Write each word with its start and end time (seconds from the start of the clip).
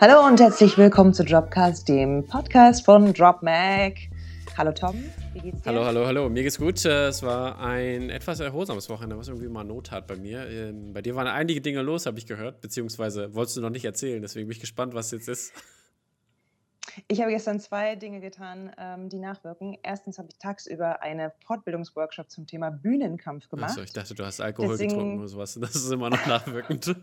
Hallo 0.00 0.26
und 0.26 0.40
herzlich 0.40 0.76
willkommen 0.76 1.14
zu 1.14 1.24
Dropcast, 1.24 1.88
dem 1.88 2.26
Podcast 2.26 2.84
von 2.84 3.12
DropMac. 3.12 3.94
Hallo 4.56 4.72
Tom, 4.72 5.02
wie 5.34 5.40
geht's 5.40 5.62
dir? 5.62 5.70
Hallo, 5.70 5.84
hallo, 5.84 6.06
hallo. 6.06 6.28
Mir 6.28 6.42
geht's 6.42 6.58
gut. 6.58 6.84
Äh, 6.84 7.08
Es 7.08 7.22
war 7.22 7.58
ein 7.60 8.10
etwas 8.10 8.40
erholsames 8.40 8.88
Wochenende, 8.88 9.18
was 9.18 9.28
irgendwie 9.28 9.48
mal 9.48 9.64
Not 9.64 9.90
hat 9.90 10.06
bei 10.06 10.16
mir. 10.16 10.48
Ähm, 10.48 10.92
Bei 10.92 11.02
dir 11.02 11.14
waren 11.14 11.26
einige 11.26 11.60
Dinge 11.60 11.82
los, 11.82 12.06
habe 12.06 12.18
ich 12.18 12.26
gehört, 12.26 12.60
beziehungsweise 12.60 13.34
wolltest 13.34 13.56
du 13.56 13.60
noch 13.60 13.70
nicht 13.70 13.84
erzählen. 13.84 14.20
Deswegen 14.22 14.46
bin 14.48 14.52
ich 14.54 14.60
gespannt, 14.60 14.94
was 14.94 15.10
jetzt 15.10 15.28
ist. 15.28 15.52
Ich 17.08 17.20
habe 17.20 17.30
gestern 17.30 17.60
zwei 17.60 17.94
Dinge 17.96 18.20
getan, 18.20 18.70
ähm, 18.78 19.10
die 19.10 19.18
nachwirken. 19.18 19.76
Erstens 19.82 20.18
habe 20.18 20.28
ich 20.30 20.38
tagsüber 20.38 21.02
eine 21.02 21.32
Fortbildungsworkshop 21.46 22.30
zum 22.30 22.46
Thema 22.46 22.70
Bühnenkampf 22.70 23.48
gemacht. 23.48 23.70
Achso, 23.72 23.82
ich 23.82 23.92
dachte, 23.92 24.14
du 24.14 24.24
hast 24.24 24.40
Alkohol 24.40 24.70
Deswegen- 24.72 24.90
getrunken 24.92 25.18
oder 25.18 25.28
sowas. 25.28 25.58
Das 25.60 25.74
ist 25.74 25.90
immer 25.92 26.08
noch 26.08 26.24
nachwirkend. 26.26 26.96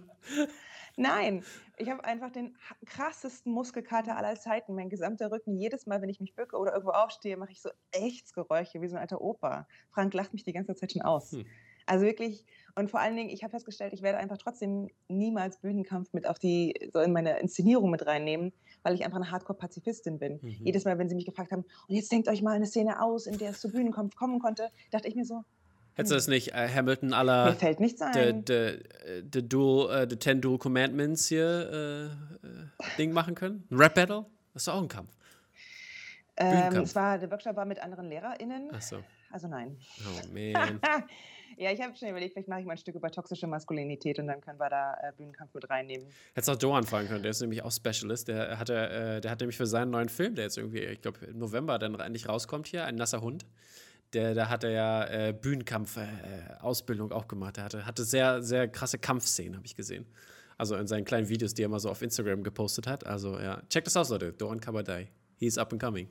Nein, 0.96 1.44
ich 1.78 1.90
habe 1.90 2.06
einfach 2.06 2.32
den 2.32 2.56
krassesten 2.86 3.52
Muskelkater 3.52 4.16
aller 4.16 4.36
Zeiten. 4.36 4.76
Mein 4.76 4.90
gesamter 4.90 5.32
Rücken, 5.32 5.58
jedes 5.58 5.88
Mal, 5.88 6.02
wenn 6.02 6.10
ich 6.10 6.20
mich 6.20 6.36
bücke 6.36 6.58
oder 6.58 6.74
irgendwo 6.74 6.92
aufstehe, 6.92 7.36
mache 7.38 7.52
ich 7.52 7.62
so 7.62 7.70
Echtsgeräusche 7.92 8.82
wie 8.82 8.88
so 8.88 8.96
ein 8.96 9.02
alter 9.02 9.22
Opa. 9.22 9.68
Frank 9.90 10.14
lacht 10.14 10.34
mich 10.34 10.44
die 10.44 10.54
ganze 10.54 10.76
Zeit 10.76 10.92
schon 10.92 11.02
aus. 11.02 11.32
Hm. 11.32 11.46
Also 11.86 12.06
wirklich, 12.06 12.46
und 12.76 12.90
vor 12.92 13.00
allen 13.00 13.16
Dingen, 13.16 13.30
ich 13.30 13.44
habe 13.44 13.52
festgestellt, 13.52 13.94
ich 13.94 14.02
werde 14.02 14.18
einfach 14.18 14.38
trotzdem 14.38 14.90
niemals 15.10 15.60
Bühnenkampf 15.60 16.14
mit 16.14 16.28
auf 16.28 16.40
die, 16.40 16.74
so 16.94 17.00
in 17.00 17.12
meine 17.12 17.40
Inszenierung 17.40 17.90
mit 17.90 18.06
reinnehmen, 18.06 18.54
weil 18.84 18.96
ich 18.96 19.04
einfach 19.04 19.18
eine 19.18 19.32
Hardcore-Pazifistin 19.32 20.18
bin. 20.18 20.40
Mhm. 20.42 20.50
Jedes 20.64 20.86
Mal, 20.86 20.98
wenn 20.98 21.10
sie 21.10 21.16
mich 21.16 21.26
gefragt 21.26 21.52
haben, 21.52 21.66
und 21.88 21.96
jetzt 21.96 22.12
denkt 22.12 22.28
euch 22.30 22.42
mal 22.42 22.56
eine 22.56 22.68
Szene 22.68 23.02
aus, 23.02 23.28
in 23.28 23.38
der 23.38 23.52
es 23.52 23.60
zu 23.60 23.70
Bühnenkampf 23.70 24.16
kommen 24.16 24.40
konnte, 24.40 24.70
dachte 24.92 25.08
ich 25.08 25.16
mir 25.16 25.26
so, 25.26 25.44
Hättest 25.96 26.12
du 26.12 26.16
das 26.16 26.28
nicht 26.28 26.54
äh, 26.54 26.68
Hamilton 26.68 27.10
mir 27.10 27.18
aller 27.18 27.54
fällt 27.54 27.80
nichts 27.80 28.00
the, 28.00 28.20
ein. 28.20 28.44
the, 28.48 28.54
äh, 28.54 29.24
the 29.32 29.48
Dual, 29.48 30.04
äh, 30.04 30.08
the 30.10 30.16
Ten 30.16 30.42
Dual 30.42 30.58
Commandments 30.58 31.28
hier 31.28 31.70
äh, 31.72 32.06
äh, 32.06 32.10
Ding 32.98 33.12
machen 33.12 33.36
können? 33.36 33.68
Ein 33.70 33.78
Rap 33.78 33.94
Battle? 33.94 34.26
Das 34.54 34.64
ist 34.64 34.68
doch 34.68 34.76
auch 34.76 34.82
ein 34.82 34.88
Kampf. 34.88 35.12
Ähm, 36.36 36.78
es 36.78 36.96
war, 36.96 37.20
der 37.20 37.30
Workshop 37.30 37.56
war 37.56 37.66
mit 37.66 37.80
anderen 37.80 38.10
LehrerInnen, 38.10 38.74
Achso. 38.74 39.04
also 39.32 39.48
nein. 39.48 39.78
Oh 40.00 40.28
man. 40.34 40.80
ja, 41.58 41.72
ich 41.72 41.80
habe 41.80 41.96
schon 41.96 42.10
überlegt, 42.10 42.34
vielleicht 42.34 42.48
mache 42.48 42.62
ich 42.62 42.66
mal 42.66 42.72
ein 42.72 42.78
Stück 42.80 42.96
über 42.96 43.12
toxische 43.12 43.46
Maskulinität 43.46 44.18
und 44.18 44.26
dann 44.26 44.42
können 44.42 44.60
wir 44.60 44.70
da 44.70 44.96
äh, 44.96 45.12
Bühnenkampf 45.16 45.54
mit 45.54 45.70
reinnehmen. 45.70 46.08
Hättest 46.34 46.50
auch 46.50 46.60
Johan 46.60 46.86
fragen 46.86 47.08
können, 47.08 47.22
der 47.22 47.32
ist 47.32 47.42
nämlich 47.42 47.62
auch 47.62 47.72
Specialist. 47.72 48.30
Der 48.30 48.58
hat, 48.58 48.70
äh, 48.72 49.22
der 49.22 49.30
hat 49.30 49.42
nämlich 49.42 49.58
für 49.58 49.68
seinen 49.68 49.92
neuen 49.92 50.10
Film, 50.10 50.34
der 50.34 50.46
jetzt 50.46 50.58
irgendwie, 50.58 50.80
ich 50.80 51.02
glaube, 51.02 51.24
im 51.26 51.38
November 51.38 51.78
dann 51.78 51.94
endlich 52.00 52.28
rauskommt 52.28 52.68
hier, 52.68 52.86
ein 52.86 52.96
nasser 52.96 53.22
Hund. 53.22 53.46
Der, 54.14 54.34
da 54.34 54.50
hat 54.50 54.64
er 54.64 54.70
ja 54.72 55.06
äh, 55.06 55.34
Bühnenkampf-Ausbildung 55.34 57.12
auch 57.12 57.28
gemacht. 57.28 57.58
Er 57.58 57.66
hatte, 57.66 57.86
hatte 57.86 58.04
sehr, 58.04 58.42
sehr 58.44 58.68
krasse 58.68 59.00
Kampfszenen, 59.00 59.56
habe 59.56 59.66
ich 59.66 59.76
gesehen. 59.76 60.06
Also 60.58 60.76
in 60.76 60.88
seinen 60.88 61.06
kleinen 61.06 61.30
Videos, 61.30 61.54
die 61.54 61.64
er 61.64 61.70
mal 61.70 61.80
so 61.80 61.90
auf 61.90 62.02
Instagram 62.02 62.44
gepostet 62.44 62.88
hat. 62.88 63.06
Also 63.06 63.40
ja, 63.40 63.62
check 63.70 63.84
das 63.86 63.98
aus, 63.98 64.10
Leute. 64.10 64.34
Doran 64.34 64.60
Kabadai. 64.60 65.10
He's 65.38 65.58
up 65.58 65.74
and 65.74 65.82
coming. 65.82 66.10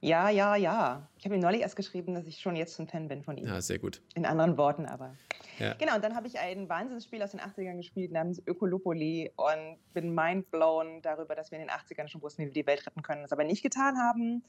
Ja, 0.00 0.28
ja, 0.28 0.54
ja. 0.54 1.08
Ich 1.18 1.24
habe 1.24 1.34
ihm 1.34 1.40
neulich 1.40 1.62
erst 1.62 1.74
geschrieben, 1.74 2.14
dass 2.14 2.26
ich 2.26 2.38
schon 2.38 2.54
jetzt 2.54 2.78
ein 2.78 2.86
Fan 2.86 3.08
bin 3.08 3.24
von 3.24 3.36
ihm. 3.36 3.46
Ja, 3.46 3.60
sehr 3.60 3.80
gut. 3.80 4.00
In 4.14 4.26
anderen 4.26 4.56
Worten 4.56 4.86
aber. 4.86 5.16
Ja. 5.58 5.74
Genau, 5.74 5.96
und 5.96 6.04
dann 6.04 6.14
habe 6.14 6.28
ich 6.28 6.38
ein 6.38 6.68
Wahnsinnsspiel 6.68 7.20
aus 7.20 7.32
den 7.32 7.40
80ern 7.40 7.76
gespielt 7.78 8.12
namens 8.12 8.40
Ökolopoli 8.46 9.32
und 9.34 9.78
bin 9.92 10.14
mindblown 10.14 11.02
darüber, 11.02 11.34
dass 11.34 11.50
wir 11.50 11.58
in 11.58 11.66
den 11.66 11.70
80ern 11.70 12.06
schon 12.06 12.22
wussten, 12.22 12.42
wie 12.42 12.46
wir 12.46 12.52
die 12.52 12.66
Welt 12.66 12.86
retten 12.86 13.02
können, 13.02 13.22
das 13.22 13.32
aber 13.32 13.42
nicht 13.42 13.62
getan 13.62 13.98
haben. 13.98 14.44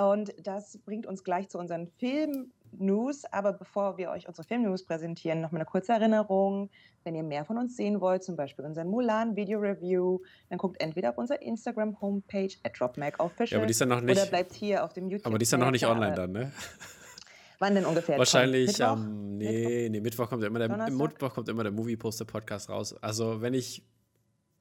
Und 0.00 0.34
das 0.42 0.78
bringt 0.78 1.06
uns 1.06 1.24
gleich 1.24 1.48
zu 1.48 1.58
unseren 1.58 1.86
Film-News. 1.98 3.24
Aber 3.32 3.52
bevor 3.52 3.96
wir 3.96 4.10
euch 4.10 4.28
unsere 4.28 4.46
Film-News 4.46 4.84
präsentieren, 4.84 5.40
noch 5.40 5.52
mal 5.52 5.58
eine 5.58 5.66
kurze 5.66 5.92
Erinnerung. 5.92 6.70
Wenn 7.04 7.14
ihr 7.14 7.22
mehr 7.22 7.44
von 7.44 7.56
uns 7.56 7.76
sehen 7.76 8.00
wollt, 8.00 8.24
zum 8.24 8.36
Beispiel 8.36 8.64
unseren 8.64 8.88
Mulan-Video-Review, 8.88 10.20
dann 10.50 10.58
guckt 10.58 10.80
entweder 10.80 11.10
auf 11.10 11.18
unserer 11.18 11.40
Instagram-Homepage 11.40 12.50
at 12.64 12.78
dropmacofficial 12.78 13.48
Ja, 13.48 13.58
aber 13.58 13.66
die 13.66 13.70
ist 13.70 13.80
ja 13.80 13.86
noch 13.86 14.00
nicht, 14.00 14.18
oder 14.18 14.26
bleibt 14.26 14.52
hier 14.52 14.84
auf 14.84 14.92
dem 14.92 15.08
YouTube. 15.08 15.26
aber 15.26 15.38
die 15.38 15.44
ist 15.44 15.52
ja 15.52 15.58
noch 15.58 15.70
nicht 15.70 15.86
online 15.86 16.14
dann, 16.14 16.32
ne? 16.32 16.52
Wann 17.58 17.74
denn 17.74 17.86
ungefähr? 17.86 18.18
Wahrscheinlich 18.18 18.66
Mittwoch? 18.66 18.86
am. 18.86 19.38
nee, 19.38 19.88
nee, 19.88 20.00
Mittwoch 20.00 20.28
kommt 20.28 20.44
immer 20.44 20.58
der, 20.58 20.68
Donnerstag? 20.68 20.98
Mittwoch 20.98 21.32
kommt 21.32 21.48
immer 21.48 21.62
der 21.62 21.72
Movie 21.72 21.96
Poster 21.96 22.26
Podcast 22.26 22.68
raus. 22.68 22.94
Also, 23.00 23.40
wenn 23.40 23.54
ich 23.54 23.82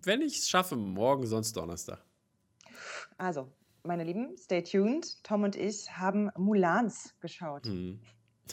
wenn 0.06 0.22
ich 0.22 0.38
es 0.38 0.50
schaffe, 0.50 0.76
morgen, 0.76 1.26
sonst 1.26 1.58
Donnerstag. 1.58 2.00
Also, 3.18 3.52
meine 3.86 4.04
Lieben, 4.04 4.36
stay 4.38 4.62
tuned. 4.62 5.24
Tom 5.24 5.44
und 5.44 5.56
ich 5.56 5.92
haben 5.92 6.30
Mulans 6.38 7.16
geschaut. 7.20 7.66
Hm. 7.66 8.00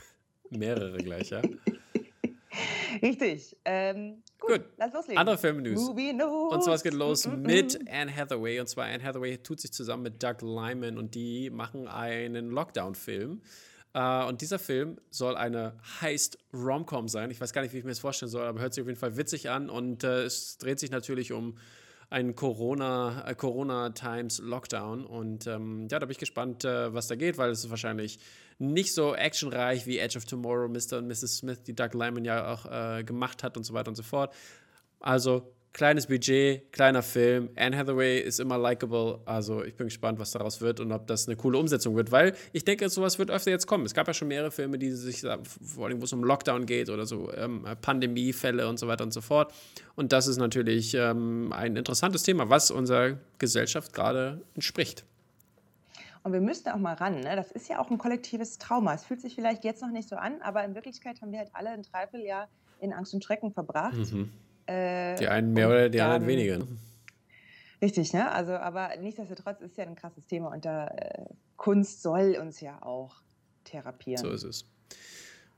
Mehrere 0.50 0.98
gleich, 0.98 1.31
ja. 1.31 1.43
Richtig. 3.03 3.56
Ähm, 3.65 4.22
gut, 4.38 4.50
Gut. 4.50 4.65
lass 4.76 4.92
loslegen. 4.92 5.19
Andere 5.19 5.38
Film-News. 5.38 5.88
Und 5.88 6.62
zwar 6.62 6.75
es 6.75 6.82
geht 6.82 6.94
los 6.94 7.26
Mm, 7.26 7.31
mm, 7.31 7.42
mit 7.42 7.82
mm. 7.82 7.88
Anne 7.91 8.15
Hathaway. 8.15 8.60
Und 8.60 8.69
zwar 8.69 8.84
Anne 8.87 9.03
Hathaway 9.03 9.38
tut 9.38 9.60
sich 9.60 9.72
zusammen 9.72 10.03
mit 10.03 10.22
Doug 10.22 10.42
Lyman 10.42 10.98
und 10.98 11.15
die 11.15 11.50
machen 11.50 11.88
einen 11.88 12.50
Lockdown-Film. 12.50 13.41
Äh, 13.94 14.25
und 14.25 14.41
dieser 14.41 14.59
Film 14.59 14.98
soll 15.10 15.37
eine 15.37 15.78
Heist-Romcom 16.00 17.09
sein. 17.09 17.31
Ich 17.31 17.41
weiß 17.41 17.53
gar 17.53 17.62
nicht, 17.62 17.72
wie 17.72 17.78
ich 17.78 17.84
mir 17.84 17.91
das 17.91 17.98
vorstellen 17.98 18.31
soll, 18.31 18.44
aber 18.47 18.60
hört 18.60 18.75
sich 18.75 18.82
auf 18.82 18.88
jeden 18.88 19.00
Fall 19.00 19.16
witzig 19.16 19.50
an. 19.50 19.71
Und 19.71 20.04
äh, 20.04 20.25
es 20.25 20.59
dreht 20.59 20.78
sich 20.78 20.91
natürlich 20.91 21.32
um 21.32 21.56
einen 22.12 22.36
Corona, 22.36 23.24
äh, 23.26 23.34
Corona 23.34 23.90
Times 23.90 24.38
Lockdown. 24.38 25.04
Und 25.04 25.46
ähm, 25.46 25.88
ja, 25.90 25.98
da 25.98 26.06
bin 26.06 26.12
ich 26.12 26.18
gespannt, 26.18 26.64
äh, 26.64 26.92
was 26.92 27.08
da 27.08 27.16
geht, 27.16 27.38
weil 27.38 27.50
es 27.50 27.64
ist 27.64 27.70
wahrscheinlich 27.70 28.18
nicht 28.58 28.94
so 28.94 29.14
actionreich 29.14 29.86
wie 29.86 29.98
Edge 29.98 30.18
of 30.18 30.26
Tomorrow, 30.26 30.68
Mr. 30.68 30.98
und 30.98 31.08
Mrs. 31.08 31.38
Smith, 31.38 31.62
die 31.62 31.74
Doug 31.74 31.94
Lyman 31.94 32.24
ja 32.24 32.52
auch 32.52 32.66
äh, 32.66 33.02
gemacht 33.02 33.42
hat 33.42 33.56
und 33.56 33.64
so 33.64 33.74
weiter 33.74 33.88
und 33.88 33.96
so 33.96 34.02
fort. 34.02 34.32
Also 35.00 35.52
kleines 35.72 36.06
Budget, 36.06 36.71
kleiner 36.72 37.03
Film. 37.03 37.49
Anne 37.56 37.77
Hathaway 37.77 38.21
ist 38.21 38.41
immer 38.41 38.59
likable. 38.59 39.21
Also 39.25 39.65
ich 39.65 39.75
bin 39.75 39.87
gespannt, 39.87 40.19
was 40.19 40.33
daraus 40.33 40.60
wird 40.60 40.81
und 40.81 40.93
ob 40.93 41.06
das 41.06 41.27
eine 41.27 41.37
coole 41.37 41.59
Umsetzung 41.59 41.97
wird, 41.97 42.12
weil 42.12 42.34
ich 42.53 42.65
denke, 42.65 42.88
sowas 42.88 43.19
wird 43.19 43.31
öfter 43.31 43.50
jetzt 43.50 43.66
kommen. 43.66 43.87
Es 43.87 43.94
gab 43.94 44.06
ja 44.06 44.15
schon 44.15 44.28
mehrere 44.28 44.50
Filme, 44.50 44.78
die 44.78 44.91
sich 44.91 45.21
vor 45.21 45.87
allem, 45.87 46.00
wo 46.00 46.05
es 46.05 46.12
um 46.12 46.25
Lockdown 46.25 46.66
geht 46.66 46.91
oder 46.91 47.06
so 47.06 47.33
ähm, 47.33 47.66
Pandemiefälle 47.81 48.69
und 48.69 48.78
so 48.78 48.87
weiter 48.87 49.05
und 49.05 49.12
so 49.12 49.21
fort. 49.21 49.53
Und 49.94 50.12
das 50.12 50.27
ist 50.27 50.37
natürlich 50.37 50.94
ähm, 50.94 51.53
ein 51.53 51.77
interessantes 51.77 52.22
Thema, 52.22 52.50
was 52.50 52.71
unserer 52.71 53.19
Gesellschaft 53.39 53.93
gerade 53.93 54.43
entspricht. 54.54 55.04
Und 56.25 56.33
wir 56.33 56.41
müssen 56.41 56.69
auch 56.69 56.78
mal 56.78 56.94
ran. 56.94 57.21
Ne? 57.21 57.34
Das 57.34 57.50
ist 57.50 57.69
ja 57.69 57.81
auch 57.81 57.91
ein 57.91 57.99
kollektives 57.99 58.59
Trauma. 58.59 58.94
Es 58.94 59.04
fühlt 59.04 59.21
sich 59.21 59.34
vielleicht 59.34 59.65
jetzt 59.65 59.83
noch 59.83 59.91
nicht 59.91 60.09
so 60.09 60.16
an, 60.16 60.41
aber 60.43 60.65
in 60.65 60.75
Wirklichkeit 60.75 61.21
haben 61.21 61.33
wir 61.33 61.41
halt 61.41 61.50
alle 61.53 61.71
ein 61.71 61.83
Dreivierteljahr 61.83 62.49
in 62.81 62.93
Angst 62.93 63.15
und 63.15 63.25
Schrecken 63.25 63.53
verbracht. 63.53 64.12
Mhm. 64.12 64.31
Äh, 64.66 65.16
Die 65.16 65.28
einen 65.28 65.52
mehr 65.52 65.68
oder 65.68 65.88
die 65.88 66.00
anderen 66.00 66.22
dann- 66.22 66.28
weniger. 66.28 66.58
ne? 66.58 66.68
Richtig, 67.80 68.12
ne? 68.12 68.30
Also, 68.30 68.52
aber 68.52 68.90
nichtsdestotrotz 69.00 69.60
ist 69.60 69.76
ja 69.76 69.84
ein 69.84 69.96
krasses 69.96 70.26
Thema 70.26 70.52
und 70.52 70.64
da, 70.64 70.86
äh, 70.86 71.24
Kunst 71.56 72.02
soll 72.02 72.36
uns 72.40 72.60
ja 72.60 72.80
auch 72.82 73.16
therapieren. 73.64 74.18
So 74.24 74.30
ist 74.30 74.44
es. 74.44 74.64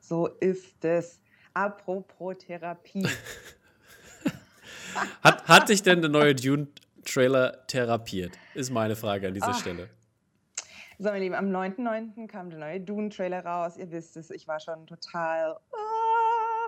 So 0.00 0.26
ist 0.26 0.84
es. 0.84 1.20
Apropos 1.52 2.36
Therapie. 2.38 3.06
Hat, 5.22 5.46
hat 5.48 5.68
sich 5.68 5.82
denn 5.82 6.00
der 6.02 6.10
neue 6.10 6.34
Dune-Trailer 6.34 7.66
therapiert? 7.66 8.32
Ist 8.54 8.70
meine 8.70 8.94
Frage 8.96 9.28
an 9.28 9.34
dieser 9.34 9.48
Ah. 9.48 9.54
Stelle. 9.54 9.88
So, 10.98 11.04
meine 11.08 11.18
Lieben, 11.18 11.34
am 11.34 11.50
9.9. 11.50 12.28
kam 12.28 12.50
der 12.50 12.60
neue 12.60 12.80
Dune-Trailer 12.80 13.44
raus. 13.44 13.76
Ihr 13.76 13.90
wisst 13.90 14.16
es, 14.16 14.30
ich 14.30 14.46
war 14.46 14.60
schon 14.60 14.86
total, 14.86 15.56
ah, 15.72 15.83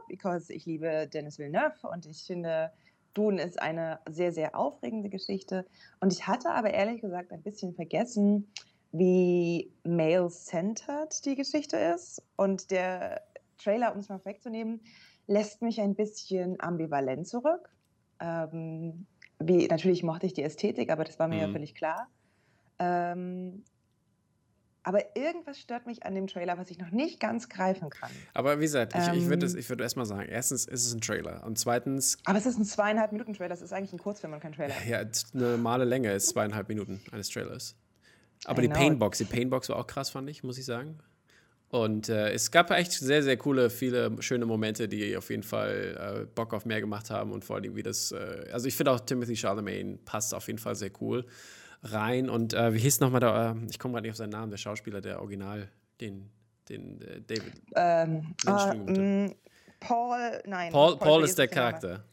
because 0.09 0.53
ich 0.53 0.67
liebe 0.67 1.09
Dennis 1.13 1.39
Villeneuve 1.39 1.89
und 1.93 2.07
ich 2.07 2.25
finde, 2.25 2.73
Dune 3.15 3.43
ist 3.43 3.61
eine 3.61 4.01
sehr, 4.09 4.33
sehr 4.33 4.57
aufregende 4.59 5.09
Geschichte. 5.09 5.67
Und 6.01 6.13
ich 6.13 6.27
hatte 6.27 6.51
aber 6.51 6.73
ehrlich 6.75 7.01
gesagt 7.01 7.33
ein 7.33 7.43
bisschen 7.43 7.75
vergessen, 7.75 8.53
wie 8.93 9.73
male-centered 9.85 11.25
die 11.25 11.35
Geschichte 11.35 11.77
ist. 11.77 12.23
Und 12.37 12.71
der 12.71 13.23
Trailer, 13.59 13.93
um 13.93 14.01
es 14.01 14.09
mal 14.09 14.25
wegzunehmen, 14.25 14.81
lässt 15.27 15.63
mich 15.63 15.81
ein 15.81 15.95
bisschen 15.95 16.61
ambivalent 16.61 17.27
zurück. 17.27 17.71
Ähm, 18.21 19.07
wie, 19.39 19.67
natürlich 19.67 20.03
mochte 20.03 20.27
ich 20.27 20.35
die 20.35 20.43
Ästhetik, 20.43 20.91
aber 20.91 21.05
das 21.05 21.19
war 21.19 21.29
mir 21.29 21.39
ja 21.41 21.47
Mhm. 21.47 21.53
völlig 21.53 21.75
klar. 21.75 22.09
Ähm, 22.79 23.65
aber 24.87 25.17
irgendwas 25.17 25.59
stört 25.59 25.85
mich 25.85 26.05
an 26.05 26.15
dem 26.15 26.29
Trailer, 26.29 26.57
was 26.59 26.71
ich 26.71 26.79
noch 26.79 26.93
nicht 26.93 27.19
ganz 27.19 27.49
greifen 27.49 27.91
kann. 27.91 28.11
Aber 28.35 28.59
wie 28.59 28.63
gesagt, 28.63 28.95
ich, 28.95 29.01
ich 29.21 29.27
würde 29.29 29.47
Ähm. 29.47 29.69
würd 29.69 29.81
erstmal 29.81 30.07
sagen, 30.07 30.29
erstens 30.29 30.65
ist 30.65 30.87
es 30.87 30.95
ein 30.95 31.01
Trailer 31.01 31.43
und 31.45 31.59
zweitens, 31.59 32.19
Aber 32.25 32.39
es 32.39 32.47
ist 32.47 32.57
ein 32.57 32.65
zweieinhalb 32.65 33.11
Minuten 33.11 33.35
Trailer, 33.35 33.49
das 33.49 33.63
ist 33.63 33.73
eigentlich 33.73 33.93
ein 33.93 33.99
Kurzfilm 33.99 34.33
und 34.33 34.39
kein 34.41 34.53
Trailer. 34.53 34.75
ja, 34.89 34.99
eine 35.01 35.11
normale 35.35 35.85
Länge 35.85 36.13
ist 36.13 36.29
zweieinhalb 36.29 36.69
Minuten 36.69 37.01
eines 37.11 37.29
Trailers. 37.31 37.75
Aber 38.45 38.63
die 38.63 38.69
Genau. 38.69 38.79
Painbox, 38.79 39.19
die 39.19 39.25
Painbox 39.25 39.69
war 39.71 39.77
auch 39.77 39.89
krass, 39.89 40.11
fand 40.11 40.31
ich, 40.31 40.45
muss 40.45 40.57
ich 40.57 40.65
sagen. 40.65 40.99
Und 41.69 42.09
äh, 42.09 42.31
es 42.31 42.53
gab 42.53 42.71
echt 42.71 42.93
sehr, 42.93 43.25
sehr 43.25 43.37
coole, 43.37 43.71
viele 43.71 44.23
schöne 44.23 44.47
Momente, 44.47 44.87
die 44.87 45.17
auf 45.17 45.31
jeden 45.31 45.43
Fall 45.43 46.23
äh, 46.23 46.27
Bock 46.33 46.55
auf 46.55 46.65
mehr 46.65 46.81
gemacht 46.81 47.11
haben 47.11 47.33
und 47.33 47.45
vor 47.45 47.57
allem 47.57 47.75
wie 47.75 47.83
das, 47.83 48.13
äh, 48.13 48.47
also 48.53 48.69
ich 48.69 48.77
finde 48.77 48.93
auch 48.93 49.01
Timothy 49.01 49.35
Charlemagne 49.35 49.99
passt 50.05 50.33
auf 50.33 50.47
jeden 50.47 50.61
Fall 50.61 50.77
sehr 50.77 50.93
cool 51.01 51.27
rein. 51.83 52.29
Und 52.31 52.55
äh, 52.55 52.75
wie 52.75 52.79
hieß 52.79 53.01
nochmal 53.01 53.21
der, 53.21 53.57
äh, 53.61 53.67
ich 53.71 53.79
komme 53.79 53.95
gerade 53.95 54.03
nicht 54.07 54.13
auf 54.13 54.17
seinen 54.17 54.31
Namen, 54.31 54.51
der 54.51 54.59
Schauspieler, 54.59 55.01
der 55.01 55.21
Original, 55.21 55.69
den, 56.01 56.31
den 56.69 57.01
äh, 57.03 57.17
Ähm, 57.17 57.27
David. 57.27 57.53
ah, 57.75 58.01
Entschuldigung, 58.53 58.87
bitte. 58.87 59.01
mh, 59.01 59.31
Paul, 59.81 60.43
nein. 60.47 60.73
Paul, 60.73 60.99
Paul 60.99 61.21
wie 61.23 61.25
ist 61.27 61.39
der? 61.39 61.49
Charakter. 61.49 62.05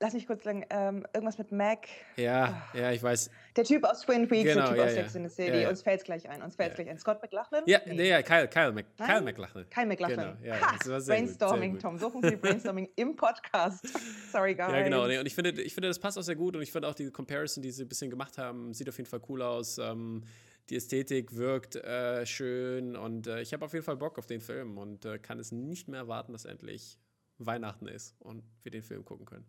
lass 0.00 0.14
mich 0.14 0.26
kurz 0.26 0.44
sagen, 0.44 0.64
ähm, 0.70 1.04
irgendwas 1.12 1.38
mit 1.38 1.52
Mac. 1.52 1.86
Ja, 2.16 2.62
oh. 2.74 2.78
ja, 2.78 2.92
ich 2.92 3.02
weiß. 3.02 3.30
Der 3.56 3.64
Typ 3.64 3.84
aus 3.84 4.02
Twin 4.02 4.28
Peaks, 4.28 4.54
genau, 4.54 4.60
der 4.60 4.68
Typ 4.68 4.76
ja, 4.78 4.84
aus 4.84 4.92
Sex 4.92 5.14
in 5.14 5.28
the 5.28 5.34
City. 5.34 5.50
Ja, 5.50 5.62
ja. 5.62 5.68
Uns 5.70 5.82
fällt 5.82 6.00
es 6.00 6.04
gleich 6.04 6.28
ein. 6.28 6.42
Uns 6.42 6.56
fällt 6.56 6.70
es 6.70 6.76
gleich 6.76 6.88
ein. 6.88 6.98
Scott 6.98 7.20
McLachlan? 7.20 7.64
Ja, 7.66 7.80
nee, 7.86 8.08
ja, 8.08 8.22
Kyle, 8.22 8.48
Kyle, 8.48 8.72
Mc, 8.72 8.86
Kyle 8.96 9.20
McLachlan. 9.20 9.68
Kyle 9.70 9.86
McLachlan. 9.86 10.36
Genau, 10.40 10.54
ja, 10.54 10.60
ha, 10.60 10.98
Brainstorming, 11.06 11.72
gut, 11.72 11.82
Tom. 11.82 11.98
So 11.98 12.10
funktioniert 12.10 12.42
Brainstorming 12.42 12.88
im 12.96 13.16
Podcast. 13.16 13.86
Sorry, 14.32 14.54
guys. 14.54 14.72
Ja, 14.72 14.82
genau. 14.82 15.06
Nee, 15.06 15.18
und 15.18 15.26
ich 15.26 15.34
finde, 15.34 15.50
ich 15.50 15.74
finde, 15.74 15.88
das 15.88 15.98
passt 15.98 16.18
auch 16.18 16.22
sehr 16.22 16.36
gut. 16.36 16.56
Und 16.56 16.62
ich 16.62 16.72
finde 16.72 16.88
auch 16.88 16.94
die 16.94 17.10
Comparison, 17.10 17.62
die 17.62 17.70
sie 17.70 17.84
ein 17.84 17.88
bisschen 17.88 18.10
gemacht 18.10 18.38
haben, 18.38 18.72
sieht 18.72 18.88
auf 18.88 18.96
jeden 18.96 19.08
Fall 19.08 19.20
cool 19.28 19.42
aus. 19.42 19.78
Ähm, 19.78 20.22
die 20.70 20.76
Ästhetik 20.76 21.34
wirkt 21.34 21.76
äh, 21.76 22.24
schön 22.26 22.94
und 22.96 23.26
äh, 23.26 23.40
ich 23.40 23.52
habe 23.52 23.64
auf 23.64 23.72
jeden 23.72 23.84
Fall 23.84 23.96
Bock 23.96 24.18
auf 24.18 24.26
den 24.26 24.40
Film 24.40 24.78
und 24.78 25.04
äh, 25.04 25.18
kann 25.18 25.40
es 25.40 25.50
nicht 25.50 25.88
mehr 25.88 26.00
erwarten, 26.00 26.32
dass 26.32 26.44
endlich 26.44 26.96
Weihnachten 27.38 27.88
ist 27.88 28.14
und 28.20 28.44
wir 28.62 28.70
den 28.70 28.82
Film 28.82 29.04
gucken 29.04 29.26
können. 29.26 29.46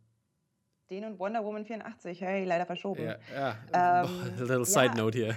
Den 0.92 1.06
und 1.06 1.20
Wonder 1.20 1.44
Woman 1.46 1.66
84, 1.66 2.20
hey, 2.20 2.44
leider 2.44 2.66
verschoben. 2.66 3.06
Ja, 3.06 3.16
ja. 3.34 4.04
Ähm, 4.04 4.34
a 4.38 4.40
little 4.40 4.66
side 4.66 4.94
note 4.98 5.18
hier. 5.18 5.36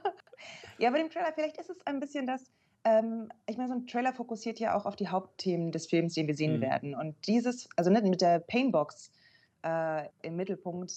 ja, 0.78 0.90
bei 0.90 0.98
dem 0.98 1.10
Trailer, 1.10 1.32
vielleicht 1.34 1.58
ist 1.58 1.70
es 1.70 1.76
ein 1.86 1.98
bisschen 1.98 2.24
das, 2.24 2.52
ähm, 2.84 3.32
ich 3.48 3.56
meine, 3.56 3.70
so 3.70 3.74
ein 3.74 3.88
Trailer 3.88 4.12
fokussiert 4.12 4.60
ja 4.60 4.76
auch 4.76 4.86
auf 4.86 4.94
die 4.94 5.08
Hauptthemen 5.08 5.72
des 5.72 5.88
Films, 5.88 6.14
den 6.14 6.28
wir 6.28 6.36
sehen 6.36 6.58
mhm. 6.58 6.60
werden. 6.60 6.94
Und 6.94 7.16
dieses, 7.26 7.68
also 7.74 7.90
nicht 7.90 8.04
mit 8.04 8.20
der 8.20 8.38
Painbox 8.38 9.10
äh, 9.64 10.08
im 10.22 10.36
Mittelpunkt, 10.36 10.92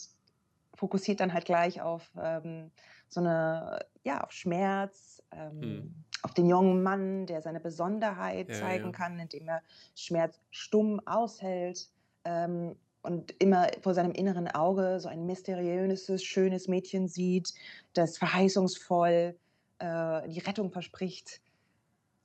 fokussiert 0.76 1.20
dann 1.20 1.34
halt 1.34 1.46
gleich 1.46 1.82
auf 1.82 2.12
ähm, 2.22 2.70
so 3.08 3.22
eine, 3.22 3.80
ja, 4.04 4.24
auf 4.24 4.32
Schmerz, 4.32 5.24
ähm, 5.32 5.60
mhm. 5.60 5.96
auf 6.22 6.36
den 6.36 6.46
jungen 6.46 6.84
Mann, 6.84 7.26
der 7.26 7.42
seine 7.42 7.60
Besonderheit 7.60 8.50
ja, 8.50 8.56
zeigen 8.56 8.86
ja. 8.86 8.92
kann, 8.92 9.18
indem 9.18 9.48
er 9.48 9.64
Schmerz 9.96 10.40
stumm 10.52 11.02
aushält 11.08 11.90
ähm, 12.24 12.76
und 13.02 13.34
immer 13.40 13.68
vor 13.82 13.94
seinem 13.94 14.12
inneren 14.12 14.48
Auge 14.48 15.00
so 15.00 15.08
ein 15.10 15.26
mysteriöses, 15.26 16.24
schönes 16.24 16.68
Mädchen 16.68 17.08
sieht, 17.08 17.54
das 17.94 18.18
verheißungsvoll 18.18 19.36
äh, 19.80 20.30
die 20.30 20.40
Rettung 20.40 20.72
verspricht. 20.72 21.42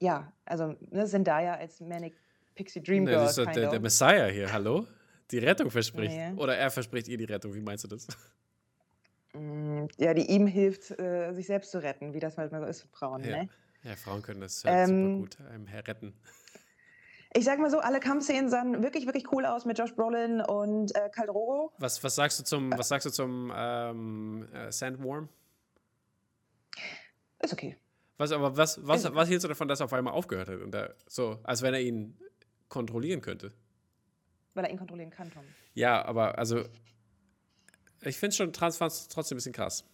Ja, 0.00 0.32
also 0.44 0.74
ne, 0.90 1.06
Zendaya 1.06 1.54
als 1.54 1.80
Manic 1.80 2.14
Pixie 2.54 2.82
Dream 2.82 3.06
Girl. 3.06 3.24
das 3.24 3.38
ist 3.38 3.46
der, 3.54 3.70
der, 3.70 3.80
Messiah 3.80 4.26
hier, 4.26 4.52
hallo? 4.52 4.86
Die 5.30 5.38
Rettung 5.38 5.70
verspricht. 5.70 6.14
Nee. 6.14 6.32
Oder 6.36 6.56
er 6.56 6.70
verspricht 6.70 7.08
ihr 7.08 7.16
die 7.16 7.24
Rettung, 7.24 7.54
wie 7.54 7.60
meinst 7.60 7.84
du 7.84 7.88
das? 7.88 8.06
Mm, 9.32 9.86
ja, 9.96 10.14
die 10.14 10.30
ihm 10.30 10.46
hilft, 10.46 10.96
äh, 10.98 11.32
sich 11.32 11.46
selbst 11.46 11.72
zu 11.72 11.82
retten, 11.82 12.14
wie 12.14 12.20
das 12.20 12.38
halt 12.38 12.52
mal 12.52 12.60
so 12.60 12.66
ist 12.66 12.84
mit 12.84 12.94
Frauen. 12.94 13.24
Ja, 13.24 13.42
ne? 13.42 13.48
ja 13.82 13.96
Frauen 13.96 14.22
können 14.22 14.40
das 14.40 14.62
halt 14.64 14.88
ähm, 14.88 15.26
super 15.26 15.40
gut 15.40 15.50
einem 15.50 15.66
retten. 15.66 16.14
Ich 17.36 17.44
sag 17.44 17.58
mal 17.58 17.68
so, 17.68 17.80
alle 17.80 17.98
Kampfszenen 17.98 18.48
sahen 18.48 18.82
wirklich, 18.82 19.06
wirklich 19.06 19.32
cool 19.32 19.44
aus 19.44 19.64
mit 19.64 19.76
Josh 19.76 19.92
Brolin 19.94 20.40
und 20.40 20.94
äh, 20.94 21.10
Caldrogo. 21.10 21.72
Was, 21.78 22.02
was 22.04 22.14
sagst 22.14 22.38
du 22.38 22.44
zum, 22.44 22.70
was 22.78 22.88
sagst 22.88 23.06
du 23.06 23.10
zum 23.10 23.52
ähm, 23.54 24.48
äh, 24.52 24.70
Sandworm? 24.70 25.28
Ist 27.40 27.52
okay. 27.52 27.76
Was, 28.18 28.30
aber 28.30 28.56
was, 28.56 28.86
was, 28.86 29.12
was 29.12 29.28
hältst 29.28 29.42
du 29.42 29.48
davon, 29.48 29.66
dass 29.66 29.80
er 29.80 29.86
auf 29.86 29.92
einmal 29.92 30.14
aufgehört 30.14 30.48
hat? 30.48 30.60
Und 30.60 30.70
da, 30.70 30.90
so, 31.08 31.40
als 31.42 31.62
wenn 31.62 31.74
er 31.74 31.80
ihn 31.80 32.16
kontrollieren 32.68 33.20
könnte. 33.20 33.52
Weil 34.54 34.66
er 34.66 34.70
ihn 34.70 34.78
kontrollieren 34.78 35.10
kann, 35.10 35.28
Tom. 35.32 35.44
Ja, 35.74 36.04
aber 36.04 36.38
also 36.38 36.64
ich 38.02 38.16
finde 38.16 38.36
schon 38.36 38.52
Transfers 38.52 39.08
trotzdem 39.08 39.34
ein 39.34 39.38
bisschen 39.38 39.52
krass. 39.52 39.84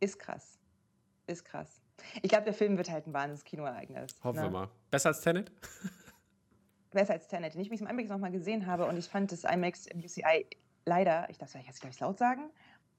Ist 0.00 0.18
krass. 0.18 0.58
Ist 1.26 1.44
krass. 1.46 1.80
Ich 2.22 2.30
glaube, 2.30 2.44
der 2.44 2.54
Film 2.54 2.76
wird 2.76 2.90
halt 2.90 3.06
ein 3.06 3.12
wahnsinniges 3.12 3.44
Kinoereignis. 3.44 4.14
Hoffen 4.22 4.38
ne? 4.38 4.46
wir 4.46 4.50
mal. 4.50 4.68
Besser 4.90 5.10
als 5.10 5.20
Tenet? 5.20 5.50
Besser 6.90 7.14
als 7.14 7.26
Tenet, 7.26 7.54
den 7.54 7.60
ich 7.60 7.70
mich 7.70 7.80
im 7.80 7.88
IMAX 7.88 8.08
nochmal 8.08 8.30
gesehen 8.30 8.66
habe 8.66 8.86
und 8.86 8.96
ich 8.96 9.06
fand 9.06 9.32
das 9.32 9.44
IMAX 9.44 9.86
im 9.86 9.98
UCI 9.98 10.46
leider, 10.86 11.28
ich 11.28 11.38
darf 11.38 11.54
es 11.54 11.66
jetzt 11.66 11.80
gleich 11.80 11.98
laut 12.00 12.18
sagen, 12.18 12.50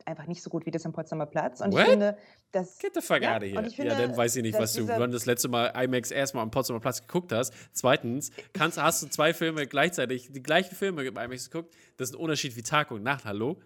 einfach 0.04 0.26
nicht 0.28 0.42
so 0.44 0.50
gut 0.50 0.66
wie 0.66 0.72
das 0.72 0.86
am 0.86 0.94
Potsdamer 0.94 1.26
Platz. 1.26 1.62
Und 1.62 1.74
What? 1.74 1.82
ich 1.82 1.90
finde, 1.90 2.18
dass. 2.52 2.78
Get 2.80 2.94
the 2.94 3.02
fuck 3.02 3.22
ja, 3.22 3.36
out 3.36 3.44
of 3.44 3.50
here. 3.50 3.72
Finde, 3.72 3.92
ja, 3.92 4.00
dann 4.00 4.18
weiß 4.18 4.36
ich 4.36 4.44
nicht, 4.44 4.58
was 4.58 4.74
du, 4.74 4.88
wann 4.88 5.12
das 5.12 5.26
letzte 5.26 5.48
Mal 5.48 5.68
IMAX 5.68 6.12
erstmal 6.12 6.44
am 6.44 6.52
Potsdamer 6.52 6.80
Platz 6.80 7.02
geguckt 7.02 7.32
hast. 7.32 7.54
Zweitens, 7.72 8.32
kannst, 8.54 8.82
hast 8.82 9.02
du 9.04 9.08
zwei 9.08 9.34
Filme 9.34 9.68
gleichzeitig, 9.68 10.32
die 10.32 10.44
gleichen 10.44 10.76
Filme 10.76 11.04
im 11.04 11.18
IMAX 11.18 11.50
geguckt. 11.50 11.76
Das 11.98 12.10
ist 12.10 12.16
ein 12.16 12.22
Unterschied 12.22 12.56
wie 12.56 12.64
Tag 12.64 12.92
und 12.92 13.04
Nacht, 13.04 13.26
hallo? 13.26 13.58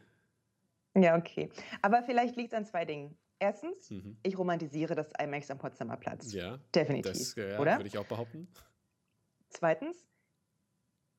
Ja, 0.95 1.15
okay. 1.15 1.49
Aber 1.81 2.03
vielleicht 2.03 2.35
liegt 2.35 2.53
es 2.53 2.57
an 2.57 2.65
zwei 2.65 2.85
Dingen. 2.85 3.17
Erstens, 3.39 3.89
mhm. 3.89 4.17
ich 4.21 4.37
romantisiere 4.37 4.95
das 4.95 5.09
IMAX 5.17 5.49
am 5.49 5.57
Potsdamer 5.57 5.97
Platz. 5.97 6.33
Ja. 6.33 6.59
Definitiv. 6.75 7.13
Das 7.13 7.35
ja, 7.35 7.59
oder? 7.59 7.77
würde 7.77 7.87
ich 7.87 7.97
auch 7.97 8.05
behaupten. 8.05 8.47
Zweitens, 9.49 10.05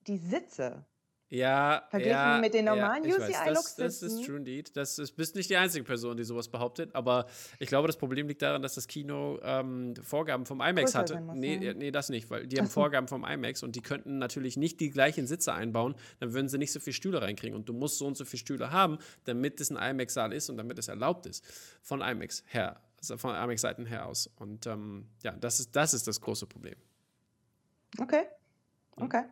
die 0.06 0.18
Sitze 0.18 0.84
ja, 1.30 1.84
Verglichen 1.90 2.12
ja, 2.12 2.38
mit 2.38 2.54
den 2.54 2.64
normalen 2.64 3.04
ja, 3.04 3.14
UCI 3.14 3.32
das, 3.46 3.76
das 3.76 4.02
ist 4.02 4.24
true 4.24 4.38
indeed. 4.38 4.76
Das 4.76 4.98
ist, 4.98 5.12
bist 5.12 5.36
nicht 5.36 5.48
die 5.48 5.56
einzige 5.56 5.84
Person, 5.84 6.16
die 6.16 6.24
sowas 6.24 6.48
behauptet. 6.48 6.92
Aber 6.92 7.26
ich 7.60 7.68
glaube, 7.68 7.86
das 7.86 7.96
Problem 7.96 8.26
liegt 8.26 8.42
daran, 8.42 8.62
dass 8.62 8.74
das 8.74 8.88
Kino 8.88 9.38
ähm, 9.44 9.94
Vorgaben 10.02 10.44
vom 10.44 10.60
IMAX 10.60 10.96
hatte. 10.96 11.20
Muss, 11.20 11.36
nee, 11.36 11.56
ja. 11.64 11.72
nee, 11.72 11.92
das 11.92 12.08
nicht, 12.08 12.30
weil 12.30 12.48
die 12.48 12.58
haben 12.58 12.66
Vorgaben 12.66 13.06
vom 13.06 13.24
IMAX 13.24 13.62
und 13.62 13.76
die 13.76 13.80
könnten 13.80 14.18
natürlich 14.18 14.56
nicht 14.56 14.80
die 14.80 14.90
gleichen 14.90 15.28
Sitze 15.28 15.54
einbauen. 15.54 15.94
Dann 16.18 16.32
würden 16.32 16.48
sie 16.48 16.58
nicht 16.58 16.72
so 16.72 16.80
viele 16.80 16.94
Stühle 16.94 17.22
reinkriegen. 17.22 17.56
Und 17.56 17.68
du 17.68 17.74
musst 17.74 17.98
so 17.98 18.08
und 18.08 18.16
so 18.16 18.24
viele 18.24 18.40
Stühle 18.40 18.72
haben, 18.72 18.98
damit 19.24 19.60
es 19.60 19.70
ein 19.70 19.76
IMAX-Saal 19.76 20.32
ist 20.32 20.50
und 20.50 20.56
damit 20.56 20.80
es 20.80 20.88
erlaubt 20.88 21.26
ist. 21.26 21.44
Von 21.80 22.00
IMAX 22.00 22.42
her, 22.48 22.80
also 22.98 23.16
von 23.16 23.36
IMAX-Seiten 23.36 23.86
her 23.86 24.06
aus. 24.06 24.28
Und 24.34 24.66
ähm, 24.66 25.06
ja, 25.22 25.30
das 25.30 25.60
ist, 25.60 25.76
das 25.76 25.94
ist 25.94 26.08
das 26.08 26.20
große 26.20 26.48
Problem. 26.48 26.74
Okay. 28.00 28.24
Okay. 28.96 29.22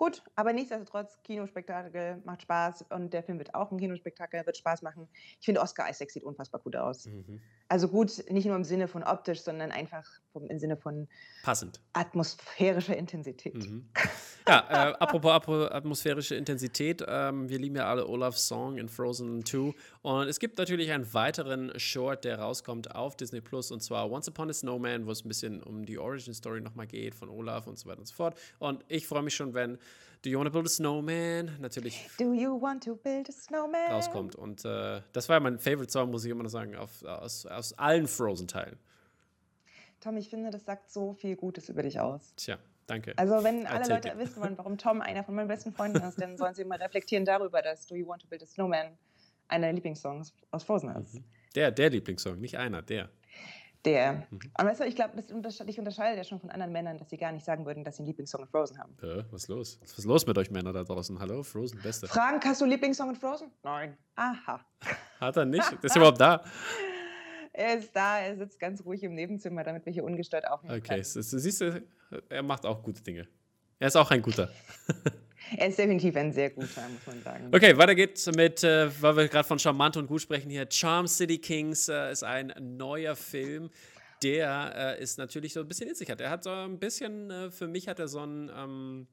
Gut, 0.00 0.22
aber 0.34 0.54
nichtsdestotrotz, 0.54 1.22
Kinospektakel 1.24 2.22
macht 2.24 2.40
Spaß 2.40 2.86
und 2.88 3.12
der 3.12 3.22
Film 3.22 3.36
wird 3.36 3.54
auch 3.54 3.70
ein 3.70 3.76
Kinospektakel, 3.76 4.46
wird 4.46 4.56
Spaß 4.56 4.80
machen. 4.80 5.06
Ich 5.38 5.44
finde, 5.44 5.60
Oscar 5.60 5.90
Isaac 5.90 6.10
sieht 6.10 6.24
unfassbar 6.24 6.62
gut 6.62 6.74
aus. 6.74 7.04
Mhm. 7.04 7.42
Also 7.68 7.86
gut, 7.86 8.24
nicht 8.30 8.46
nur 8.46 8.56
im 8.56 8.64
Sinne 8.64 8.88
von 8.88 9.02
optisch, 9.04 9.42
sondern 9.42 9.70
einfach 9.70 10.06
im 10.34 10.58
Sinne 10.58 10.76
von 10.76 11.08
passend 11.42 11.80
atmosphärischer 11.92 12.96
Intensität. 12.96 13.54
Mhm. 13.54 13.88
Ja, 14.48 14.90
äh, 14.90 14.94
apropos, 14.94 15.30
apropos, 15.30 15.70
atmosphärische 15.70 16.34
Intensität, 16.34 17.04
ähm, 17.06 17.48
wir 17.48 17.58
lieben 17.58 17.76
ja 17.76 17.88
alle 17.88 18.06
Olafs 18.06 18.46
Song 18.46 18.78
in 18.78 18.88
Frozen 18.88 19.44
2 19.44 19.74
und 20.02 20.28
es 20.28 20.38
gibt 20.38 20.58
natürlich 20.58 20.90
einen 20.92 21.12
weiteren 21.12 21.78
Short, 21.78 22.24
der 22.24 22.38
rauskommt 22.38 22.94
auf 22.94 23.16
Disney 23.16 23.40
Plus 23.40 23.70
und 23.70 23.82
zwar 23.82 24.10
Once 24.10 24.28
Upon 24.28 24.50
a 24.50 24.52
Snowman, 24.52 25.06
wo 25.06 25.10
es 25.10 25.24
ein 25.24 25.28
bisschen 25.28 25.62
um 25.62 25.84
die 25.84 25.98
Origin 25.98 26.34
Story 26.34 26.60
nochmal 26.60 26.86
geht 26.86 27.14
von 27.14 27.28
Olaf 27.28 27.66
und 27.66 27.78
so 27.78 27.88
weiter 27.88 27.98
und 27.98 28.06
so 28.06 28.14
fort. 28.14 28.38
Und 28.58 28.84
ich 28.88 29.06
freue 29.06 29.22
mich 29.22 29.34
schon, 29.34 29.54
wenn 29.54 29.78
Do 30.22 30.28
You 30.28 30.38
Want 30.38 30.48
to 30.48 30.52
Build 30.52 30.66
a 30.66 30.70
Snowman 30.70 31.56
natürlich 31.60 32.08
Do 32.18 32.34
you 32.34 32.60
want 32.60 32.84
to 32.84 32.94
build 32.94 33.28
a 33.28 33.32
snowman? 33.32 33.90
rauskommt. 33.90 34.36
Und 34.36 34.64
äh, 34.64 35.00
das 35.12 35.28
war 35.28 35.36
ja 35.36 35.40
mein 35.40 35.58
Favorite 35.58 35.90
Song, 35.90 36.10
muss 36.10 36.24
ich 36.24 36.30
immer 36.30 36.42
noch 36.42 36.50
sagen, 36.50 36.76
auf, 36.76 37.02
aus, 37.04 37.46
aus 37.46 37.72
allen 37.78 38.06
Frozen-Teilen. 38.06 38.78
Tom, 40.00 40.16
ich 40.16 40.30
finde, 40.30 40.50
das 40.50 40.64
sagt 40.64 40.90
so 40.90 41.12
viel 41.12 41.36
Gutes 41.36 41.68
über 41.68 41.82
dich 41.82 42.00
aus. 42.00 42.34
Tja, 42.36 42.58
danke. 42.86 43.12
Also, 43.16 43.44
wenn 43.44 43.66
alle 43.66 43.86
Leute 43.88 44.08
it. 44.08 44.18
wissen 44.18 44.42
wollen, 44.42 44.56
warum 44.56 44.78
Tom 44.78 45.00
einer 45.00 45.22
von 45.24 45.34
meinen 45.34 45.48
besten 45.48 45.72
Freunden 45.72 46.02
ist, 46.02 46.20
dann 46.20 46.36
sollen 46.36 46.54
sie 46.54 46.64
mal 46.64 46.78
reflektieren 46.78 47.24
darüber, 47.24 47.60
dass 47.60 47.86
Do 47.86 47.94
You 47.94 48.06
Want 48.06 48.22
to 48.22 48.28
Build 48.28 48.42
a 48.42 48.46
Snowman 48.46 48.96
einer 49.48 49.66
der 49.66 49.74
Lieblingssongs 49.74 50.32
aus 50.50 50.64
Frozen 50.64 50.90
ist. 50.96 51.14
Mhm. 51.14 51.24
Der, 51.54 51.70
der 51.70 51.90
Lieblingssong, 51.90 52.40
nicht 52.40 52.56
einer, 52.56 52.82
der. 52.82 53.10
Der. 53.84 54.26
Mhm. 54.30 54.40
Und 54.58 54.66
weißt 54.66 54.80
du, 54.80 54.84
ich 54.84 54.94
glaube, 54.94 55.16
das 55.16 55.30
untersche 55.32 55.64
dich 55.64 55.78
unterscheidet 55.78 56.18
ja 56.18 56.24
schon 56.24 56.38
von 56.38 56.50
anderen 56.50 56.72
Männern, 56.72 56.98
dass 56.98 57.08
sie 57.10 57.16
gar 57.16 57.32
nicht 57.32 57.44
sagen 57.44 57.64
würden, 57.64 57.82
dass 57.82 57.96
sie 57.96 58.00
einen 58.00 58.08
Lieblingssong 58.08 58.42
in 58.42 58.46
Frozen 58.46 58.78
haben. 58.78 58.96
Äh, 59.02 59.24
was 59.30 59.42
ist 59.42 59.48
los? 59.48 59.78
Was 59.80 59.98
ist 59.98 60.04
los 60.04 60.26
mit 60.26 60.36
euch 60.36 60.50
Männern 60.50 60.74
da 60.74 60.84
draußen? 60.84 61.18
Hallo, 61.18 61.42
Frozen, 61.42 61.80
beste. 61.82 62.06
Frank, 62.06 62.44
hast 62.44 62.60
du 62.60 62.66
Lieblingssong 62.66 63.10
in 63.10 63.16
Frozen? 63.16 63.50
Nein. 63.62 63.96
Aha. 64.16 64.60
Hat 65.18 65.36
er 65.36 65.46
nicht? 65.46 65.72
Ist 65.82 65.96
überhaupt 65.96 66.20
da. 66.20 66.44
Er 67.60 67.76
ist 67.76 67.94
da, 67.94 68.20
er 68.20 68.38
sitzt 68.38 68.58
ganz 68.58 68.82
ruhig 68.86 69.02
im 69.02 69.14
Nebenzimmer, 69.14 69.62
damit 69.62 69.84
wir 69.84 69.92
hier 69.92 70.02
ungestört 70.02 70.48
aufnehmen 70.48 70.78
okay, 70.78 70.88
können. 70.88 71.00
Okay, 71.00 71.20
siehst 71.20 71.60
du, 71.60 71.82
er 72.30 72.42
macht 72.42 72.64
auch 72.64 72.82
gute 72.82 73.02
Dinge. 73.02 73.28
Er 73.78 73.88
ist 73.88 73.96
auch 73.96 74.10
ein 74.10 74.22
guter. 74.22 74.50
Er 75.56 75.68
ist 75.68 75.78
definitiv 75.78 76.14
ein 76.14 76.32
sehr 76.32 76.50
guter, 76.50 76.82
muss 76.88 77.06
man 77.06 77.22
sagen. 77.22 77.48
Okay, 77.52 77.76
weiter 77.76 77.94
geht's 77.94 78.26
mit, 78.26 78.62
äh, 78.62 78.88
weil 79.02 79.16
wir 79.16 79.26
gerade 79.26 79.48
von 79.48 79.58
charmant 79.58 79.96
und 79.96 80.06
gut 80.06 80.20
sprechen 80.20 80.48
hier. 80.48 80.68
Charm 80.70 81.08
City 81.08 81.38
Kings 81.38 81.88
äh, 81.88 82.12
ist 82.12 82.22
ein 82.22 82.52
neuer 82.58 83.16
Film. 83.16 83.70
Der 84.22 84.96
äh, 84.98 85.02
ist 85.02 85.18
natürlich 85.18 85.54
so 85.54 85.60
ein 85.60 85.66
bisschen 85.66 85.88
in 85.88 85.94
sich 85.96 86.08
hat. 86.08 86.20
Er 86.20 86.30
hat 86.30 86.44
so 86.44 86.50
ein 86.50 86.78
bisschen, 86.78 87.30
äh, 87.30 87.50
für 87.50 87.66
mich 87.66 87.88
hat 87.88 87.98
er 87.98 88.06
so 88.06 88.20
ein. 88.20 88.50
Ähm, 88.54 89.06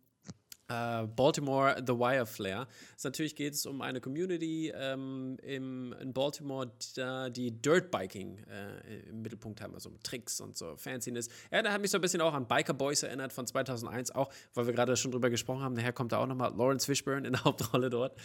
Baltimore 0.68 1.82
The 1.86 1.94
Wire 1.94 2.26
Flair. 2.26 2.68
Also 2.94 3.08
natürlich 3.08 3.36
geht 3.36 3.54
es 3.54 3.66
um 3.66 3.82
eine 3.82 4.02
Community 4.02 4.74
ähm, 4.76 5.38
im, 5.42 5.96
in 6.02 6.14
Baltimore, 6.14 6.70
die, 6.98 7.32
die 7.32 7.52
Dirtbiking 7.62 8.40
äh, 8.50 9.10
im 9.10 9.22
Mittelpunkt 9.22 9.62
haben, 9.62 9.74
also 9.74 9.92
Tricks 10.04 10.42
und 10.42 10.58
so 10.58 10.76
Fanciness. 10.76 11.30
Ja, 11.52 11.62
da 11.62 11.72
hat 11.72 11.82
mich 11.82 11.92
so 11.92 11.98
ein 11.98 12.02
bisschen 12.02 12.22
auch 12.22 12.34
an 12.34 12.48
Biker 12.48 12.74
Boys 12.74 13.04
erinnert 13.04 13.32
von 13.32 13.48
2001, 13.48 14.12
auch 14.12 14.30
weil 14.54 14.68
wir 14.68 14.74
gerade 14.74 14.98
schon 14.98 15.12
drüber 15.12 15.30
gesprochen 15.30 15.62
haben. 15.62 15.74
Nachher 15.74 15.94
kommt 15.94 16.12
da 16.12 16.18
auch 16.18 16.28
nochmal 16.28 16.54
Lawrence 16.56 16.86
Fishburne 16.86 17.28
in 17.28 17.34
der 17.34 17.44
Hauptrolle 17.46 17.90
dort. 17.90 18.18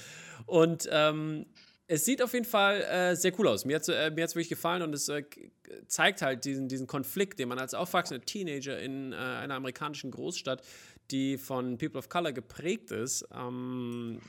Und 0.46 0.88
ähm, 0.90 1.46
es 1.88 2.04
sieht 2.04 2.22
auf 2.22 2.32
jeden 2.32 2.46
Fall 2.46 2.80
äh, 2.82 3.16
sehr 3.16 3.38
cool 3.38 3.48
aus. 3.48 3.64
Mir 3.64 3.76
hat 3.76 3.82
es 3.82 3.88
äh, 3.88 4.16
wirklich 4.16 4.48
gefallen 4.48 4.82
und 4.82 4.94
es 4.94 5.08
äh, 5.08 5.24
zeigt 5.88 6.22
halt 6.22 6.44
diesen, 6.44 6.68
diesen 6.68 6.86
Konflikt, 6.86 7.38
den 7.38 7.48
man 7.48 7.58
als 7.58 7.74
aufwachsender 7.74 8.24
Teenager 8.24 8.78
in 8.78 9.12
äh, 9.12 9.16
einer 9.16 9.54
amerikanischen 9.54 10.10
Großstadt 10.10 10.62
die 11.12 11.38
von 11.38 11.78
People 11.78 11.98
of 11.98 12.08
Color 12.08 12.32
geprägt 12.32 12.90
ist, 12.90 13.26
ähm, 13.32 14.20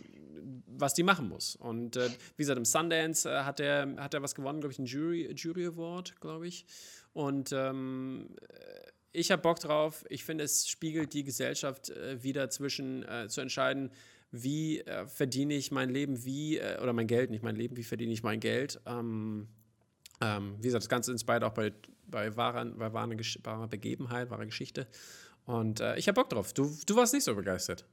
was 0.67 0.93
die 0.93 1.03
machen 1.03 1.29
muss. 1.29 1.55
Und 1.55 1.95
äh, 1.95 2.09
wie 2.35 2.43
gesagt, 2.43 2.57
im 2.57 2.65
Sundance 2.65 3.29
äh, 3.29 3.43
hat, 3.43 3.59
er, 3.59 3.95
hat 3.97 4.13
er 4.13 4.21
was 4.21 4.35
gewonnen, 4.35 4.59
glaube 4.59 4.73
ich, 4.73 4.79
ein 4.79 4.85
Jury, 4.85 5.33
Jury 5.35 5.65
Award, 5.65 6.19
glaube 6.19 6.47
ich. 6.47 6.65
Und 7.13 7.51
ähm, 7.53 8.35
ich 9.11 9.31
habe 9.31 9.41
Bock 9.41 9.59
drauf. 9.59 10.03
Ich 10.09 10.25
finde, 10.25 10.43
es 10.43 10.67
spiegelt 10.67 11.13
die 11.13 11.23
Gesellschaft 11.23 11.89
äh, 11.89 12.21
wieder 12.23 12.49
zwischen 12.49 13.03
äh, 13.03 13.27
zu 13.29 13.41
entscheiden, 13.41 13.91
wie 14.31 14.81
äh, 14.81 15.05
verdiene 15.05 15.53
ich 15.53 15.71
mein 15.71 15.89
Leben, 15.89 16.25
wie, 16.25 16.57
äh, 16.57 16.81
oder 16.81 16.91
mein 16.91 17.07
Geld, 17.07 17.29
nicht 17.29 17.43
mein 17.43 17.55
Leben, 17.55 17.77
wie 17.77 17.83
verdiene 17.83 18.11
ich 18.11 18.23
mein 18.23 18.39
Geld. 18.39 18.81
Ähm, 18.85 19.47
ähm, 20.21 20.55
wie 20.57 20.67
gesagt, 20.67 20.83
das 20.83 20.89
Ganze 20.89 21.11
inspiriert 21.11 21.43
auch 21.43 21.53
bei, 21.53 21.71
bei, 22.07 22.35
wahren, 22.35 22.77
bei 22.77 22.91
wahrer, 22.93 23.15
wahrer 23.43 23.67
Begebenheit, 23.67 24.31
wahrer 24.31 24.45
Geschichte. 24.45 24.87
Und 25.45 25.81
äh, 25.81 25.95
ich 25.97 26.07
habe 26.07 26.21
Bock 26.21 26.29
drauf. 26.29 26.53
Du, 26.53 26.71
du 26.85 26.95
warst 26.95 27.13
nicht 27.13 27.23
so 27.23 27.35
begeistert. 27.35 27.85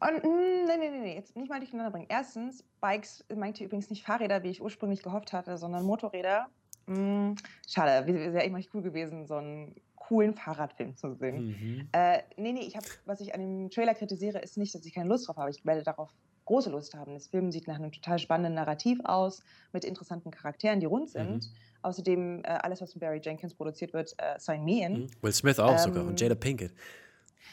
Und, 0.00 0.22
mm, 0.22 0.66
nee, 0.66 0.76
nee, 0.78 0.90
nee, 0.90 1.00
nee, 1.00 1.14
jetzt 1.14 1.36
nicht 1.36 1.48
mal 1.48 1.60
durcheinander 1.60 1.90
bringen. 1.90 2.06
Erstens, 2.08 2.64
Bikes 2.80 3.24
meinte 3.34 3.64
übrigens 3.64 3.90
nicht 3.90 4.04
Fahrräder, 4.04 4.42
wie 4.42 4.50
ich 4.50 4.60
ursprünglich 4.60 5.02
gehofft 5.02 5.32
hatte, 5.32 5.56
sondern 5.56 5.84
Motorräder. 5.84 6.48
Mm, 6.86 7.32
schade, 7.66 8.06
wäre 8.06 8.42
echt 8.42 8.74
cool 8.74 8.82
gewesen, 8.82 9.26
so 9.26 9.36
einen 9.36 9.74
coolen 9.96 10.34
Fahrradfilm 10.34 10.96
zu 10.96 11.14
sehen. 11.14 11.46
Mhm. 11.46 11.88
Äh, 11.92 12.22
nee, 12.36 12.52
nee, 12.52 12.60
ich 12.60 12.76
hab, 12.76 12.84
was 13.06 13.20
ich 13.20 13.34
an 13.34 13.40
dem 13.40 13.70
Trailer 13.70 13.94
kritisiere, 13.94 14.38
ist 14.38 14.58
nicht, 14.58 14.74
dass 14.74 14.84
ich 14.84 14.92
keine 14.92 15.08
Lust 15.08 15.26
drauf 15.26 15.36
habe. 15.36 15.50
Ich 15.50 15.64
werde 15.64 15.82
darauf 15.82 16.10
große 16.44 16.70
Lust 16.70 16.94
haben. 16.94 17.14
Das 17.14 17.28
Film 17.28 17.50
sieht 17.50 17.66
nach 17.66 17.76
einem 17.76 17.90
total 17.90 18.18
spannenden 18.18 18.54
Narrativ 18.54 18.98
aus, 19.04 19.42
mit 19.72 19.84
interessanten 19.84 20.30
Charakteren, 20.30 20.80
die 20.80 20.86
rund 20.86 21.08
sind. 21.08 21.44
Mhm. 21.44 21.56
Außerdem 21.84 22.42
äh, 22.44 22.48
alles, 22.48 22.80
was 22.80 22.92
von 22.92 23.00
Barry 23.00 23.20
Jenkins 23.22 23.54
produziert 23.54 23.92
wird, 23.92 24.14
äh, 24.18 24.38
Sign 24.38 24.64
Me 24.64 24.84
In. 24.84 24.92
Mhm. 24.92 25.10
Will 25.20 25.32
Smith 25.32 25.58
auch 25.58 25.72
ähm, 25.72 25.78
sogar 25.78 26.06
und 26.06 26.20
Jada 26.20 26.34
Pinkett. 26.34 26.72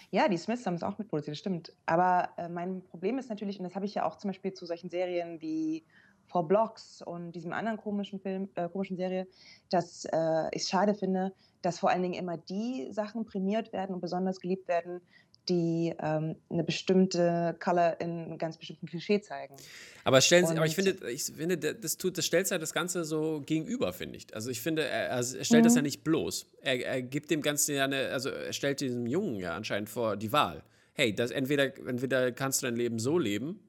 Ja, 0.09 0.27
die 0.27 0.38
Smiths 0.38 0.65
haben 0.65 0.73
es 0.73 0.83
auch 0.83 0.97
mitproduziert, 0.97 1.38
stimmt. 1.38 1.73
Aber 1.85 2.29
äh, 2.38 2.50
mein 2.50 2.81
Problem 2.83 3.17
ist 3.17 3.29
natürlich, 3.29 3.59
und 3.59 3.63
das 3.63 3.75
habe 3.75 3.85
ich 3.85 3.93
ja 3.95 4.05
auch 4.05 4.17
zum 4.17 4.29
Beispiel 4.29 4.53
zu 4.53 4.65
solchen 4.65 4.89
Serien 4.89 5.39
wie 5.41 5.85
Four 6.27 6.47
Blocks 6.47 7.01
und 7.01 7.33
diesem 7.33 7.53
anderen 7.53 7.77
komischen 7.77 8.19
Film, 8.19 8.50
äh, 8.55 8.69
komischen 8.69 8.97
Serie, 8.97 9.27
dass 9.69 10.05
äh, 10.05 10.47
ich 10.51 10.63
es 10.63 10.69
schade 10.69 10.95
finde, 10.95 11.33
dass 11.61 11.79
vor 11.79 11.89
allen 11.89 12.01
Dingen 12.01 12.13
immer 12.13 12.38
die 12.38 12.88
Sachen 12.91 13.25
prämiert 13.25 13.73
werden 13.73 13.93
und 13.95 14.01
besonders 14.01 14.39
geliebt 14.39 14.67
werden, 14.67 15.01
die 15.50 15.93
ähm, 16.00 16.36
eine 16.50 16.63
bestimmte 16.63 17.55
Color 17.60 18.00
in 18.00 18.25
einem 18.25 18.38
ganz 18.38 18.57
bestimmten 18.57 18.86
Klischee 18.86 19.21
zeigen. 19.21 19.55
Aber, 20.03 20.21
stellen 20.21 20.45
Sie, 20.45 20.55
aber 20.55 20.65
ich 20.65 20.75
finde, 20.75 20.95
ich 21.10 21.24
finde, 21.24 21.57
das 21.57 21.98
tut, 21.98 22.17
das 22.17 22.25
stellt 22.25 22.50
ja 22.50 22.57
das 22.57 22.74
Ganze 22.74 23.03
so 23.03 23.41
gegenüber, 23.45 23.91
finde 23.93 24.17
ich. 24.17 24.33
Also 24.36 24.50
ich 24.50 24.62
finde, 24.62 24.83
er, 24.83 25.10
er 25.10 25.24
stellt 25.24 25.63
mhm. 25.63 25.67
das 25.67 25.75
ja 25.75 25.81
nicht 25.81 26.03
bloß. 26.03 26.45
Er, 26.62 26.86
er, 26.86 27.01
gibt 27.01 27.31
dem 27.31 27.41
Ganzen 27.41 27.75
ja 27.75 27.86
eine, 27.86 28.10
also 28.10 28.29
er 28.29 28.53
stellt 28.53 28.81
diesem 28.81 29.07
Jungen 29.07 29.36
ja 29.36 29.55
anscheinend 29.55 29.89
vor 29.89 30.15
die 30.15 30.31
Wahl. 30.31 30.63
Hey, 30.93 31.13
das 31.13 31.31
entweder, 31.31 31.75
entweder 31.88 32.31
kannst 32.31 32.62
du 32.62 32.67
dein 32.67 32.75
Leben 32.75 33.00
so 33.00 33.17
leben, 33.17 33.60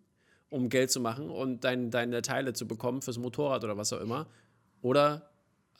um 0.50 0.68
Geld 0.68 0.90
zu 0.90 1.00
machen 1.00 1.30
und 1.30 1.64
dein, 1.64 1.90
deine 1.90 2.20
Teile 2.20 2.52
zu 2.52 2.66
bekommen 2.68 3.00
fürs 3.00 3.18
Motorrad 3.18 3.64
oder 3.64 3.76
was 3.76 3.92
auch 3.92 4.00
immer, 4.00 4.28
oder 4.82 5.30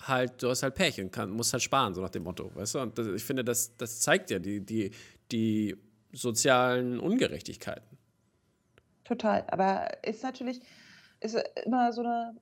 halt, 0.01 0.43
du 0.43 0.49
hast 0.49 0.63
halt 0.63 0.75
Pech 0.75 1.01
und 1.01 1.13
kann, 1.13 1.31
musst 1.31 1.53
halt 1.53 1.63
sparen, 1.63 1.95
so 1.95 2.01
nach 2.01 2.11
dem 2.11 2.25
Motto, 2.25 2.51
weißt 2.55 2.75
du? 2.75 2.81
Und 2.81 2.99
das, 2.99 3.07
ich 3.09 3.25
finde, 3.25 3.45
das, 3.45 3.77
das 3.77 4.01
zeigt 4.01 4.31
ja 4.31 4.39
die, 4.39 4.61
die, 4.61 4.91
die 5.31 5.77
sozialen 6.13 7.01
Ungerechtigkeiten. 7.01 7.99
Total, 9.05 9.45
aber 9.49 10.05
ist 10.05 10.23
natürlich 10.23 10.61
ist 11.21 11.37
immer 11.65 11.93
so 11.93 12.03
eine 12.03 12.35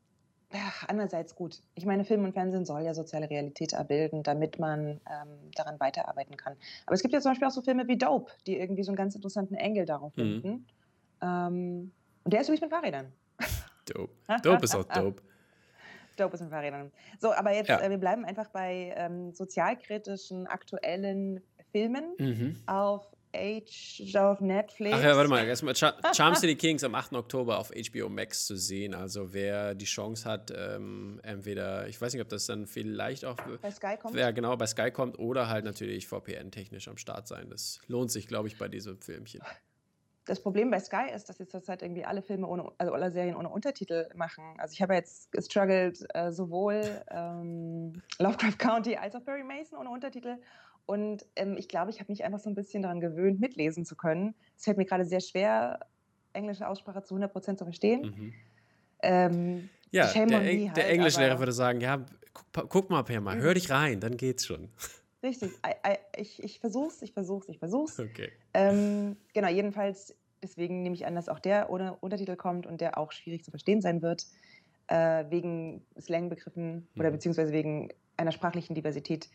ja, 0.53 0.73
andererseits 0.89 1.37
gut. 1.37 1.63
Ich 1.75 1.87
meine, 1.87 2.05
Film 2.05 2.25
und 2.25 2.33
Fernsehen 2.33 2.65
soll 2.65 2.83
ja 2.83 2.93
soziale 2.93 3.31
Realität 3.31 3.73
abbilden, 3.73 4.25
damit 4.25 4.59
man 4.59 5.01
ähm, 5.09 5.51
daran 5.55 5.79
weiterarbeiten 5.79 6.37
kann. 6.37 6.57
Aber 6.87 6.95
es 6.95 7.03
gibt 7.03 7.15
ja 7.15 7.21
zum 7.21 7.31
Beispiel 7.31 7.47
auch 7.47 7.53
so 7.53 7.63
Filme 7.63 7.87
wie 7.87 7.97
Dope, 7.97 8.33
die 8.47 8.59
irgendwie 8.59 8.83
so 8.83 8.91
einen 8.91 8.97
ganz 8.97 9.15
interessanten 9.15 9.55
Engel 9.55 9.87
darauf 9.87 10.17
mhm. 10.17 10.21
finden. 10.21 10.49
Mhm. 10.49 10.67
Ähm, 11.23 11.93
und 12.25 12.33
der 12.33 12.41
ist 12.41 12.49
übrigens 12.49 12.63
mit 12.63 12.71
Fahrrädern. 12.71 13.13
Dope. 13.87 14.13
Dope 14.43 14.65
ist 14.65 14.75
auch 14.75 14.85
dope. 14.95 15.23
Dope 16.17 16.35
ist 16.35 16.41
mit 16.41 16.51
Fahrrädern. 16.51 16.91
So, 17.21 17.33
aber 17.33 17.55
jetzt, 17.55 17.69
ja. 17.69 17.81
äh, 17.81 17.89
wir 17.89 17.99
bleiben 17.99 18.25
einfach 18.25 18.49
bei 18.49 18.93
ähm, 18.97 19.33
sozialkritischen, 19.33 20.49
aktuellen 20.49 21.41
Filmen 21.73 22.15
mhm. 22.19 22.57
auf 22.67 23.07
H 23.35 24.21
auf 24.31 24.41
Netflix. 24.41 24.97
Ach 24.99 25.03
ja, 25.03 25.17
warte 25.17 25.31
mal, 25.31 25.47
erstmal 25.47 25.75
Char 25.77 25.95
Charm 26.15 26.35
City 26.35 26.57
Kings 26.57 26.83
am 26.83 26.95
8. 26.95 27.13
Oktober 27.13 27.59
auf 27.59 27.71
HBO 27.71 28.09
Max 28.09 28.47
zu 28.47 28.57
sehen. 28.57 28.95
Also 28.95 29.33
wer 29.33 29.75
die 29.75 29.85
Chance 29.85 30.29
hat, 30.29 30.53
ähm, 30.57 31.21
entweder, 31.23 31.87
ich 31.87 32.01
weiß 32.01 32.13
nicht, 32.13 32.23
ob 32.23 32.29
das 32.29 32.47
dann 32.47 32.67
vielleicht 32.67 33.25
auch 33.25 33.37
bei 33.63 33.71
Sky 33.71 33.97
kommt. 34.01 34.15
Wer 34.15 34.33
genau 34.33 34.57
bei 34.57 34.67
Sky 34.67 34.91
kommt 34.91 35.19
oder 35.19 35.49
halt 35.49 35.65
natürlich 35.65 36.09
VPN-technisch 36.09 36.89
am 36.89 36.97
Start 36.97 37.29
sein. 37.29 37.49
Das 37.51 37.81
lohnt 37.87 38.11
sich, 38.11 38.27
glaube 38.27 38.49
ich, 38.49 38.59
bei 38.59 38.69
diesem 38.69 38.99
Filmchen. 38.99 39.43
Das 40.27 40.41
Problem 40.41 40.71
bei 40.71 40.79
Sky 40.79 41.11
ist, 41.15 41.29
dass 41.29 41.39
sie 41.39 41.49
zurzeit 41.49 41.83
irgendwie 41.83 42.05
alle 42.05 42.23
Filme 42.23 42.47
ohne, 42.47 42.71
also 42.79 42.93
alle 42.93 43.11
Serien 43.11 43.37
ohne 43.37 43.49
Untertitel 43.49 44.09
machen. 44.15 44.45
Also 44.59 44.73
ich 44.73 44.83
habe 44.83 44.95
jetzt 44.95 45.33
gestruggelt, 45.33 46.07
äh, 46.15 46.31
sowohl 46.31 46.83
ähm, 47.11 48.01
Lovecraft 48.19 48.59
County 48.59 48.97
als 48.97 49.15
auch 49.15 49.23
Barry 49.23 49.43
Mason 49.43 49.79
ohne 49.79 49.91
Untertitel. 49.91 50.37
Und 50.91 51.25
ähm, 51.37 51.57
ich 51.57 51.69
glaube, 51.69 51.93
ich 51.93 52.01
habe 52.01 52.11
mich 52.11 52.25
einfach 52.25 52.41
so 52.41 52.51
ein 52.51 52.57
bisschen 52.57 52.83
daran 52.83 52.99
gewöhnt, 52.99 53.39
mitlesen 53.39 53.85
zu 53.85 53.95
können. 53.95 54.35
Es 54.57 54.65
fällt 54.65 54.77
mir 54.77 54.87
gerade 54.87 55.05
sehr 55.05 55.21
schwer, 55.21 55.87
englische 56.33 56.67
Aussprache 56.67 57.05
zu 57.05 57.15
100% 57.15 57.59
zu 57.59 57.65
verstehen. 57.65 58.03
Mhm. 58.03 58.33
Ähm, 59.05 59.69
ja, 59.93 60.13
der, 60.13 60.41
halt, 60.41 60.77
der 60.77 60.91
Englischlehrer 60.91 61.39
würde 61.39 61.53
sagen, 61.53 61.81
ja, 61.81 62.05
guck, 62.33 62.69
guck 62.69 62.91
mal, 62.91 63.05
Perma, 63.05 63.35
hör 63.35 63.55
dich 63.55 63.71
rein, 63.71 64.01
dann 64.01 64.17
geht's 64.17 64.45
schon. 64.45 64.69
Richtig, 65.23 65.53
ich, 66.17 66.43
ich 66.43 66.59
versuch's, 66.59 67.03
ich 67.03 67.13
versuch's, 67.13 67.49
ich 67.49 67.61
versuch's. 67.61 68.01
Okay. 68.01 68.33
Ähm, 68.53 69.17
genau, 69.33 69.49
jedenfalls, 69.49 70.17
deswegen 70.43 70.83
nehme 70.83 70.97
ich 70.97 71.07
an, 71.07 71.15
dass 71.15 71.29
auch 71.29 71.39
der 71.39 71.71
ohne 71.71 71.95
Untertitel 72.01 72.35
kommt 72.35 72.67
und 72.67 72.81
der 72.81 72.99
auch 72.99 73.13
schwierig 73.13 73.45
zu 73.45 73.53
verstehen 73.53 73.81
sein 73.81 74.03
wird, 74.03 74.27
äh, 74.89 75.25
wegen 75.29 75.87
Slangbegriffen 76.01 76.75
mhm. 76.75 76.89
oder 76.99 77.13
beziehungsweise 77.13 77.53
wegen 77.53 77.91
einer 78.17 78.33
sprachlichen 78.33 78.75
Diversität, 78.75 79.29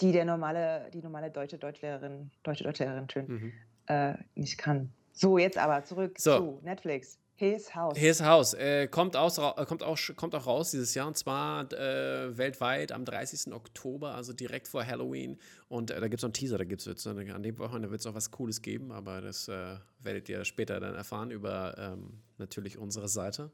die 0.00 0.12
der 0.12 0.24
normale, 0.24 0.90
die 0.92 1.02
normale 1.02 1.30
deutsche 1.30 1.58
Deutschlehrerin, 1.58 2.30
deutsche 2.42 2.64
Deutschlehrerin 2.64 3.08
schön, 3.10 3.26
mhm. 3.26 3.52
äh, 3.86 4.14
nicht 4.34 4.58
kann. 4.58 4.92
So, 5.12 5.38
jetzt 5.38 5.58
aber 5.58 5.84
zurück 5.84 6.18
so. 6.18 6.36
zu 6.36 6.60
Netflix. 6.62 7.18
His 7.36 7.74
House. 7.74 7.98
His 7.98 8.22
House. 8.22 8.54
Äh, 8.54 8.86
kommt, 8.86 9.16
aus, 9.16 9.38
äh, 9.38 9.64
kommt, 9.66 9.82
auch, 9.82 9.98
kommt 10.14 10.36
auch 10.36 10.46
raus 10.46 10.70
dieses 10.70 10.94
Jahr 10.94 11.08
und 11.08 11.16
zwar 11.16 11.72
äh, 11.72 12.36
weltweit 12.38 12.92
am 12.92 13.04
30. 13.04 13.52
Oktober, 13.52 14.14
also 14.14 14.32
direkt 14.32 14.68
vor 14.68 14.86
Halloween. 14.86 15.38
Und 15.68 15.90
äh, 15.90 16.00
da 16.00 16.06
gibt 16.06 16.20
es 16.20 16.22
noch 16.22 16.28
einen 16.28 16.34
Teaser, 16.34 16.58
da 16.58 16.64
gibt 16.64 16.86
es 16.86 17.06
an 17.06 17.42
dem 17.42 17.58
Wochenende 17.58 17.90
wird 17.90 18.00
es 18.00 18.06
auch 18.06 18.14
was 18.14 18.30
Cooles 18.30 18.62
geben, 18.62 18.92
aber 18.92 19.20
das 19.20 19.48
äh, 19.48 19.76
werdet 20.00 20.28
ihr 20.28 20.44
später 20.44 20.78
dann 20.78 20.94
erfahren 20.94 21.32
über 21.32 21.74
ähm, 21.76 22.22
natürlich 22.38 22.78
unsere 22.78 23.08
Seite. 23.08 23.50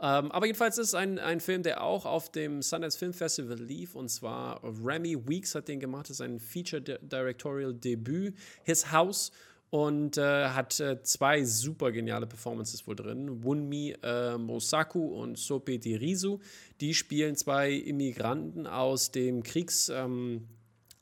Ähm, 0.00 0.32
aber 0.32 0.46
jedenfalls 0.46 0.78
ist 0.78 0.88
es 0.88 0.94
ein, 0.94 1.18
ein 1.18 1.40
Film, 1.40 1.62
der 1.62 1.82
auch 1.82 2.04
auf 2.04 2.30
dem 2.30 2.62
Sundance 2.62 2.98
Film 2.98 3.12
Festival 3.12 3.58
lief. 3.58 3.94
Und 3.94 4.08
zwar 4.08 4.62
Remy 4.62 5.28
Weeks 5.28 5.54
hat 5.54 5.68
den 5.68 5.80
gemacht. 5.80 6.10
Das 6.10 6.16
ist 6.16 6.20
ein 6.20 6.40
Feature 6.40 6.82
Directorial 6.82 7.72
Debüt. 7.74 8.36
His 8.64 8.92
House. 8.92 9.30
Und 9.70 10.18
äh, 10.18 10.50
hat 10.50 10.78
äh, 10.78 11.02
zwei 11.02 11.42
super 11.44 11.90
geniale 11.90 12.28
Performances 12.28 12.86
wohl 12.86 12.94
drin. 12.94 13.42
Wunmi 13.42 13.96
äh, 14.04 14.38
Mosaku 14.38 15.06
und 15.20 15.36
Sope 15.36 15.80
Dirisu. 15.80 16.38
Die 16.80 16.94
spielen 16.94 17.34
zwei 17.34 17.72
Immigranten 17.72 18.68
aus 18.68 19.10
dem 19.10 19.42
Kriegs. 19.42 19.88
Ähm, 19.88 20.46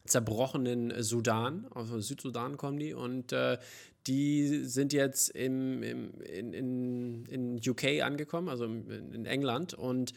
zerbrochenen 0.04 1.02
Sudan, 1.02 1.66
aus 1.70 1.88
Südsudan 2.06 2.56
kommen 2.56 2.78
die 2.78 2.92
und 2.92 3.32
äh, 3.32 3.58
die 4.06 4.64
sind 4.64 4.92
jetzt 4.92 5.30
im, 5.30 5.82
im, 5.82 6.20
in, 6.22 6.52
in, 6.52 7.26
in 7.26 7.60
UK 7.66 8.02
angekommen, 8.02 8.48
also 8.48 8.64
in 8.64 9.26
England 9.26 9.74
und 9.74 10.12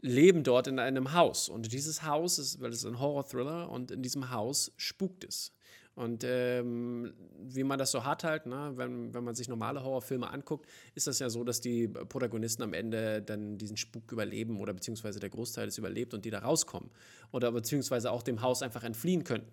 leben 0.00 0.44
dort 0.44 0.66
in 0.68 0.78
einem 0.78 1.12
Haus. 1.12 1.48
Und 1.48 1.72
dieses 1.72 2.04
Haus 2.04 2.38
ist, 2.38 2.60
weil 2.60 2.70
es 2.70 2.84
ein 2.84 3.00
Horror-Thriller 3.00 3.70
und 3.70 3.90
in 3.90 4.02
diesem 4.02 4.30
Haus 4.30 4.72
spukt 4.76 5.24
es. 5.24 5.52
Und 5.98 6.22
ähm, 6.24 7.12
wie 7.40 7.64
man 7.64 7.76
das 7.76 7.90
so 7.90 8.04
hat 8.04 8.22
halt, 8.22 8.46
ne, 8.46 8.70
wenn, 8.76 9.12
wenn 9.12 9.24
man 9.24 9.34
sich 9.34 9.48
normale 9.48 9.82
Horrorfilme 9.82 10.30
anguckt, 10.30 10.68
ist 10.94 11.08
das 11.08 11.18
ja 11.18 11.28
so, 11.28 11.42
dass 11.42 11.60
die 11.60 11.88
Protagonisten 11.88 12.62
am 12.62 12.72
Ende 12.72 13.20
dann 13.20 13.58
diesen 13.58 13.76
Spuk 13.76 14.12
überleben 14.12 14.60
oder 14.60 14.72
beziehungsweise 14.72 15.18
der 15.18 15.30
Großteil 15.30 15.66
ist 15.66 15.76
überlebt 15.76 16.14
und 16.14 16.24
die 16.24 16.30
da 16.30 16.38
rauskommen. 16.38 16.88
Oder 17.32 17.50
beziehungsweise 17.50 18.12
auch 18.12 18.22
dem 18.22 18.42
Haus 18.42 18.62
einfach 18.62 18.84
entfliehen 18.84 19.24
könnten. 19.24 19.50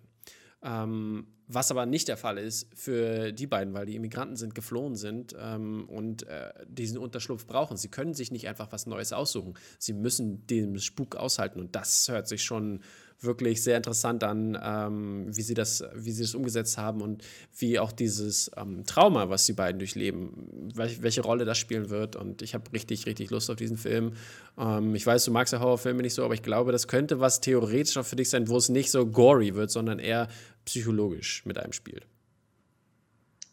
Ähm, 0.66 1.28
was 1.48 1.70
aber 1.70 1.86
nicht 1.86 2.08
der 2.08 2.16
Fall 2.16 2.38
ist 2.38 2.66
für 2.74 3.30
die 3.32 3.46
beiden, 3.46 3.72
weil 3.72 3.86
die 3.86 3.94
Immigranten 3.94 4.34
sind, 4.34 4.56
geflohen 4.56 4.96
sind 4.96 5.34
ähm, 5.38 5.88
und 5.88 6.26
äh, 6.26 6.52
diesen 6.66 6.98
Unterschlupf 6.98 7.46
brauchen. 7.46 7.76
Sie 7.76 7.88
können 7.88 8.14
sich 8.14 8.32
nicht 8.32 8.48
einfach 8.48 8.72
was 8.72 8.86
Neues 8.86 9.12
aussuchen. 9.12 9.54
Sie 9.78 9.92
müssen 9.92 10.44
den 10.48 10.80
Spuk 10.80 11.14
aushalten 11.14 11.60
und 11.60 11.76
das 11.76 12.08
hört 12.08 12.26
sich 12.26 12.42
schon 12.42 12.80
wirklich 13.20 13.62
sehr 13.62 13.76
interessant 13.76 14.24
an, 14.24 14.58
ähm, 14.62 15.26
wie, 15.36 15.42
sie 15.42 15.54
das, 15.54 15.84
wie 15.94 16.10
sie 16.10 16.22
das 16.22 16.34
umgesetzt 16.34 16.78
haben 16.78 17.00
und 17.00 17.22
wie 17.56 17.78
auch 17.78 17.92
dieses 17.92 18.50
ähm, 18.56 18.84
Trauma, 18.84 19.28
was 19.28 19.46
die 19.46 19.52
beiden 19.52 19.78
durchleben, 19.78 20.70
welche, 20.74 21.02
welche 21.02 21.22
Rolle 21.22 21.44
das 21.44 21.58
spielen 21.58 21.90
wird. 21.90 22.16
Und 22.16 22.42
ich 22.42 22.54
habe 22.54 22.72
richtig, 22.72 23.06
richtig 23.06 23.30
Lust 23.30 23.50
auf 23.50 23.56
diesen 23.56 23.76
Film. 23.76 24.12
Ähm, 24.58 24.94
ich 24.94 25.06
weiß, 25.06 25.24
du 25.24 25.30
magst 25.30 25.52
ja 25.52 25.60
Horrorfilme 25.60 26.02
nicht 26.02 26.14
so, 26.14 26.24
aber 26.24 26.34
ich 26.34 26.42
glaube, 26.42 26.72
das 26.72 26.88
könnte 26.88 27.20
was 27.20 27.40
theoretisch 27.40 27.96
auch 27.96 28.06
für 28.06 28.16
dich 28.16 28.30
sein, 28.30 28.48
wo 28.48 28.56
es 28.56 28.68
nicht 28.68 28.90
so 28.90 29.06
gory 29.06 29.54
wird, 29.54 29.70
sondern 29.70 29.98
eher 29.98 30.28
psychologisch 30.64 31.44
mit 31.46 31.58
einem 31.58 31.72
spielt. 31.72 32.06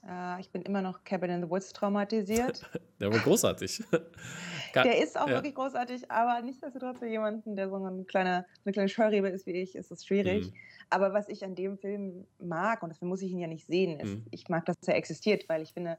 Äh, 0.07 0.41
ich 0.41 0.49
bin 0.51 0.61
immer 0.63 0.81
noch 0.81 1.03
Cabin 1.03 1.29
in 1.29 1.43
the 1.43 1.49
Woods 1.49 1.71
traumatisiert. 1.73 2.69
der 2.99 3.11
war 3.11 3.19
großartig. 3.19 3.83
der 4.75 5.01
ist 5.01 5.17
auch 5.17 5.27
ja. 5.27 5.35
wirklich 5.35 5.55
großartig, 5.55 6.11
aber 6.11 6.41
nichtsdestotrotz 6.41 6.99
für 6.99 7.07
jemanden, 7.07 7.55
der 7.55 7.69
so 7.69 7.75
eine 7.75 8.03
kleine, 8.03 8.45
eine 8.65 8.73
kleine 8.73 8.89
Scheurebe 8.89 9.29
ist 9.29 9.45
wie 9.45 9.51
ich, 9.51 9.75
ist 9.75 9.91
es 9.91 10.05
schwierig. 10.05 10.47
Mhm. 10.47 10.53
Aber 10.89 11.13
was 11.13 11.29
ich 11.29 11.43
an 11.43 11.55
dem 11.55 11.77
Film 11.77 12.27
mag, 12.39 12.83
und 12.83 12.89
dafür 12.89 13.07
muss 13.07 13.21
ich 13.21 13.31
ihn 13.31 13.39
ja 13.39 13.47
nicht 13.47 13.65
sehen, 13.65 13.99
ist, 13.99 14.15
mhm. 14.15 14.25
ich 14.31 14.49
mag, 14.49 14.65
dass 14.65 14.75
er 14.85 14.95
existiert, 14.95 15.47
weil 15.47 15.61
ich 15.61 15.73
finde, 15.73 15.97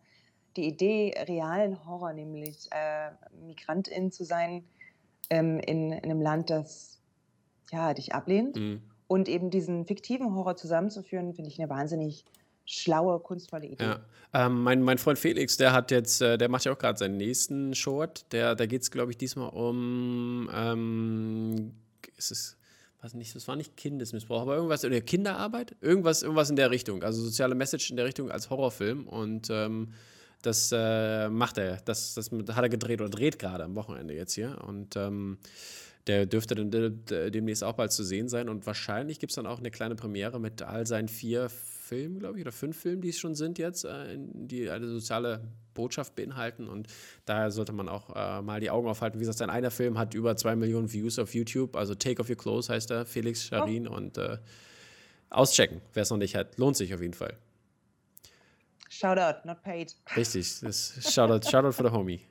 die 0.57 0.67
Idee, 0.69 1.15
realen 1.27 1.85
Horror, 1.85 2.13
nämlich 2.13 2.69
äh, 2.71 3.11
Migrantin 3.45 4.13
zu 4.13 4.25
sein 4.25 4.65
ähm, 5.31 5.59
in, 5.61 5.91
in, 5.91 6.05
einem 6.05 6.21
Land, 6.21 6.51
das 6.51 7.01
ja, 7.73 7.93
dich 7.95 8.15
ablehnt, 8.15 8.57
mhm. 8.57 8.83
und 9.09 9.29
eben 9.29 9.51
diesen 9.51 9.85
fiktiven 9.87 10.35
Horror 10.35 10.57
zusammenzuführen, 10.57 11.35
finde 11.35 11.51
ich 11.51 11.59
eine 11.59 11.71
wahnsinnig 11.71 12.25
schlaue, 12.65 13.21
kunstvolle 13.21 13.67
Idee. 13.67 13.85
Ja. 13.85 14.01
Ähm, 14.33 14.63
mein, 14.63 14.83
mein 14.83 14.99
Freund 14.99 15.19
Felix, 15.19 15.57
der 15.57 15.73
hat 15.73 15.91
jetzt, 15.91 16.21
äh, 16.21 16.37
der 16.37 16.49
macht 16.49 16.65
ja 16.65 16.73
auch 16.73 16.79
gerade 16.79 16.99
seinen 16.99 17.17
nächsten 17.17 17.75
Short. 17.75 18.33
Der, 18.33 18.55
da 18.55 18.67
geht 18.67 18.83
es, 18.83 18.91
glaube 18.91 19.13
ich, 19.13 19.17
diesmal 19.17 19.51
um, 19.51 20.51
ähm, 20.53 21.73
ist 22.17 22.33
es, 22.33 22.57
was 23.01 23.15
nicht, 23.15 23.37
das 23.37 23.47
war 23.47 23.55
nicht 23.55 23.77
Kindesmissbrauch, 23.77 24.43
aber 24.43 24.57
irgendwas, 24.57 24.85
oder 24.85 25.01
Kinderarbeit, 25.01 25.77
irgendwas, 25.81 26.23
irgendwas 26.23 26.51
in 26.51 26.57
der 26.57 26.71
Richtung, 26.71 27.03
also 27.03 27.23
soziale 27.23 27.55
Message 27.55 27.91
in 27.91 27.97
der 27.97 28.07
Richtung 28.07 28.31
als 28.31 28.51
Horrorfilm 28.51 29.07
und 29.07 29.49
ähm, 29.51 29.93
das 30.43 30.73
äh, 30.73 31.29
macht 31.29 31.59
er, 31.59 31.77
das, 31.85 32.15
das 32.15 32.31
hat 32.31 32.63
er 32.63 32.69
gedreht 32.69 33.01
oder 33.01 33.11
dreht 33.11 33.39
gerade 33.39 33.65
am 33.65 33.77
Wochenende 33.77 34.15
jetzt 34.15 34.35
hier 34.35 34.59
und 34.67 34.97
ähm, 34.97 35.39
der 36.07 36.27
dürfte 36.27 36.55
dann 36.55 36.71
demnächst 37.31 37.65
auch 37.65 37.75
bald 37.75 37.93
zu 37.93 38.05
sehen 38.05 38.29
sein 38.29 38.49
und 38.49 38.67
wahrscheinlich 38.67 39.21
gibt 39.21 39.31
es 39.31 39.37
dann 39.37 39.47
auch 39.47 39.59
eine 39.59 39.71
kleine 39.71 39.95
Premiere 39.95 40.39
mit 40.39 40.61
all 40.61 40.87
seinen 40.87 41.09
vier 41.09 41.49
Filmen, 41.85 42.19
glaube 42.19 42.39
ich, 42.39 42.45
oder 42.45 42.53
fünf 42.53 42.79
Filmen, 42.79 43.03
die 43.03 43.11
es 43.11 43.19
schon 43.19 43.35
sind 43.35 43.59
jetzt, 43.59 43.85
äh, 43.85 44.17
die 44.19 44.71
eine 44.71 44.89
soziale 44.89 45.41
Botschaft 45.75 46.15
beinhalten. 46.15 46.69
Und 46.69 46.89
daher 47.25 47.51
sollte 47.51 47.73
man 47.73 47.89
auch 47.89 48.15
äh, 48.15 48.43
mal 48.43 48.61
die 48.61 48.71
Augen 48.71 48.89
aufhalten. 48.89 49.19
Wie 49.19 49.23
gesagt, 49.23 49.39
sein 49.39 49.51
einer 49.51 49.71
Film 49.71 49.99
hat 49.99 50.15
über 50.15 50.37
zwei 50.37 50.57
Millionen 50.57 50.93
Views 50.93 51.19
auf 51.19 51.35
YouTube. 51.35 51.77
Also 51.77 51.95
Take 51.95 52.21
Off 52.21 52.31
Your 52.31 52.37
Clothes 52.37 52.69
heißt 52.69 52.91
er, 52.91 53.07
Felix 53.07 53.45
Scharin. 53.45 53.89
Oh. 53.89 53.95
Und 53.95 54.19
äh, 54.19 54.39
auschecken, 55.31 55.81
wer 55.93 56.03
es 56.03 56.11
noch 56.11 56.17
nicht 56.17 56.35
hat. 56.35 56.57
Lohnt 56.59 56.77
sich 56.77 56.95
auf 56.95 57.01
jeden 57.01 57.15
Fall. 57.15 57.37
Shoutout, 58.89 59.47
not 59.47 59.63
paid. 59.63 59.95
Richtig, 60.17 60.61
das 60.61 61.13
Shoutout, 61.13 61.49
Shoutout 61.49 61.73
for 61.73 61.87
the 61.89 61.93
Homie. 61.93 62.21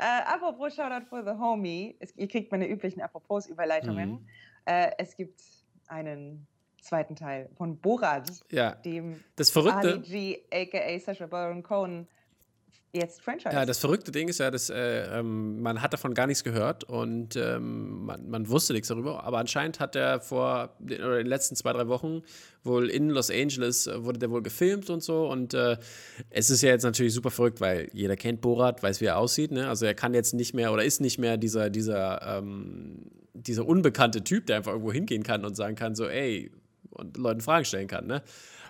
Äh, 0.00 0.22
apropos 0.26 0.76
Shoutout 0.76 1.06
for 1.06 1.24
the 1.24 1.30
Homie, 1.30 1.96
es, 1.98 2.14
ihr 2.14 2.28
kriegt 2.28 2.52
meine 2.52 2.68
üblichen 2.68 3.00
Apropos-Überleitungen. 3.00 4.10
Mhm. 4.10 4.26
Äh, 4.64 4.92
es 4.98 5.16
gibt 5.16 5.40
einen 5.88 6.46
zweiten 6.80 7.16
Teil 7.16 7.48
von 7.56 7.78
Borat, 7.78 8.30
ja. 8.50 8.74
dem 8.76 9.22
das 9.36 9.50
Verrückte, 9.50 9.94
Ali 9.94 10.00
G, 10.00 10.38
aka 10.52 10.98
Sacha 10.98 11.26
Baron 11.26 11.62
Cohen, 11.62 12.08
jetzt 12.92 13.20
Franchise. 13.20 13.54
Ja, 13.54 13.66
das 13.66 13.78
verrückte 13.78 14.10
Ding 14.12 14.28
ist 14.28 14.38
ja, 14.38 14.50
dass 14.50 14.70
äh, 14.70 15.18
ähm, 15.18 15.60
man 15.60 15.82
hat 15.82 15.92
davon 15.92 16.14
gar 16.14 16.26
nichts 16.26 16.44
gehört 16.44 16.84
und 16.84 17.36
ähm, 17.36 18.04
man, 18.04 18.28
man, 18.28 18.48
wusste 18.48 18.72
nichts 18.72 18.88
darüber. 18.88 19.24
Aber 19.24 19.38
anscheinend 19.38 19.80
hat 19.80 19.96
er 19.96 20.20
vor 20.20 20.74
den, 20.78 21.02
oder 21.02 21.18
in 21.18 21.24
den 21.24 21.28
letzten 21.28 21.56
zwei, 21.56 21.72
drei 21.72 21.88
Wochen 21.88 22.22
wohl 22.64 22.88
in 22.88 23.10
Los 23.10 23.30
Angeles 23.30 23.86
äh, 23.86 24.04
wurde 24.04 24.18
der 24.18 24.30
wohl 24.30 24.42
gefilmt 24.42 24.90
und 24.90 25.02
so. 25.02 25.28
Und 25.28 25.54
äh, 25.54 25.76
es 26.30 26.50
ist 26.50 26.62
ja 26.62 26.70
jetzt 26.70 26.84
natürlich 26.84 27.14
super 27.14 27.30
verrückt, 27.30 27.60
weil 27.60 27.88
jeder 27.92 28.16
kennt 28.16 28.40
Borat, 28.40 28.82
weiß, 28.82 29.00
wie 29.00 29.06
er 29.06 29.18
aussieht. 29.18 29.52
Ne? 29.52 29.68
Also 29.68 29.86
er 29.86 29.94
kann 29.94 30.14
jetzt 30.14 30.34
nicht 30.34 30.54
mehr 30.54 30.72
oder 30.72 30.84
ist 30.84 31.00
nicht 31.00 31.18
mehr 31.18 31.36
dieser, 31.36 31.70
dieser, 31.70 32.38
ähm, 32.38 33.10
dieser 33.34 33.66
unbekannte 33.66 34.24
Typ, 34.24 34.46
der 34.46 34.56
einfach 34.56 34.72
irgendwo 34.72 34.92
hingehen 34.92 35.22
kann 35.22 35.44
und 35.44 35.54
sagen 35.54 35.76
kann, 35.76 35.94
so, 35.94 36.08
ey, 36.08 36.50
und 36.98 37.16
Leuten 37.16 37.40
Fragen 37.40 37.64
stellen 37.64 37.88
kann. 37.88 38.06
Ne? 38.06 38.22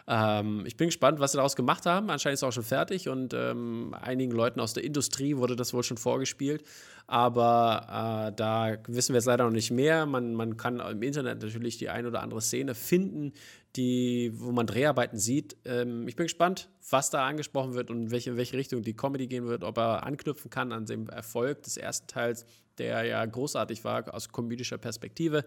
Ähm, 0.09 0.65
ich 0.67 0.77
bin 0.77 0.89
gespannt, 0.89 1.21
was 1.21 1.33
sie 1.33 1.37
daraus 1.37 1.55
gemacht 1.55 1.85
haben. 1.85 2.09
Anscheinend 2.09 2.35
ist 2.35 2.43
es 2.43 2.49
auch 2.49 2.53
schon 2.53 2.63
fertig 2.63 3.09
und 3.09 3.35
ähm, 3.35 3.95
einigen 4.01 4.33
Leuten 4.33 4.59
aus 4.59 4.73
der 4.73 4.83
Industrie 4.83 5.37
wurde 5.37 5.55
das 5.55 5.75
wohl 5.75 5.83
schon 5.83 5.99
vorgespielt. 5.99 6.65
Aber 7.07 8.29
äh, 8.29 8.33
da 8.35 8.79
wissen 8.87 9.13
wir 9.13 9.19
jetzt 9.19 9.27
leider 9.27 9.45
noch 9.45 9.51
nicht 9.51 9.71
mehr. 9.71 10.07
Man, 10.07 10.35
man 10.35 10.57
kann 10.57 10.81
im 10.81 11.03
Internet 11.03 11.43
natürlich 11.43 11.77
die 11.77 11.91
ein 11.91 12.07
oder 12.07 12.23
andere 12.23 12.41
Szene 12.41 12.75
finden, 12.75 13.33
die, 13.77 14.33
wo 14.35 14.51
man 14.51 14.67
Dreharbeiten 14.67 15.19
sieht. 15.19 15.57
Ähm, 15.67 16.09
ich 16.09 16.17
bin 16.17 16.25
gespannt, 16.25 16.71
was 16.91 17.11
da 17.11 17.27
angesprochen 17.27 17.75
wird 17.75 17.91
und 17.91 18.11
welche, 18.11 18.31
in 18.31 18.37
welche 18.39 18.57
Richtung 18.57 18.83
die 18.83 18.97
Comedy 18.97 19.27
gehen 19.27 19.47
wird, 19.47 19.63
ob 19.63 19.77
er 19.77 20.05
anknüpfen 20.05 20.51
kann 20.51 20.73
an 20.73 20.87
dem 20.87 21.09
Erfolg 21.11 21.63
des 21.65 21.77
ersten 21.77 22.07
Teils, 22.07 22.47
der 22.79 23.05
ja 23.05 23.25
großartig 23.27 23.85
war 23.85 24.15
aus 24.15 24.31
komödischer 24.31 24.79
Perspektive. 24.79 25.45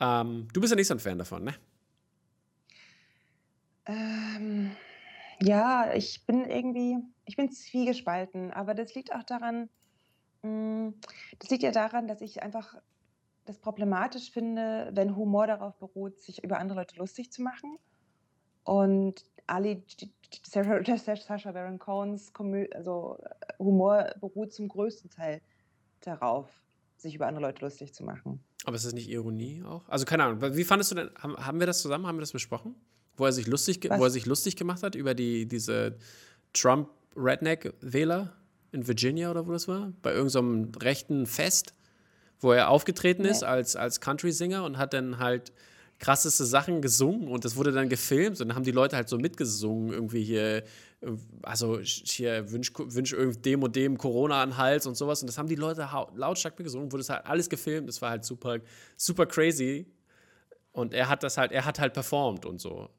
Ähm, 0.00 0.48
du 0.52 0.60
bist 0.60 0.72
ja 0.72 0.76
nicht 0.76 0.88
so 0.88 0.94
ein 0.94 1.00
Fan 1.00 1.18
davon, 1.18 1.44
ne? 1.44 1.54
Ähm, 3.86 4.70
ja, 5.40 5.92
ich 5.94 6.24
bin 6.26 6.44
irgendwie, 6.48 6.98
ich 7.24 7.36
bin 7.36 7.50
zwiegespalten, 7.50 8.50
aber 8.52 8.74
das 8.74 8.94
liegt 8.94 9.14
auch 9.14 9.24
daran, 9.24 9.68
mh, 10.42 10.48
hm, 10.48 10.94
das 11.38 11.50
liegt 11.50 11.62
ja 11.62 11.70
daran, 11.70 12.08
dass 12.08 12.20
ich 12.20 12.42
einfach 12.42 12.76
das 13.44 13.58
problematisch 13.58 14.30
finde, 14.30 14.90
wenn 14.94 15.16
Humor 15.16 15.46
darauf 15.46 15.76
beruht, 15.78 16.18
sich 16.20 16.42
über 16.42 16.58
andere 16.58 16.78
Leute 16.78 16.96
lustig 16.96 17.30
zu 17.30 17.42
machen. 17.42 17.78
Und 18.64 19.22
Ali, 19.46 19.84
Sasha 20.42 21.52
Baron 21.52 21.78
Cohns 21.78 22.32
also 22.72 23.18
Humor 23.58 24.14
beruht 24.20 24.52
zum 24.54 24.68
größten 24.68 25.10
Teil 25.10 25.42
darauf, 26.00 26.48
sich 26.96 27.14
über 27.14 27.26
andere 27.26 27.42
Leute 27.44 27.64
lustig 27.64 27.92
zu 27.92 28.04
machen. 28.04 28.42
Aber 28.64 28.76
ist 28.76 28.86
das 28.86 28.94
nicht 28.94 29.10
Ironie 29.10 29.62
auch? 29.62 29.86
Also 29.90 30.06
keine 30.06 30.24
Ahnung, 30.24 30.56
wie 30.56 30.64
fandest 30.64 30.92
du 30.92 30.94
denn, 30.94 31.10
haben 31.18 31.60
wir 31.60 31.66
das 31.66 31.82
zusammen, 31.82 32.06
haben 32.06 32.16
wir 32.16 32.22
das 32.22 32.32
besprochen? 32.32 32.74
Wo 33.16 33.24
er 33.24 33.32
sich 33.32 33.46
lustig, 33.46 33.88
wo 33.88 34.04
er 34.04 34.10
sich 34.10 34.26
lustig 34.26 34.56
gemacht 34.56 34.82
hat 34.82 34.94
über 34.94 35.14
die, 35.14 35.46
diese 35.46 35.96
Trump-Redneck-Wähler 36.52 38.32
in 38.72 38.88
Virginia 38.88 39.30
oder 39.30 39.46
wo 39.46 39.52
das 39.52 39.68
war? 39.68 39.92
Bei 40.02 40.12
irgendeinem 40.12 40.72
so 40.72 40.80
rechten 40.80 41.26
Fest, 41.26 41.74
wo 42.40 42.52
er 42.52 42.70
aufgetreten 42.70 43.22
nee. 43.22 43.30
ist 43.30 43.44
als, 43.44 43.76
als 43.76 44.00
Country-Singer 44.00 44.64
und 44.64 44.78
hat 44.78 44.92
dann 44.94 45.18
halt 45.18 45.52
krasseste 45.98 46.44
Sachen 46.44 46.82
gesungen 46.82 47.28
und 47.28 47.44
das 47.44 47.56
wurde 47.56 47.72
dann 47.72 47.88
gefilmt 47.88 48.40
und 48.40 48.48
dann 48.48 48.56
haben 48.56 48.64
die 48.64 48.72
Leute 48.72 48.96
halt 48.96 49.08
so 49.08 49.16
mitgesungen, 49.16 49.92
irgendwie 49.92 50.22
hier, 50.22 50.64
also 51.42 51.78
hier 51.80 52.50
wünsch, 52.50 52.72
wünsch 52.76 53.14
dem 53.44 53.62
und 53.62 53.76
dem 53.76 53.96
Corona 53.96 54.42
an 54.42 54.56
Hals 54.56 54.86
und 54.86 54.96
sowas 54.96 55.22
und 55.22 55.28
das 55.28 55.38
haben 55.38 55.48
die 55.48 55.54
Leute 55.54 55.88
lautstark 56.16 56.58
mitgesungen, 56.58 56.90
wurde 56.90 57.02
das 57.02 57.10
halt 57.10 57.26
alles 57.26 57.48
gefilmt, 57.48 57.88
das 57.88 58.02
war 58.02 58.10
halt 58.10 58.24
super, 58.24 58.58
super 58.96 59.26
crazy 59.26 59.86
und 60.72 60.92
er 60.92 61.08
hat 61.08 61.22
das 61.22 61.38
halt, 61.38 61.52
er 61.52 61.64
hat 61.64 61.78
halt 61.78 61.94
performt 61.94 62.44
und 62.44 62.60
so 62.60 62.90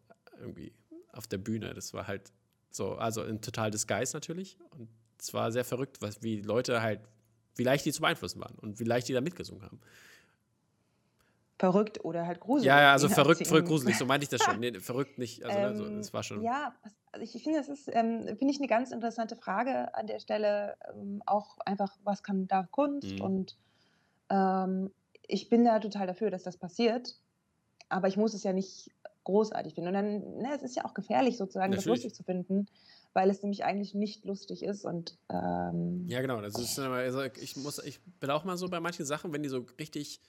irgendwie 0.46 0.74
auf 1.12 1.28
der 1.28 1.38
Bühne. 1.38 1.74
Das 1.74 1.94
war 1.94 2.08
halt 2.08 2.32
so, 2.72 2.96
also 2.96 3.24
in 3.24 3.42
total 3.42 3.72
Disguise 3.72 4.16
natürlich. 4.16 4.58
Und 4.72 4.90
es 5.20 5.34
war 5.34 5.52
sehr 5.52 5.66
verrückt, 5.66 6.02
was, 6.02 6.22
wie 6.24 6.42
Leute 6.42 6.82
halt, 6.82 7.02
wie 7.56 7.64
leicht 7.64 7.86
die 7.86 7.92
zu 7.92 8.02
beeinflussen 8.02 8.42
waren 8.42 8.56
und 8.60 8.80
wie 8.80 8.84
leicht 8.84 9.08
die 9.08 9.14
da 9.14 9.22
mitgesungen 9.22 9.64
haben. 9.64 9.80
Verrückt 11.58 12.04
oder 12.04 12.28
halt 12.28 12.42
gruselig. 12.42 12.68
Ja, 12.68 12.82
ja, 12.82 12.92
also 12.92 13.08
verrückt, 13.10 13.48
verrückt, 13.48 13.68
gruselig, 13.68 13.98
so 13.98 14.06
meinte 14.06 14.26
ich 14.26 14.30
das 14.30 14.44
schon. 14.44 14.60
Nee, 14.60 14.78
verrückt 14.80 15.18
nicht, 15.18 15.44
also 15.46 15.58
ähm, 15.58 15.98
also, 15.98 16.14
war 16.14 16.24
schon. 16.24 16.42
Ja, 16.42 16.76
also 17.14 17.24
ich 17.24 17.42
finde, 17.42 17.60
das 17.60 17.70
ist, 17.70 17.88
ähm, 17.94 18.26
finde 18.38 18.52
ich 18.52 18.60
eine 18.60 18.68
ganz 18.68 18.92
interessante 18.92 19.38
Frage 19.38 19.94
an 19.96 20.06
der 20.06 20.20
Stelle. 20.20 20.76
Ähm, 20.94 21.24
auch 21.26 21.58
einfach, 21.60 21.96
was 22.04 22.24
kann 22.24 22.48
da 22.48 22.68
Kunst? 22.70 23.14
Mhm. 23.14 23.22
Und 23.22 23.58
ähm, 24.30 24.92
ich 25.28 25.48
bin 25.50 25.64
da 25.64 25.80
total 25.80 26.08
dafür, 26.08 26.30
dass 26.30 26.44
das 26.44 26.58
passiert. 26.58 27.16
Aber 27.88 28.10
ich 28.10 28.18
muss 28.18 28.34
es 28.34 28.44
ja 28.44 28.52
nicht 28.52 28.92
großartig 29.26 29.76
finde. 29.76 29.90
Und 29.90 29.94
dann, 29.96 30.38
ne, 30.38 30.56
es 30.56 30.64
ist 30.64 30.76
ja 30.76 30.86
auch 30.86 30.94
gefährlich 30.94 31.38
sozusagen, 31.38 31.72
Natürlich. 31.72 31.84
das 31.84 32.04
lustig 32.04 32.16
zu 32.16 32.24
finden, 32.24 32.68
weil 33.14 33.30
es 33.30 33.44
nämlich 33.44 33.66
eigentlich 33.66 33.94
nicht 33.94 34.24
lustig 34.24 34.64
ist. 34.64 34.86
Und 34.86 35.18
ähm, 35.30 36.06
ja, 36.08 36.22
genau. 36.22 36.42
Das 36.42 36.58
ist, 36.58 36.80
also 36.80 37.22
ich 37.24 37.58
muss, 37.58 37.80
ich 37.80 38.02
bin 38.20 38.30
auch 38.30 38.46
mal 38.46 38.58
so 38.58 38.70
bei 38.70 38.80
manchen 38.80 39.06
Sachen, 39.06 39.34
wenn 39.34 39.44
die 39.44 39.50
so 39.50 39.66
richtig 39.78 40.22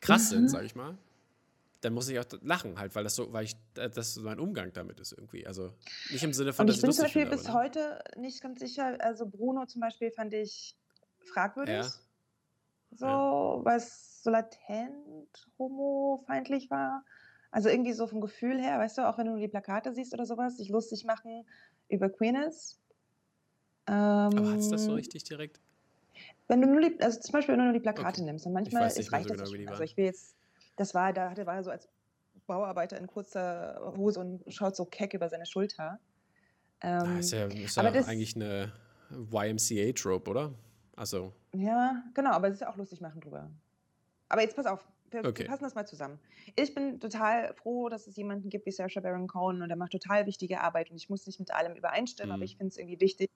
krass 0.00 0.30
mhm. 0.30 0.36
sind, 0.36 0.48
sag 0.48 0.64
ich 0.64 0.74
mal, 0.74 0.98
dann 1.80 1.92
muss 1.92 2.08
ich 2.08 2.18
auch 2.18 2.24
lachen 2.42 2.78
halt, 2.78 2.94
weil 2.94 3.04
das 3.04 3.14
so, 3.14 3.32
weil 3.32 3.44
ich 3.44 3.56
das 3.74 4.16
mein 4.16 4.38
Umgang 4.38 4.72
damit 4.72 5.00
ist 5.00 5.12
irgendwie. 5.12 5.46
Also 5.46 5.70
nicht 6.10 6.24
im 6.24 6.32
Sinne 6.32 6.52
von, 6.52 6.66
und 6.66 6.70
ich 6.70 6.76
dass 6.76 6.82
bin 6.82 6.90
ich 6.90 6.96
zum 6.96 7.04
Beispiel 7.04 7.22
finde, 7.22 7.36
bis 7.36 7.52
heute 7.52 8.02
nicht 8.16 8.40
ganz 8.40 8.60
sicher. 8.60 8.96
Also 9.00 9.26
Bruno 9.26 9.66
zum 9.66 9.80
Beispiel 9.80 10.10
fand 10.10 10.32
ich 10.32 10.76
fragwürdig. 11.32 11.74
Ja. 11.74 11.92
So, 12.96 13.06
ja. 13.06 13.64
weil 13.64 13.76
es 13.76 14.22
so 14.22 14.30
latent 14.30 15.46
homofeindlich 15.58 16.70
war. 16.70 17.04
Also 17.54 17.68
irgendwie 17.68 17.92
so 17.92 18.08
vom 18.08 18.20
Gefühl 18.20 18.60
her, 18.60 18.80
weißt 18.80 18.98
du, 18.98 19.08
auch 19.08 19.16
wenn 19.16 19.26
du 19.26 19.30
nur 19.30 19.40
die 19.40 19.46
Plakate 19.46 19.94
siehst 19.94 20.12
oder 20.12 20.26
sowas, 20.26 20.56
sich 20.56 20.70
lustig 20.70 21.04
machen 21.04 21.46
über 21.88 22.10
Queerness. 22.10 22.80
Ähm, 23.86 23.94
Aber 23.94 24.50
hat 24.50 24.58
es 24.58 24.70
das 24.70 24.82
so 24.82 24.90
ähm, 24.90 24.96
richtig 24.96 25.22
direkt? 25.22 25.60
Wenn 26.48 26.62
du 26.62 26.66
nur 26.66 26.80
die, 26.80 27.00
also 27.00 27.20
zum 27.20 27.30
Beispiel, 27.30 27.52
wenn 27.52 27.60
du 27.60 27.66
nur 27.66 27.72
die 27.72 27.78
Plakate 27.78 28.22
okay. 28.22 28.22
nimmst, 28.22 28.44
dann 28.44 28.54
manchmal 28.54 28.88
ist, 28.88 29.12
reicht 29.12 29.28
so 29.28 29.36
das 29.36 29.52
genau, 29.52 29.66
schon. 29.66 29.68
Also 29.68 29.84
ich 29.84 29.96
will 29.96 30.06
jetzt, 30.06 30.34
das 30.74 30.94
war, 30.94 31.12
da 31.12 31.32
war 31.46 31.54
er 31.54 31.62
so 31.62 31.70
als 31.70 31.88
Bauarbeiter 32.48 32.98
in 32.98 33.06
kurzer 33.06 33.94
Hose 33.96 34.18
und 34.18 34.42
schaut 34.52 34.74
so 34.74 34.84
keck 34.84 35.14
über 35.14 35.28
seine 35.28 35.46
Schulter. 35.46 36.00
Ähm, 36.80 37.18
das 37.18 37.26
ist 37.26 37.32
ja, 37.34 37.44
ist 37.46 37.76
ja 37.76 37.88
das, 37.88 38.08
eigentlich 38.08 38.34
eine 38.34 38.72
YMCA-Trope, 39.12 40.28
oder? 40.28 40.54
Also. 40.96 41.32
Ja, 41.52 42.02
genau, 42.14 42.32
aber 42.32 42.48
es 42.48 42.54
ist 42.54 42.60
ja 42.62 42.72
auch 42.72 42.76
lustig 42.76 43.00
machen 43.00 43.20
drüber. 43.20 43.48
Aber 44.28 44.42
jetzt 44.42 44.56
pass 44.56 44.66
auf, 44.66 44.84
wir, 45.10 45.28
wir 45.36 45.44
Okay. 45.44 45.46
fassen 45.46 45.64
das 45.64 45.74
mal 45.74 45.86
zusammen. 45.86 46.20
Ich 46.56 46.74
bin 46.74 47.00
total 47.00 47.54
froh, 47.54 47.88
dass 47.88 48.06
es 48.06 48.16
jemanden 48.16 48.48
gibt 48.50 48.66
wie 48.66 48.70
Saoirse 48.72 49.00
Baron 49.00 49.28
Cohen 49.28 49.62
und 49.62 49.70
er 49.70 49.76
macht 49.76 49.92
total 49.92 50.26
wichtige 50.26 50.60
Arbeit 50.60 50.90
und 50.90 50.96
ich 50.96 51.08
muss 51.08 51.26
nicht 51.26 51.38
mit 51.40 51.52
allem 51.52 51.76
übereinstimmen, 51.76 52.32
aber 52.32 52.44
Mhm. 52.44 52.44
ich 52.44 52.56
finde 52.56 52.68
es 52.70 52.76
irgendwie 52.78 53.00
wichtig, 53.00 53.28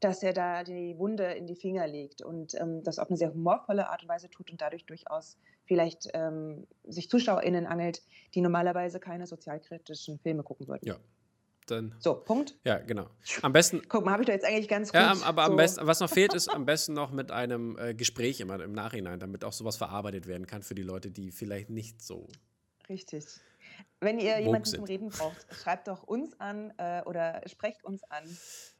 dass 0.00 0.22
er 0.22 0.32
da 0.32 0.64
die 0.64 0.96
Wunde 0.98 1.32
in 1.34 1.46
die 1.46 1.56
Finger 1.56 1.86
legt 1.86 2.22
und 2.22 2.54
ähm, 2.54 2.82
das 2.84 2.98
auf 2.98 3.08
eine 3.08 3.18
sehr 3.18 3.32
humorvolle 3.34 3.88
Art 3.90 4.02
und 4.02 4.08
Weise 4.08 4.30
tut 4.30 4.50
und 4.50 4.60
dadurch 4.60 4.86
durchaus 4.86 5.38
vielleicht 5.64 6.08
ähm, 6.14 6.66
sich 6.84 7.10
ZuschauerInnen 7.10 7.66
angelt, 7.66 8.02
die 8.34 8.40
normalerweise 8.40 8.98
keine 9.00 9.26
sozialkritischen 9.26 10.18
Filme 10.20 10.42
gucken 10.42 10.68
würden. 10.68 10.86
Ja. 10.86 11.00
Dann, 11.70 11.94
So, 11.98 12.14
Punkt. 12.14 12.56
ja, 12.64 12.78
genau. 12.78 13.06
Am 13.42 13.52
besten, 13.52 13.82
Guck 13.88 14.04
mal, 14.04 14.12
habe 14.12 14.22
ich 14.22 14.26
da 14.26 14.32
jetzt 14.32 14.44
eigentlich 14.44 14.68
ganz 14.68 14.88
gut. 14.88 14.94
ja, 15.00 15.10
am- 15.12 15.22
aber 15.22 15.44
am 15.44 15.52
so, 15.52 15.56
besten, 15.56 15.86
was 15.86 16.00
noch 16.00 16.10
fehlt, 16.10 16.34
ist 16.34 16.48
am 16.48 16.64
besten 16.66 16.92
noch 16.94 17.10
mit 17.12 17.30
einem 17.30 17.76
äh, 17.78 17.94
Gespräch 17.94 18.40
immer 18.40 18.60
im 18.62 18.72
Nachhinein, 18.72 19.20
damit 19.20 19.44
auch 19.44 19.52
sowas 19.52 19.76
verarbeitet 19.76 20.26
werden 20.26 20.46
kann 20.46 20.62
für 20.62 20.74
die 20.74 20.82
Leute, 20.82 21.10
die 21.10 21.30
vielleicht 21.32 21.70
nicht 21.70 22.02
so. 22.02 22.26
Richtig. 22.88 23.24
Wenn 24.00 24.18
ihr 24.18 24.40
jemanden 24.40 24.64
sind. 24.64 24.76
zum 24.78 24.84
Reden 24.84 25.08
braucht, 25.10 25.46
schreibt 25.54 25.86
doch 25.88 26.02
uns 26.02 26.38
an 26.40 26.72
äh, 26.78 27.02
oder 27.04 27.40
sprecht 27.46 27.84
uns 27.84 28.02
an. 28.10 28.24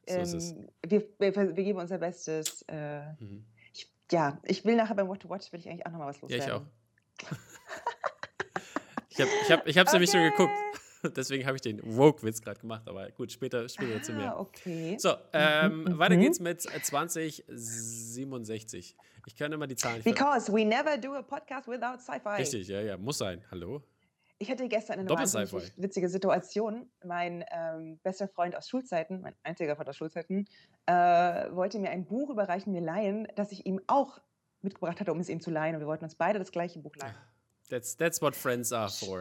So 0.09 0.20
ist 0.20 0.33
es. 0.35 0.50
Ähm, 0.53 0.68
wir, 0.87 1.05
wir, 1.18 1.35
wir 1.37 1.53
geben 1.64 1.79
unser 1.79 1.98
Bestes. 1.98 2.62
Äh, 2.68 3.03
Mhm. 3.20 3.44
ich, 3.72 3.92
ja, 4.11 4.40
ich 4.44 4.64
will 4.64 4.74
nachher 4.76 4.94
beim 4.96 5.07
What 5.09 5.20
to 5.20 5.29
Watch, 5.31 5.53
will 5.53 5.61
ich 5.61 5.68
eigentlich 5.68 5.87
auch 5.87 5.92
nochmal 5.92 6.09
was 6.09 6.20
Ja, 6.22 6.29
ich 6.29 6.46
loswerden. 6.46 6.66
auch. 6.66 7.26
ich 9.11 9.20
habe 9.20 9.31
ich 9.44 9.50
hab, 9.53 9.66
ich 9.66 9.79
hab's 9.79 9.92
nämlich 9.92 10.11
schon 10.11 10.22
geguckt. 10.22 10.53
Deswegen 11.17 11.47
habe 11.47 11.57
ich 11.57 11.63
den 11.63 11.81
Woke-Witz 11.97 12.43
gerade 12.43 12.61
gemacht, 12.61 12.83
aber 12.87 13.11
gut, 13.13 13.33
später, 13.33 13.67
später 13.69 14.13
Ah, 14.13 14.17
mehr. 14.17 14.39
okay. 14.39 14.97
So, 14.99 15.15
ähm, 15.33 15.85
Mhm, 15.85 15.99
weiter 15.99 16.17
mhm. 16.17 16.21
geht's 16.21 16.41
mit 16.41 16.67
äh, 16.67 16.83
2067. 16.83 18.97
Ich 19.27 19.37
kann 19.37 19.53
immer 19.53 19.67
die 19.67 19.77
Zahlen 19.77 20.03
Because 20.03 20.51
we 20.53 20.65
never 20.65 20.97
do 20.99 21.13
a 21.15 21.23
podcast 21.23 21.69
without 21.69 21.99
sci-fi. 22.01 22.37
Richtig, 22.39 22.69
ja, 22.69 22.81
ja, 22.81 22.97
muss 22.97 23.19
sein. 23.19 23.43
Hallo? 23.51 23.83
Ich 24.39 24.51
hatte 24.51 24.67
gestern 24.69 25.01
eine 25.01 25.11
wahnsinnig 25.11 25.53
witzige 25.77 26.09
Situation. 26.09 26.89
Mein 27.05 27.45
ähm, 27.51 27.99
bester 28.03 28.27
Freund 28.29 28.57
aus 28.57 28.69
Schulzeiten, 28.71 29.21
mein 29.21 29.35
einziger 29.43 29.77
Freund 29.77 29.91
aus 29.91 29.97
Schulzeiten, 29.99 30.47
äh, 30.87 30.93
wollte 31.53 31.79
mir 31.79 31.91
ein 31.91 32.07
Buch 32.07 32.31
überreichen, 32.31 32.73
mir 32.73 32.81
leihen, 32.81 33.29
das 33.37 33.53
ich 33.53 33.67
ihm 33.67 33.83
auch 33.87 34.19
mitgebracht 34.63 34.99
hatte, 35.01 35.13
um 35.13 35.21
es 35.21 35.29
ihm 35.29 35.41
zu 35.41 35.51
leihen. 35.51 35.75
Und 35.75 35.81
wir 35.81 35.87
wollten 35.87 36.05
uns 36.05 36.15
beide 36.15 36.39
das 36.39 36.53
gleiche 36.53 36.79
Buch 36.79 36.97
leihen. 36.97 37.15
That's, 37.69 37.95
that's 37.97 38.23
what 38.23 38.35
friends 38.35 38.73
are 38.73 38.89
for. 38.89 39.21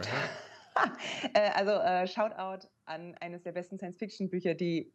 äh, 1.34 1.50
also 1.54 1.72
äh, 1.72 2.06
Shoutout 2.06 2.68
an 2.84 3.14
eines 3.20 3.42
der 3.42 3.52
besten 3.52 3.78
Science-Fiction-Bücher, 3.78 4.54
die, 4.54 4.92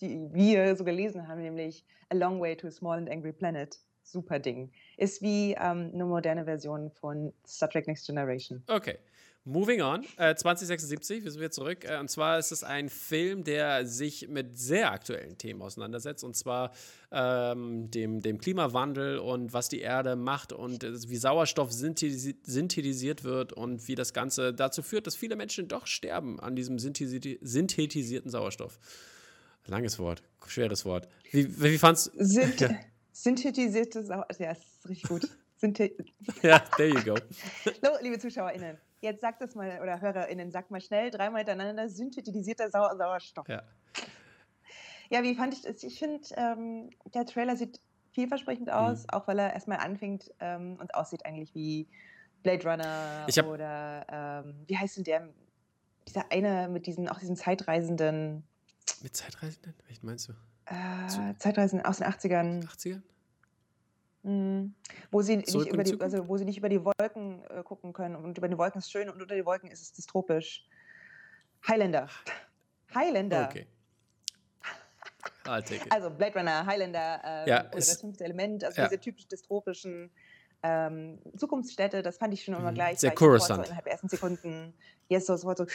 die 0.00 0.18
wir 0.32 0.76
so 0.76 0.84
gelesen 0.84 1.28
haben, 1.28 1.42
nämlich 1.42 1.84
A 2.10 2.14
Long 2.14 2.40
Way 2.40 2.56
to 2.56 2.68
a 2.68 2.70
Small 2.70 2.98
and 2.98 3.10
Angry 3.10 3.32
Planet. 3.32 3.78
Super 4.04 4.40
Ding. 4.40 4.72
Ist 4.96 5.22
wie 5.22 5.52
ähm, 5.52 5.92
eine 5.94 6.04
moderne 6.04 6.44
Version 6.44 6.90
von 6.90 7.32
Star 7.46 7.70
Trek 7.70 7.86
Next 7.86 8.06
Generation. 8.06 8.62
Okay. 8.68 8.98
Moving 9.44 9.82
on, 9.82 10.04
äh, 10.18 10.36
2076, 10.36 11.24
wir 11.24 11.30
sind 11.32 11.40
wieder 11.40 11.50
zurück. 11.50 11.84
Äh, 11.84 11.98
und 11.98 12.08
zwar 12.08 12.38
ist 12.38 12.52
es 12.52 12.62
ein 12.62 12.88
Film, 12.88 13.42
der 13.42 13.84
sich 13.86 14.28
mit 14.28 14.56
sehr 14.56 14.92
aktuellen 14.92 15.36
Themen 15.36 15.62
auseinandersetzt. 15.62 16.22
Und 16.22 16.36
zwar 16.36 16.70
ähm, 17.10 17.90
dem, 17.90 18.20
dem 18.20 18.38
Klimawandel 18.38 19.18
und 19.18 19.52
was 19.52 19.68
die 19.68 19.80
Erde 19.80 20.14
macht 20.14 20.52
und 20.52 20.84
äh, 20.84 20.92
wie 21.08 21.16
Sauerstoff 21.16 21.72
synthesi 21.72 22.36
synthetisiert 22.44 23.24
wird 23.24 23.52
und 23.52 23.88
wie 23.88 23.96
das 23.96 24.12
Ganze 24.12 24.54
dazu 24.54 24.80
führt, 24.80 25.08
dass 25.08 25.16
viele 25.16 25.34
Menschen 25.34 25.66
doch 25.66 25.88
sterben 25.88 26.38
an 26.38 26.54
diesem 26.54 26.78
synthesi 26.78 27.40
synthetisierten 27.42 28.30
Sauerstoff. 28.30 28.78
Langes 29.66 29.98
Wort, 29.98 30.22
schweres 30.46 30.84
Wort. 30.84 31.08
Wie, 31.32 31.60
wie 31.60 31.78
fandst 31.78 32.12
Sind, 32.14 32.60
Ja. 32.60 32.70
Synthetisierte 33.12 34.04
Sau. 34.04 34.22
Ja, 34.38 34.52
ist 34.52 34.88
richtig 34.88 35.08
gut. 35.08 35.28
Synthe 35.56 35.92
Ja, 36.42 36.60
there 36.76 36.88
you 36.88 37.02
go. 37.02 37.16
so, 37.64 37.90
liebe 38.00 38.18
ZuschauerInnen, 38.18 38.78
jetzt 39.02 39.20
sagt 39.20 39.42
das 39.42 39.54
mal, 39.54 39.80
oder 39.82 40.00
HörerInnen, 40.00 40.50
sagt 40.50 40.70
mal 40.70 40.80
schnell 40.80 41.10
dreimal 41.10 41.40
hintereinander 41.40 41.88
synthetisierter 41.88 42.70
Sau 42.70 42.96
Sauerstoff. 42.96 43.48
Ja. 43.48 43.62
Ja, 45.10 45.22
wie 45.22 45.34
fand 45.34 45.52
ich 45.52 45.60
das? 45.62 45.82
Ich 45.82 45.98
finde, 45.98 46.26
ähm, 46.36 46.88
der 47.12 47.26
Trailer 47.26 47.56
sieht 47.56 47.80
vielversprechend 48.12 48.70
aus, 48.70 49.06
auch 49.10 49.28
weil 49.28 49.38
er 49.38 49.52
erstmal 49.52 49.78
anfängt 49.78 50.30
ähm, 50.40 50.78
und 50.80 50.94
aussieht 50.94 51.26
eigentlich 51.26 51.54
wie 51.54 51.86
Blade 52.42 52.62
Runner 52.66 53.26
hab- 53.26 53.46
oder 53.46 54.06
ähm, 54.08 54.64
wie 54.66 54.76
heißt 54.76 54.96
denn 54.96 55.04
der? 55.04 55.28
Dieser 56.08 56.32
eine 56.32 56.68
mit 56.68 56.86
diesen, 56.86 57.08
auch 57.08 57.18
diesen 57.18 57.36
Zeitreisenden, 57.36 58.42
Mit 59.02 59.14
Zeitreisenden? 59.16 59.74
Welchen 59.86 60.06
meinst 60.06 60.28
du? 60.28 60.32
äh, 60.66 61.34
Zeitreisenden 61.38 61.86
aus 61.86 61.98
den 61.98 62.06
80ern, 62.06 62.66
80ern? 62.66 63.02
Mh, 64.22 64.70
wo 65.10 65.22
sie, 65.22 65.36
nicht 65.36 65.48
über 65.66 65.82
die 65.82 66.00
also, 66.00 66.28
wo 66.28 66.36
sie 66.36 66.44
nicht 66.44 66.58
über 66.58 66.68
die 66.68 66.84
Wolken 66.84 67.44
äh, 67.50 67.62
gucken 67.62 67.92
können 67.92 68.16
und 68.16 68.38
über 68.38 68.48
die 68.48 68.58
Wolken 68.58 68.78
ist 68.78 68.90
schön 68.90 69.08
und 69.08 69.20
unter 69.20 69.34
die 69.34 69.44
Wolken 69.44 69.70
ist 69.70 69.82
es 69.82 69.92
dystropisch. 69.92 70.66
Highlander. 71.66 72.08
Highlander. 72.94 73.48
Okay. 73.48 73.66
I'll 75.44 75.62
take 75.62 75.86
it. 75.86 75.92
Also 75.92 76.10
Blade 76.10 76.38
Runner, 76.38 76.66
Highlander 76.66 77.20
ähm, 77.24 77.48
Ja, 77.48 77.64
oder 77.66 77.76
das 77.76 78.00
fünfte 78.00 78.24
Element, 78.24 78.64
also 78.64 78.80
ja. 78.80 78.88
diese 78.88 79.00
typisch 79.00 79.26
dystropischen 79.28 80.10
ähm, 80.62 81.18
Zukunftsstädte, 81.36 82.02
das 82.02 82.18
fand 82.18 82.34
ich 82.34 82.44
schon 82.44 82.54
immer 82.54 82.70
Mhm. 82.70 82.76
gleich. 82.76 82.98
Sehr 82.98 83.14
Coruscant. 83.14 83.58
So 83.58 83.62
innerhalb 83.64 83.84
der 83.84 83.92
ersten 83.92 84.08
Sekunden 84.08 84.74
jetzt 85.08 85.26
so, 85.26 85.36
sofort 85.36 85.58
so 85.58 85.66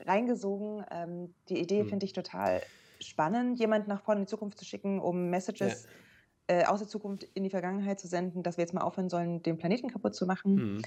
reingesogen. 0.00 0.84
Ähm, 0.90 1.34
die 1.48 1.58
Idee 1.58 1.84
Mhm. 1.84 1.88
finde 1.88 2.06
ich 2.06 2.12
total 2.12 2.62
spannend, 3.00 3.58
jemanden 3.58 3.88
nach 3.88 4.02
vorne 4.02 4.20
in 4.20 4.26
die 4.26 4.30
Zukunft 4.30 4.58
zu 4.58 4.64
schicken, 4.64 5.00
um 5.00 5.30
Messages 5.30 5.86
äh, 6.48 6.64
aus 6.64 6.80
der 6.80 6.88
Zukunft 6.88 7.24
in 7.34 7.44
die 7.44 7.50
Vergangenheit 7.50 8.00
zu 8.00 8.08
senden, 8.08 8.42
dass 8.42 8.56
wir 8.56 8.62
jetzt 8.62 8.74
mal 8.74 8.82
aufhören 8.82 9.08
sollen, 9.08 9.42
den 9.42 9.58
Planeten 9.58 9.88
kaputt 9.88 10.14
zu 10.14 10.26
machen. 10.26 10.54
Mhm. 10.54 10.82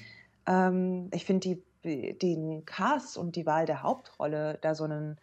Ähm, 0.48 1.10
ich 1.14 1.26
finde 1.26 1.58
den 1.84 2.66
Cast 2.66 3.18
und 3.18 3.36
die 3.36 3.46
Wahl 3.46 3.66
der 3.66 3.84
Hauptrolle, 3.84 4.58
da 4.62 4.74
so 4.76 4.84
einen 4.86 5.18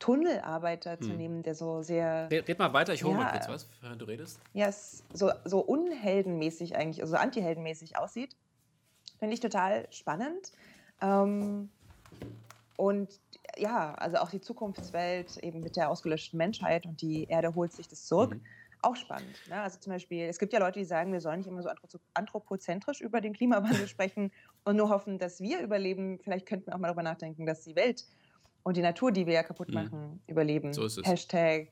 Tunnelarbeiter 0.00 0.98
zu 1.00 1.10
Hm. 1.10 1.16
nehmen, 1.16 1.42
der 1.44 1.54
so 1.54 1.82
sehr 1.82 2.28
Red, 2.30 2.48
red 2.48 2.58
mal 2.58 2.72
weiter, 2.72 2.92
ich 2.92 3.04
hole 3.04 3.14
mal 3.14 3.22
Ja. 3.26 3.30
kurz 3.30 3.48
was, 3.48 3.68
während 3.80 4.02
du 4.02 4.06
redest. 4.06 4.40
ja, 4.52 4.66
es 4.66 5.04
so, 5.12 5.30
so 5.44 5.60
unheldenmäßig 5.60 6.74
eigentlich, 6.76 7.02
also 7.02 7.14
antiheldenmäßig 7.14 7.96
aussieht. 7.98 8.34
Finde 9.20 9.34
ich 9.34 9.40
total 9.40 9.86
spannend. 9.92 10.50
Ähm, 11.00 11.70
und 12.76 13.20
ja, 13.56 13.94
also 13.94 14.16
auch 14.16 14.30
die 14.30 14.40
Zukunftswelt 14.40 15.36
eben 15.36 15.60
mit 15.60 15.76
der 15.76 15.88
ausgelöschten 15.88 16.36
Menschheit 16.36 16.84
und 16.84 17.00
die 17.00 17.24
Erde 17.28 17.54
holt 17.54 17.72
sich 17.72 17.86
das 17.86 18.04
zurück. 18.04 18.34
Mhm. 18.34 18.42
Auch 18.82 18.96
spannend. 18.96 19.34
Ne? 19.48 19.60
Also 19.60 19.78
zum 19.78 19.92
Beispiel, 19.92 20.24
es 20.24 20.38
gibt 20.38 20.52
ja 20.52 20.58
Leute, 20.58 20.78
die 20.80 20.84
sagen, 20.84 21.12
wir 21.12 21.20
sollen 21.20 21.38
nicht 21.38 21.46
immer 21.48 21.62
so 21.62 21.68
anthropo- 21.68 22.00
anthropozentrisch 22.14 23.00
über 23.00 23.20
den 23.20 23.32
Klimawandel 23.32 23.86
sprechen 23.88 24.32
und 24.64 24.76
nur 24.76 24.88
hoffen, 24.88 25.18
dass 25.18 25.40
wir 25.40 25.60
überleben. 25.60 26.18
Vielleicht 26.22 26.46
könnten 26.46 26.66
wir 26.66 26.74
auch 26.74 26.78
mal 26.78 26.88
darüber 26.88 27.02
nachdenken, 27.04 27.46
dass 27.46 27.62
die 27.62 27.76
Welt 27.76 28.04
und 28.64 28.76
die 28.76 28.82
Natur, 28.82 29.12
die 29.12 29.26
wir 29.26 29.34
ja 29.34 29.42
kaputt 29.42 29.68
Mhm. 29.68 29.74
machen, 29.74 30.22
überleben. 30.26 30.72
So 30.72 30.84
ist 30.84 30.98
es. 30.98 31.06
Hashtag 31.06 31.68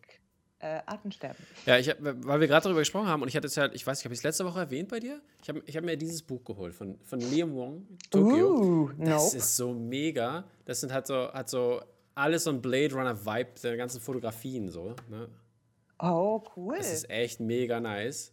äh, 0.61 0.81
Artensterben. 0.87 1.45
Ja, 1.67 1.79
ich 1.79 1.89
hab, 1.89 1.97
weil 2.01 2.41
wir 2.41 2.47
gerade 2.47 2.65
darüber 2.65 2.81
gesprochen 2.81 3.07
haben 3.09 3.23
und 3.23 3.29
ich 3.29 3.37
hatte 3.37 3.47
es 3.47 3.57
halt, 3.57 3.75
ich 3.75 3.87
weiß 3.87 3.99
nicht, 3.99 4.05
habe 4.05 4.13
ich 4.15 4.21
es 4.21 4.25
letzte 4.25 4.45
Woche 4.45 4.61
erwähnt 4.61 4.89
bei 4.91 5.01
dir? 5.01 5.21
Ich 5.43 5.49
habe 5.49 5.63
ich 5.65 5.77
hab 5.77 5.85
mir 5.85 5.97
dieses 5.97 6.23
Buch 6.23 6.45
geholt 6.45 6.75
von, 6.75 6.99
von 7.03 7.19
Liam 7.19 7.55
Wong, 7.55 7.87
Tokyo. 8.11 8.55
Uh, 8.61 8.91
Das 8.99 9.25
nope. 9.25 9.37
ist 9.39 9.57
so 9.57 9.73
mega. 9.73 10.45
Das 10.67 10.81
sind 10.81 10.93
halt 10.93 11.07
so, 11.07 11.33
hat 11.33 11.49
so 11.49 11.81
alles 12.15 12.45
so 12.45 12.51
ein 12.51 12.61
Blade 12.61 12.95
Runner 12.95 13.25
Vibe, 13.25 13.51
der 13.63 13.77
ganzen 13.79 14.01
Fotografien 14.01 14.69
so. 14.69 14.95
Ne? 15.09 15.29
Oh, 16.03 16.43
cool. 16.57 16.77
Das 16.79 16.93
ist 16.93 17.11
echt 17.11 17.41
mega 17.41 17.81
nice. 17.81 18.33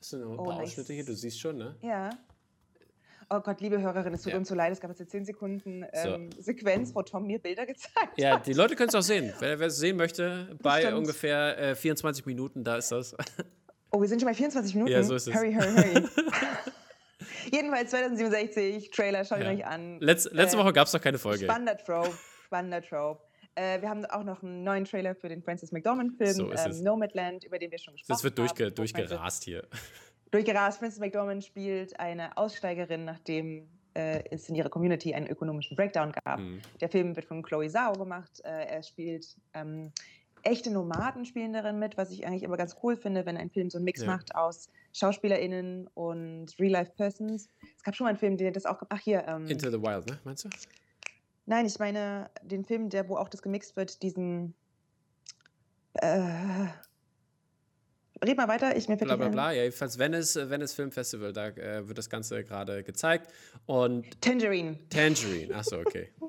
Das 0.00 0.10
sind 0.10 0.20
noch 0.22 0.32
ein 0.32 0.38
Oh, 0.38 0.44
paar 0.44 0.56
nice. 0.58 0.68
Ausschnitte 0.70 0.92
hier, 0.92 1.04
du 1.04 1.14
siehst 1.14 1.40
schon, 1.40 1.56
ne? 1.58 1.76
Ja. 1.80 2.10
Oh 3.30 3.40
Gott, 3.40 3.60
liebe 3.62 3.80
Hörerin, 3.80 4.12
es 4.12 4.22
tut 4.22 4.32
Ja. 4.32 4.38
uns 4.38 4.48
so 4.48 4.54
leid, 4.54 4.72
es 4.72 4.80
gab 4.80 4.90
jetzt 4.90 5.00
eine 5.00 5.08
10 5.08 5.24
Sekunden 5.24 5.84
So. 5.94 6.08
ähm, 6.10 6.30
Sequenz, 6.38 6.94
wo 6.94 7.02
Tom 7.02 7.26
mir 7.26 7.38
Bilder 7.38 7.64
gezeigt 7.64 8.18
Ja, 8.18 8.34
hat. 8.34 8.46
die 8.46 8.52
Leute 8.52 8.76
können 8.76 8.90
es 8.90 8.94
auch 8.94 9.00
sehen. 9.02 9.32
Wer, 9.40 9.58
es 9.60 9.78
sehen 9.78 9.96
möchte, 9.96 10.54
bei 10.62 10.80
stimmt. 10.82 10.98
ungefähr 10.98 11.58
äh, 11.58 11.74
24 11.74 12.26
Minuten, 12.26 12.64
da 12.64 12.76
ist 12.76 12.92
das. 12.92 13.14
Oh, 13.90 14.00
wir 14.00 14.08
sind 14.08 14.20
schon 14.20 14.28
bei 14.28 14.34
24 14.34 14.74
Minuten. 14.74 14.90
Ja, 14.92 15.04
so 15.04 15.14
ist 15.14 15.28
es. 15.28 15.34
Hurry, 15.34 15.54
hurry, 15.54 15.70
hurry. 15.72 16.08
Jedenfalls 17.52 17.90
2067, 17.90 18.90
Trailer, 18.90 19.24
schaut 19.24 19.38
Ja. 19.40 19.50
euch 19.50 19.64
an. 19.64 20.00
Letz, 20.00 20.28
letzte 20.32 20.56
Äh, 20.56 20.60
Woche 20.60 20.72
gab 20.72 20.88
es 20.88 20.92
noch 20.92 21.00
keine 21.00 21.16
Folge. 21.18 21.44
Spannender 21.44 21.76
Trope, 21.78 22.10
spannender 22.46 22.82
Trope. 22.82 23.22
Äh, 23.56 23.80
wir 23.80 23.88
haben 23.88 24.04
auch 24.06 24.24
noch 24.24 24.42
einen 24.42 24.64
neuen 24.64 24.84
Trailer 24.84 25.14
für 25.14 25.28
den 25.28 25.42
Francis 25.42 25.70
McDormand-Film, 25.72 26.34
So 26.34 26.52
ähm, 26.52 26.82
Nomadland, 26.82 27.44
über 27.44 27.58
den 27.58 27.70
wir 27.70 27.78
schon 27.78 27.94
gesprochen 27.94 28.14
Das 28.14 28.24
wird 28.24 28.38
durchge, 28.38 28.66
haben. 28.66 28.74
durchgerast 28.74 29.44
hier. 29.44 29.66
Durchgerast. 30.30 30.78
Francis 30.80 30.98
McDormand 30.98 31.44
spielt 31.44 31.98
eine 32.00 32.36
Aussteigerin, 32.36 33.04
nachdem 33.04 33.68
äh, 33.94 34.24
es 34.32 34.48
in 34.48 34.56
ihrer 34.56 34.68
Community 34.68 35.14
einen 35.14 35.28
ökonomischen 35.28 35.76
Breakdown 35.76 36.10
gab. 36.10 36.38
Hm. 36.40 36.60
Der 36.80 36.88
Film 36.88 37.14
wird 37.14 37.26
von 37.26 37.42
Chloe 37.44 37.68
Zhao 37.68 37.92
gemacht. 37.92 38.40
Äh, 38.44 38.64
er 38.66 38.82
spielt 38.82 39.36
ähm, 39.52 39.92
echte 40.42 40.70
Nomaden 40.72 41.24
spielen 41.24 41.52
darin 41.52 41.78
mit, 41.78 41.96
was 41.96 42.10
ich 42.10 42.26
eigentlich 42.26 42.42
immer 42.42 42.56
ganz 42.56 42.76
cool 42.82 42.96
finde, 42.96 43.24
wenn 43.26 43.36
ein 43.36 43.48
Film 43.50 43.70
so 43.70 43.78
einen 43.78 43.84
Mix 43.84 44.00
Ja. 44.00 44.08
macht 44.08 44.34
aus 44.34 44.68
SchauspielerInnen 44.92 45.86
und 45.94 46.46
Real-Life-Persons. 46.58 47.48
Es 47.76 47.82
gab 47.84 47.94
schon 47.94 48.04
mal 48.04 48.10
einen 48.10 48.18
Film, 48.18 48.36
der 48.36 48.50
das 48.50 48.66
auch. 48.66 48.82
Ach, 48.88 49.00
hier. 49.00 49.24
Ähm, 49.28 49.46
Into 49.46 49.70
the 49.70 49.80
Wild, 49.80 50.06
ne? 50.10 50.18
Meinst 50.24 50.44
du? 50.44 50.48
Nein, 51.46 51.66
ich 51.66 51.78
meine 51.78 52.30
den 52.42 52.64
Film, 52.64 52.90
der, 52.90 53.08
wo 53.08 53.16
auch 53.16 53.28
das 53.28 53.42
gemixt 53.42 53.76
wird, 53.76 54.02
diesen. 54.02 54.54
Äh, 55.94 56.66
red 58.24 58.36
mal 58.36 58.48
weiter, 58.48 58.76
ich 58.76 58.88
mir 58.88 58.96
Bla 58.96 59.16
bla 59.16 59.28
bla. 59.28 59.52
Ja, 59.52 59.62
jedenfalls 59.62 59.98
Venice, 59.98 60.36
Venice 60.36 60.74
Film 60.74 60.90
Festival, 60.90 61.32
da 61.32 61.48
äh, 61.48 61.86
wird 61.86 61.98
das 61.98 62.10
Ganze 62.10 62.42
gerade 62.44 62.82
gezeigt. 62.82 63.32
Und 63.66 64.20
Tangerine. 64.20 64.78
Tangerine, 64.88 65.54
achso, 65.54 65.78
okay. 65.78 66.12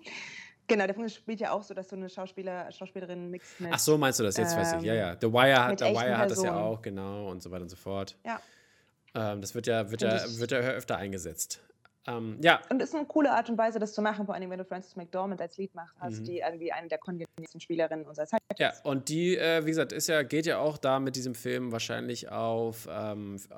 Genau, 0.67 0.85
der 0.87 0.95
Film 0.95 1.07
spielt 1.09 1.39
ja 1.39 1.51
auch 1.51 1.61
so, 1.61 1.73
dass 1.73 1.89
so 1.89 1.95
eine 1.95 2.09
Schauspieler, 2.09 2.71
Schauspielerin 2.71 3.29
mixt 3.29 3.59
mit. 3.61 3.71
Ach 3.71 3.79
so, 3.79 3.97
meinst 3.97 4.19
du 4.19 4.23
das? 4.23 4.35
Jetzt 4.35 4.53
ähm, 4.53 4.59
weiß 4.59 4.73
ich. 4.73 4.81
Ja, 4.81 4.95
ja. 4.95 5.17
The 5.19 5.31
Wire 5.31 5.63
hat, 5.63 5.79
The 5.79 5.85
Wire 5.85 6.17
hat 6.17 6.31
das 6.31 6.41
ja 6.41 6.55
auch, 6.55 6.81
genau, 6.81 7.29
und 7.29 7.43
so 7.43 7.51
weiter 7.51 7.61
und 7.61 7.69
so 7.69 7.75
fort. 7.75 8.17
Ja. 8.25 8.41
Ähm, 9.13 9.41
das 9.41 9.53
wird 9.53 9.67
ja, 9.67 9.91
wird, 9.91 10.01
ja, 10.01 10.23
wird 10.39 10.51
ja 10.51 10.57
öfter 10.59 10.97
eingesetzt. 10.97 11.61
Ähm, 12.07 12.37
ja. 12.41 12.61
Und 12.69 12.81
es 12.81 12.89
ist 12.89 12.95
eine 12.95 13.05
coole 13.05 13.31
Art 13.31 13.49
und 13.49 13.57
Weise, 13.57 13.79
das 13.79 13.93
zu 13.93 14.01
machen, 14.01 14.25
vor 14.25 14.35
allem 14.35 14.49
wenn 14.49 14.59
du 14.59 14.65
Frances 14.65 14.95
McDormand 14.95 15.41
als 15.41 15.57
Lied 15.57 15.73
machst, 15.73 15.95
hast, 15.99 16.19
mhm. 16.19 16.23
die 16.25 16.37
irgendwie 16.39 16.71
eine 16.71 16.87
der 16.87 16.99
kondensiertesten 16.99 17.59
Spielerinnen 17.59 18.05
unserer 18.05 18.27
Zeit 18.27 18.39
ist. 18.51 18.59
Ja, 18.59 18.73
und 18.83 19.09
die, 19.09 19.37
äh, 19.37 19.65
wie 19.65 19.69
gesagt, 19.69 19.91
ist 19.91 20.07
ja, 20.07 20.21
geht 20.23 20.45
ja 20.45 20.59
auch 20.59 20.77
da 20.77 20.99
mit 20.99 21.15
diesem 21.15 21.33
Film 21.33 21.71
wahrscheinlich 21.71 22.29
auf, 22.29 22.87
ähm, 22.91 23.37
äh, 23.49 23.55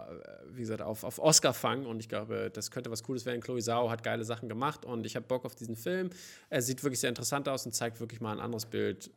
wie 0.49 0.61
gesagt, 0.61 0.81
auf, 0.81 1.03
auf 1.03 1.19
Oscar-Fang 1.19 1.85
und 1.85 1.99
ich 1.99 2.07
glaube, 2.07 2.49
das 2.51 2.71
könnte 2.71 2.89
was 2.89 3.03
Cooles 3.03 3.25
werden. 3.25 3.41
Chloe 3.41 3.61
Zhao 3.61 3.89
hat 3.89 4.03
geile 4.03 4.23
Sachen 4.23 4.47
gemacht 4.47 4.85
und 4.85 5.05
ich 5.05 5.15
habe 5.15 5.25
Bock 5.25 5.45
auf 5.45 5.55
diesen 5.55 5.75
Film. 5.75 6.09
Er 6.49 6.61
sieht 6.61 6.83
wirklich 6.83 6.99
sehr 6.99 7.09
interessant 7.09 7.49
aus 7.49 7.65
und 7.65 7.73
zeigt 7.73 7.99
wirklich 7.99 8.21
mal 8.21 8.31
ein 8.31 8.39
anderes 8.39 8.65
Bild 8.65 9.11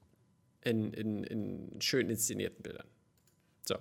in, 0.63 0.93
in, 0.93 1.25
in 1.25 1.81
schön 1.81 2.11
inszenierten 2.11 2.63
Bildern. 2.63 2.87
So. 3.63 3.77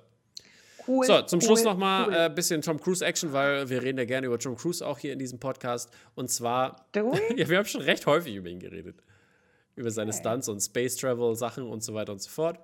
Cool, 0.90 1.06
so, 1.06 1.22
zum 1.22 1.38
cool, 1.38 1.46
Schluss 1.46 1.64
noch 1.64 1.78
mal 1.78 2.06
ein 2.06 2.10
cool. 2.10 2.16
äh, 2.16 2.30
bisschen 2.34 2.64
Tom 2.64 2.82
Cruise 2.82 3.06
Action, 3.06 3.32
weil 3.32 3.70
wir 3.70 3.84
reden 3.84 4.00
ja 4.00 4.06
gerne 4.06 4.26
über 4.26 4.40
Tom 4.40 4.56
Cruise 4.56 4.86
auch 4.86 4.98
hier 4.98 5.14
in 5.14 5.20
diesem 5.20 5.40
Podcast. 5.40 5.92
Und 6.16 6.32
zwar, 6.32 6.88
ja, 6.96 7.48
wir 7.48 7.58
haben 7.60 7.66
schon 7.66 7.82
recht 7.82 8.08
häufig 8.08 8.36
über 8.36 8.50
ihn 8.50 8.60
geredet. 8.60 9.04
Über 9.76 9.92
seine 9.92 10.10
okay. 10.10 10.20
Stunts 10.20 10.50
und 10.50 10.60
Space 10.62 10.96
Travel 10.96 11.36
Sachen 11.36 11.68
und 11.68 11.84
so 11.84 11.94
weiter 11.94 12.12
und 12.12 12.22
so 12.24 12.30
fort. 12.32 12.60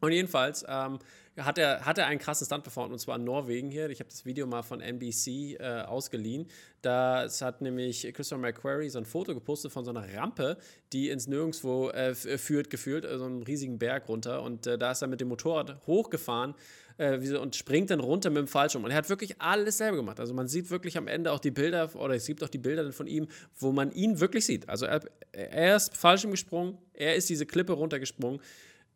Und 0.00 0.12
jedenfalls 0.12 0.64
ähm, 0.66 0.98
hat, 1.38 1.58
er, 1.58 1.84
hat 1.84 1.98
er 1.98 2.06
einen 2.06 2.18
krassen 2.18 2.46
Stunt 2.46 2.62
performt, 2.62 2.92
und 2.92 2.98
zwar 2.98 3.16
in 3.16 3.24
Norwegen 3.24 3.70
hier. 3.70 3.90
Ich 3.90 4.00
habe 4.00 4.08
das 4.08 4.24
Video 4.24 4.46
mal 4.46 4.62
von 4.62 4.80
NBC 4.80 5.56
äh, 5.58 5.82
ausgeliehen. 5.86 6.46
Da 6.80 7.28
hat 7.28 7.60
nämlich 7.60 8.10
Christopher 8.14 8.40
McQuarrie 8.40 8.88
so 8.88 8.98
ein 8.98 9.04
Foto 9.04 9.34
gepostet 9.34 9.70
von 9.72 9.84
so 9.84 9.90
einer 9.90 10.06
Rampe, 10.14 10.56
die 10.92 11.10
ins 11.10 11.26
Nirgendwo 11.26 11.90
äh, 11.90 12.14
führt, 12.14 12.70
gefühlt, 12.70 13.04
äh, 13.04 13.18
so 13.18 13.24
einen 13.24 13.42
riesigen 13.42 13.78
Berg 13.78 14.08
runter. 14.08 14.42
Und 14.42 14.66
äh, 14.66 14.78
da 14.78 14.92
ist 14.92 15.02
er 15.02 15.08
mit 15.08 15.20
dem 15.20 15.28
Motorrad 15.28 15.86
hochgefahren 15.86 16.54
äh, 16.98 17.36
und 17.36 17.56
springt 17.56 17.90
dann 17.90 18.00
runter 18.00 18.30
mit 18.30 18.38
dem 18.38 18.48
Fallschirm. 18.48 18.84
Und 18.84 18.90
er 18.90 18.96
hat 18.96 19.08
wirklich 19.08 19.40
alles 19.40 19.78
selber 19.78 19.96
gemacht. 19.96 20.20
Also 20.20 20.34
man 20.34 20.48
sieht 20.48 20.70
wirklich 20.70 20.96
am 20.96 21.08
Ende 21.08 21.32
auch 21.32 21.40
die 21.40 21.50
Bilder, 21.50 21.94
oder 21.94 22.14
es 22.14 22.26
gibt 22.26 22.42
auch 22.42 22.48
die 22.48 22.58
Bilder 22.58 22.92
von 22.92 23.06
ihm, 23.06 23.28
wo 23.58 23.72
man 23.72 23.90
ihn 23.92 24.20
wirklich 24.20 24.46
sieht. 24.46 24.68
Also 24.68 24.86
er, 24.86 25.00
er 25.32 25.76
ist 25.76 25.96
Fallschirm 25.96 26.30
gesprungen, 26.30 26.78
er 26.92 27.16
ist 27.16 27.28
diese 27.28 27.46
Klippe 27.46 27.72
runtergesprungen. 27.72 28.40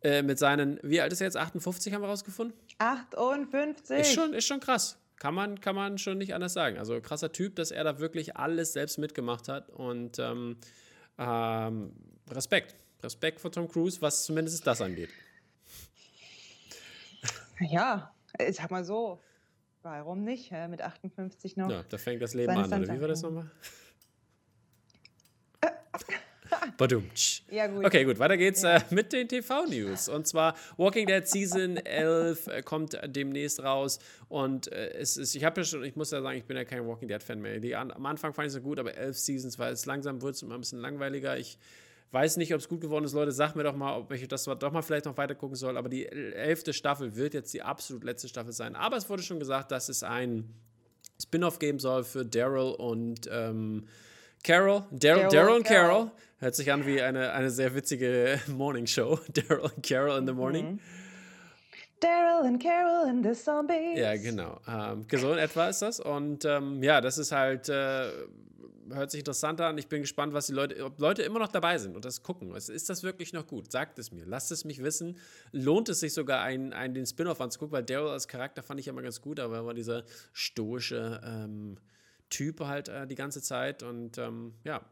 Äh, 0.00 0.22
mit 0.22 0.38
seinen, 0.38 0.78
wie 0.82 1.00
alt 1.00 1.12
ist 1.12 1.20
er 1.20 1.26
jetzt? 1.26 1.36
58 1.36 1.92
haben 1.92 2.02
wir 2.02 2.08
rausgefunden? 2.08 2.56
58. 2.78 3.98
Ist 3.98 4.14
schon, 4.14 4.32
ist 4.32 4.46
schon 4.46 4.60
krass. 4.60 4.96
Kann 5.16 5.34
man, 5.34 5.60
kann 5.60 5.74
man 5.74 5.98
schon 5.98 6.18
nicht 6.18 6.34
anders 6.34 6.52
sagen. 6.52 6.78
Also 6.78 7.00
krasser 7.00 7.32
Typ, 7.32 7.56
dass 7.56 7.72
er 7.72 7.82
da 7.82 7.98
wirklich 7.98 8.36
alles 8.36 8.74
selbst 8.74 8.98
mitgemacht 8.98 9.48
hat. 9.48 9.68
Und 9.70 10.20
ähm, 10.20 10.56
ähm, 11.18 11.92
Respekt. 12.30 12.76
Respekt 13.02 13.40
vor 13.40 13.50
Tom 13.50 13.68
Cruise, 13.68 14.00
was 14.00 14.24
zumindest 14.24 14.64
das 14.66 14.80
angeht. 14.80 15.10
Ja, 17.60 18.14
ich 18.38 18.56
sag 18.56 18.70
mal 18.70 18.84
so, 18.84 19.20
warum 19.82 20.24
nicht? 20.24 20.50
Hä? 20.50 20.68
Mit 20.68 20.82
58 20.82 21.56
noch. 21.56 21.70
Ja, 21.70 21.82
da 21.88 21.98
fängt 21.98 22.22
das 22.22 22.34
Leben 22.34 22.50
an, 22.50 22.66
oder 22.66 22.94
wie 22.94 23.00
war 23.00 23.08
das 23.08 23.22
nochmal? 23.22 23.50
Badum. 26.76 27.10
Ja, 27.50 27.66
gut. 27.66 27.84
Okay, 27.86 28.04
gut, 28.04 28.18
weiter 28.18 28.36
geht's 28.36 28.62
ja. 28.62 28.76
äh, 28.76 28.80
mit 28.90 29.12
den 29.12 29.26
TV-News. 29.26 30.08
Und 30.10 30.26
zwar 30.26 30.54
Walking 30.76 31.06
Dead 31.06 31.26
Season 31.26 31.78
11 31.78 32.46
äh, 32.46 32.62
kommt 32.62 32.98
demnächst 33.06 33.62
raus. 33.62 33.98
Und 34.28 34.70
äh, 34.70 34.90
es 34.90 35.16
ist, 35.16 35.34
ich 35.34 35.44
habe 35.44 35.60
ja 35.60 35.64
schon, 35.64 35.82
ich 35.84 35.96
muss 35.96 36.10
ja 36.10 36.20
sagen, 36.20 36.36
ich 36.36 36.44
bin 36.44 36.56
ja 36.56 36.64
kein 36.64 36.86
Walking 36.86 37.08
Dead-Fan 37.08 37.40
mehr. 37.40 37.58
Die, 37.58 37.74
an, 37.74 37.90
am 37.90 38.04
Anfang 38.04 38.34
fand 38.34 38.46
ich 38.46 38.50
es 38.50 38.54
so 38.54 38.60
gut, 38.60 38.78
aber 38.78 38.94
elf 38.94 39.16
Seasons, 39.16 39.58
weil 39.58 39.72
es 39.72 39.86
langsam 39.86 40.20
wird 40.20 40.34
es 40.34 40.42
immer 40.42 40.54
ein 40.54 40.60
bisschen 40.60 40.80
langweiliger. 40.80 41.38
Ich 41.38 41.58
weiß 42.10 42.36
nicht, 42.38 42.54
ob 42.54 42.60
es 42.60 42.68
gut 42.68 42.80
geworden 42.80 43.04
ist. 43.04 43.12
Leute, 43.12 43.32
sagt 43.32 43.56
mir 43.56 43.64
doch 43.64 43.76
mal, 43.76 43.96
ob 43.96 44.12
ich 44.12 44.26
das 44.28 44.44
doch 44.44 44.72
mal 44.72 44.82
vielleicht 44.82 45.04
noch 45.04 45.16
weiter 45.16 45.34
gucken 45.34 45.56
soll. 45.56 45.76
Aber 45.76 45.88
die 45.88 46.06
elfte 46.06 46.72
Staffel 46.72 47.16
wird 47.16 47.34
jetzt 47.34 47.52
die 47.52 47.62
absolut 47.62 48.04
letzte 48.04 48.28
Staffel 48.28 48.52
sein. 48.52 48.76
Aber 48.76 48.96
es 48.96 49.08
wurde 49.08 49.22
schon 49.22 49.38
gesagt, 49.38 49.70
dass 49.70 49.88
es 49.88 50.02
ein 50.02 50.54
Spin-off 51.20 51.58
geben 51.58 51.78
soll 51.78 52.04
für 52.04 52.24
Daryl 52.24 52.74
und 52.74 53.28
ähm, 53.30 53.86
Carol. 54.44 54.84
Daryl 54.90 55.56
und 55.56 55.64
Carol. 55.64 56.10
Hört 56.38 56.54
sich 56.54 56.70
an 56.70 56.86
wie 56.86 57.02
eine, 57.02 57.32
eine 57.32 57.50
sehr 57.50 57.74
witzige 57.74 58.38
Morning 58.46 58.86
Show. 58.86 59.18
Daryl 59.28 59.60
und 59.60 59.82
Carol 59.82 60.18
in 60.18 60.26
the 60.26 60.32
morning. 60.32 60.72
Mhm. 60.72 60.80
Daryl 62.00 62.46
and 62.46 62.62
Carol 62.62 63.08
and 63.08 63.24
the 63.24 63.32
Zombies. 63.32 63.98
Ja, 63.98 64.16
genau. 64.16 64.60
Ähm, 64.68 65.04
so 65.10 65.32
in 65.32 65.38
etwa 65.38 65.68
ist 65.68 65.82
das. 65.82 65.98
Und 65.98 66.44
ähm, 66.44 66.80
ja, 66.82 67.00
das 67.00 67.18
ist 67.18 67.32
halt, 67.32 67.68
äh, 67.68 68.08
hört 68.92 69.10
sich 69.10 69.20
interessant 69.20 69.60
an. 69.60 69.78
Ich 69.78 69.88
bin 69.88 70.02
gespannt, 70.02 70.32
was 70.32 70.46
die 70.46 70.52
Leute, 70.52 70.84
ob 70.84 70.98
Leute 71.00 71.22
immer 71.22 71.38
noch 71.38 71.48
dabei 71.48 71.78
sind 71.78 71.96
und 71.96 72.04
das 72.04 72.22
gucken. 72.22 72.54
Ist 72.54 72.88
das 72.88 73.02
wirklich 73.02 73.32
noch 73.32 73.46
gut? 73.46 73.70
Sagt 73.70 73.98
es 73.98 74.12
mir. 74.12 74.24
Lasst 74.24 74.50
es 74.50 74.64
mich 74.64 74.82
wissen. 74.82 75.18
Lohnt 75.52 75.88
es 75.88 76.00
sich 76.00 76.14
sogar, 76.14 76.42
einen, 76.42 76.72
einen 76.72 76.94
den 76.94 77.06
Spin-off 77.06 77.40
anzugucken? 77.40 77.72
Weil 77.72 77.84
Daryl 77.84 78.08
als 78.08 78.28
Charakter 78.28 78.62
fand 78.62 78.80
ich 78.80 78.88
immer 78.88 79.02
ganz 79.02 79.20
gut, 79.20 79.40
aber 79.40 79.56
er 79.56 79.66
war 79.66 79.74
dieser 79.74 80.04
stoische 80.32 81.20
ähm, 81.24 81.78
Typ 82.30 82.60
halt 82.60 82.88
äh, 82.88 83.06
die 83.06 83.14
ganze 83.14 83.42
Zeit. 83.42 83.82
Und 83.82 84.18
ähm, 84.18 84.54
ja, 84.64 84.84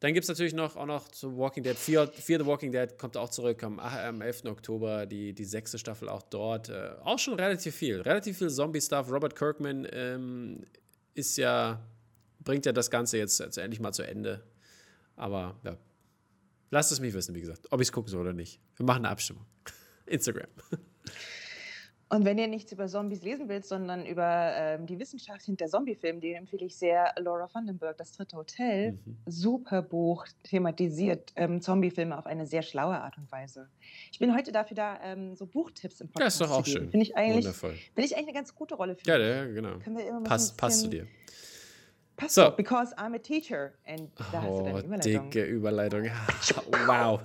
dann 0.00 0.14
gibt 0.14 0.24
es 0.24 0.28
natürlich 0.28 0.54
noch 0.54 0.76
auch 0.76 0.86
noch 0.86 1.08
zu 1.08 1.36
Walking 1.36 1.64
Dead. 1.64 1.76
Fear, 1.76 2.06
Fear 2.06 2.40
the 2.40 2.46
Walking 2.46 2.70
Dead 2.70 2.96
kommt 2.98 3.16
auch 3.16 3.30
zurück 3.30 3.62
am, 3.64 3.80
am 3.80 4.20
11. 4.20 4.44
Oktober, 4.44 5.06
die, 5.06 5.32
die 5.32 5.44
sechste 5.44 5.76
Staffel 5.78 6.08
auch 6.08 6.22
dort. 6.22 6.68
Äh, 6.68 6.92
auch 7.02 7.18
schon 7.18 7.34
relativ 7.34 7.74
viel. 7.74 8.00
Relativ 8.00 8.38
viel 8.38 8.48
Zombie-Stuff. 8.48 9.10
Robert 9.10 9.34
Kirkman 9.34 9.88
ähm, 9.90 10.64
ist 11.14 11.36
ja, 11.36 11.80
bringt 12.40 12.66
ja 12.66 12.72
das 12.72 12.90
Ganze 12.90 13.18
jetzt, 13.18 13.40
jetzt 13.40 13.58
endlich 13.58 13.80
mal 13.80 13.92
zu 13.92 14.02
Ende. 14.02 14.42
Aber 15.16 15.56
ja, 15.64 15.76
lasst 16.70 16.92
es 16.92 17.00
mich 17.00 17.14
wissen, 17.14 17.34
wie 17.34 17.40
gesagt, 17.40 17.66
ob 17.70 17.80
ich 17.80 17.88
es 17.88 17.92
gucken 17.92 18.10
soll 18.10 18.20
oder 18.20 18.32
nicht. 18.32 18.60
Wir 18.76 18.86
machen 18.86 19.04
eine 19.04 19.10
Abstimmung. 19.10 19.44
Instagram. 20.06 20.48
Und 22.10 22.24
wenn 22.24 22.38
ihr 22.38 22.48
nichts 22.48 22.72
über 22.72 22.86
Zombies 22.86 23.22
lesen 23.22 23.48
willst, 23.50 23.68
sondern 23.68 24.06
über 24.06 24.52
ähm, 24.56 24.86
die 24.86 24.98
Wissenschaft 24.98 25.42
hinter 25.42 25.66
Zombiefilmen, 25.66 26.22
den 26.22 26.36
empfehle 26.36 26.64
ich 26.64 26.76
sehr 26.76 27.12
Laura 27.18 27.48
Vandenberg, 27.52 27.98
Das 27.98 28.12
dritte 28.12 28.36
Hotel. 28.36 28.92
Mhm. 28.92 29.16
Super 29.26 29.82
Buch, 29.82 30.26
thematisiert 30.42 31.32
ähm, 31.36 31.60
Zombiefilme 31.60 32.16
auf 32.16 32.24
eine 32.24 32.46
sehr 32.46 32.62
schlaue 32.62 32.98
Art 32.98 33.18
und 33.18 33.30
Weise. 33.30 33.68
Ich 34.10 34.18
bin 34.18 34.34
heute 34.34 34.52
dafür 34.52 34.74
da, 34.74 34.98
ähm, 35.02 35.36
so 35.36 35.44
Buchtipps 35.44 36.00
im 36.00 36.08
Podcast 36.08 36.38
zu 36.38 36.44
geben. 36.44 36.50
Das 36.50 36.66
ist 36.66 36.74
doch 36.74 36.78
auch 36.78 36.80
schön. 36.80 36.90
Finde 36.90 37.04
ich 37.04 37.14
eigentlich, 37.14 37.44
Wundervoll. 37.44 37.74
Finde 37.94 38.06
ich 38.06 38.16
eigentlich 38.16 38.28
eine 38.28 38.34
ganz 38.38 38.54
gute 38.54 38.74
Rolle 38.74 38.96
für 38.96 39.06
Ja, 39.06 39.18
ja 39.18 39.44
genau. 39.44 39.78
Pass, 40.24 40.56
passt 40.56 40.80
zu 40.80 40.88
dir. 40.88 41.06
Passt 42.18 42.34
so. 42.34 42.50
because 42.50 42.92
I'm 42.98 43.14
a 43.14 43.18
teacher. 43.18 43.74
And 43.86 44.10
da 44.32 44.44
oh, 44.44 44.62
du 44.64 44.78
Überleitung. 44.80 45.30
dicke 45.30 45.44
Überleitung. 45.44 46.04
wow. 46.86 47.20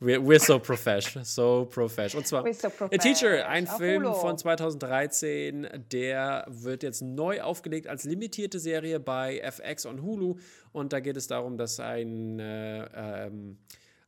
We're, 0.00 0.20
we're 0.20 0.38
so 0.38 0.58
professional. 0.58 1.24
So 1.24 1.64
professional. 1.64 2.20
Und 2.20 2.26
zwar 2.26 2.52
so 2.52 2.68
A 2.84 2.98
Teacher, 2.98 3.48
ein 3.48 3.66
Auf 3.66 3.78
Film 3.78 4.04
Hulu. 4.04 4.14
von 4.14 4.36
2013, 4.36 5.86
der 5.90 6.44
wird 6.48 6.82
jetzt 6.82 7.00
neu 7.00 7.40
aufgelegt 7.40 7.86
als 7.86 8.04
limitierte 8.04 8.58
Serie 8.58 9.00
bei 9.00 9.38
FX 9.38 9.86
und 9.86 10.02
Hulu. 10.02 10.36
Und 10.72 10.92
da 10.92 11.00
geht 11.00 11.16
es 11.16 11.26
darum, 11.26 11.56
dass 11.56 11.80
ein 11.80 12.38
äh, 12.38 12.84
ähm, 13.26 13.56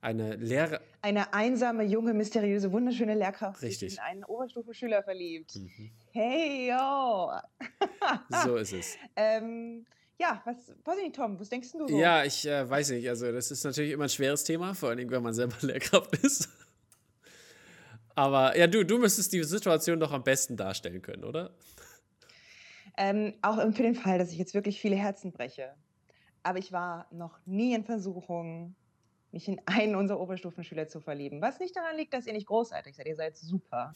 eine 0.03 0.37
Lehrer. 0.37 0.81
Eine 1.03 1.33
einsame, 1.33 1.83
junge, 1.85 2.13
mysteriöse, 2.13 2.71
wunderschöne 2.71 3.15
Lehrkraft 3.15 3.63
Richtig. 3.63 3.91
sich 3.91 3.99
in 3.99 4.05
einen 4.05 4.25
Oberstufenschüler 4.25 5.03
verliebt. 5.03 5.57
Mhm. 5.57 5.91
Hey, 6.13 6.69
yo! 6.69 7.31
so 8.45 8.57
ist 8.59 8.73
es. 8.73 8.97
ähm, 9.17 9.87
ja, 10.19 10.43
was, 10.45 10.57
weiß 10.85 10.99
ich 10.99 11.05
nicht, 11.05 11.17
Tom, 11.17 11.39
was 11.39 11.49
denkst 11.49 11.73
du 11.73 11.87
so? 11.87 11.99
Ja, 11.99 12.25
ich 12.25 12.47
äh, 12.47 12.69
weiß 12.69 12.91
nicht. 12.91 13.09
Also, 13.09 13.31
das 13.33 13.51
ist 13.51 13.65
natürlich 13.65 13.93
immer 13.93 14.05
ein 14.05 14.11
schweres 14.11 14.45
Thema, 14.45 14.75
vor 14.75 14.91
allem, 14.91 15.11
wenn 15.11 15.23
man 15.23 15.35
selber 15.35 15.57
Lehrkraft 15.61 16.17
ist. 16.17 16.49
Aber 18.15 18.57
ja, 18.57 18.67
du, 18.67 18.85
du 18.85 18.99
müsstest 18.99 19.33
die 19.33 19.45
Situation 19.45 20.01
doch 20.01 20.13
am 20.13 20.25
besten 20.25 20.57
darstellen 20.57 21.03
können, 21.03 21.25
oder? 21.25 21.51
Ähm, 22.97 23.35
auch 23.43 23.57
für 23.57 23.83
den 23.83 23.95
Fall, 23.95 24.19
dass 24.19 24.33
ich 24.33 24.39
jetzt 24.39 24.55
wirklich 24.55 24.81
viele 24.81 24.97
Herzen 24.97 25.33
breche. 25.33 25.75
Aber 26.43 26.59
ich 26.59 26.73
war 26.73 27.07
noch 27.11 27.39
nie 27.45 27.75
in 27.75 27.85
Versuchung, 27.85 28.75
mich 29.33 29.49
in 29.49 29.61
einen 29.67 29.97
unserer 29.97 30.19
Oberstufenschüler 30.19 30.89
zu 30.89 31.01
verlieben. 31.01 31.43
Was 31.43 31.59
nicht 31.61 31.77
daran 31.77 31.97
liegt, 31.97 32.15
dass 32.15 32.27
ihr 32.27 32.33
nicht 32.33 32.47
großartig 32.47 32.97
seid, 32.97 33.07
ihr 33.07 33.17
seid 33.17 33.37
super. 33.37 33.93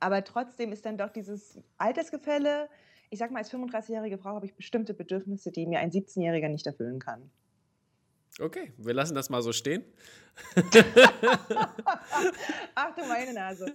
Aber 0.00 0.24
trotzdem 0.24 0.72
ist 0.72 0.84
dann 0.84 0.98
doch 0.98 1.10
dieses 1.10 1.60
Altersgefälle, 1.78 2.68
ich 3.12 3.18
sage 3.18 3.32
mal, 3.32 3.40
als 3.40 3.52
35-jährige 3.52 4.16
Frau 4.16 4.30
habe 4.30 4.46
ich 4.46 4.54
bestimmte 4.54 4.94
Bedürfnisse, 4.94 5.52
die 5.52 5.66
mir 5.66 5.80
ein 5.80 5.90
17-Jähriger 5.90 6.48
nicht 6.48 6.66
erfüllen 6.66 6.98
kann. 6.98 7.30
Okay, 8.40 8.72
wir 8.78 8.94
lassen 8.94 9.14
das 9.14 9.28
mal 9.28 9.42
so 9.42 9.52
stehen. 9.52 9.84
Ach 12.74 12.94
du 12.94 13.04
meine 13.06 13.34
Nase. 13.34 13.74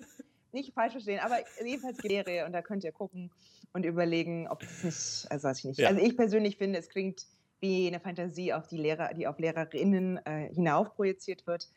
Nicht 0.52 0.73
falsch 0.73 0.93
verstehen, 0.93 1.19
aber 1.19 1.36
jedenfalls 1.63 2.00
Serie 2.00 2.47
und 2.47 2.54
da 2.54 2.63
könnt 2.63 2.84
ihr 2.84 2.91
gucken 2.91 3.30
und 3.73 3.86
überlegen, 3.86 4.47
ob 4.47 4.63
es 4.63 4.84
nicht, 4.84 5.32
also 5.32 5.47
weiß 5.47 5.60
ich 5.60 5.65
nicht. 5.65 5.78
Ja. 5.78 5.89
Also 5.89 6.02
ich 6.02 6.17
persönlich 6.17 6.58
finde, 6.58 6.80
es 6.80 6.89
klingt 6.89 7.28
wie 7.60 7.86
eine 7.86 8.00
Fantasie, 8.00 8.54
auf 8.54 8.65
die 8.67 8.78
Lehrer, 8.78 9.13
die 9.13 9.28
auf 9.28 9.38
Lehrerinnen 9.38 10.17
äh, 10.26 10.52
hinauf 10.52 10.95
projiziert 10.95 11.45
wird. 11.45 11.69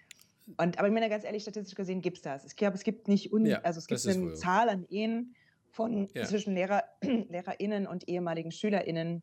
Und, 0.57 0.79
aber 0.79 0.89
ich 0.89 0.95
meine 0.95 1.11
ganz 1.11 1.25
ehrlich, 1.25 1.43
statistisch 1.43 1.75
gesehen 1.75 2.01
gibt 2.01 2.17
es 2.17 2.23
das. 2.23 2.47
Ich 2.47 2.57
glaube, 2.57 2.77
es 2.77 2.85
gibt 2.85 3.07
nicht, 3.07 3.35
un 3.35 3.45
Ja, 3.45 3.61
also 3.61 3.79
es 3.79 3.87
gibt 3.87 4.07
eine. 4.07 4.33
Zahl 4.33 4.71
an 4.71 4.87
Ehen 4.89 5.35
von 5.71 6.09
Ja. 6.15 6.25
zwischen 6.25 6.55
Lehrer, 6.55 6.85
LehrerInnen 7.03 7.87
und 7.87 8.09
ehemaligen 8.09 8.53
SchülerInnen. 8.53 9.23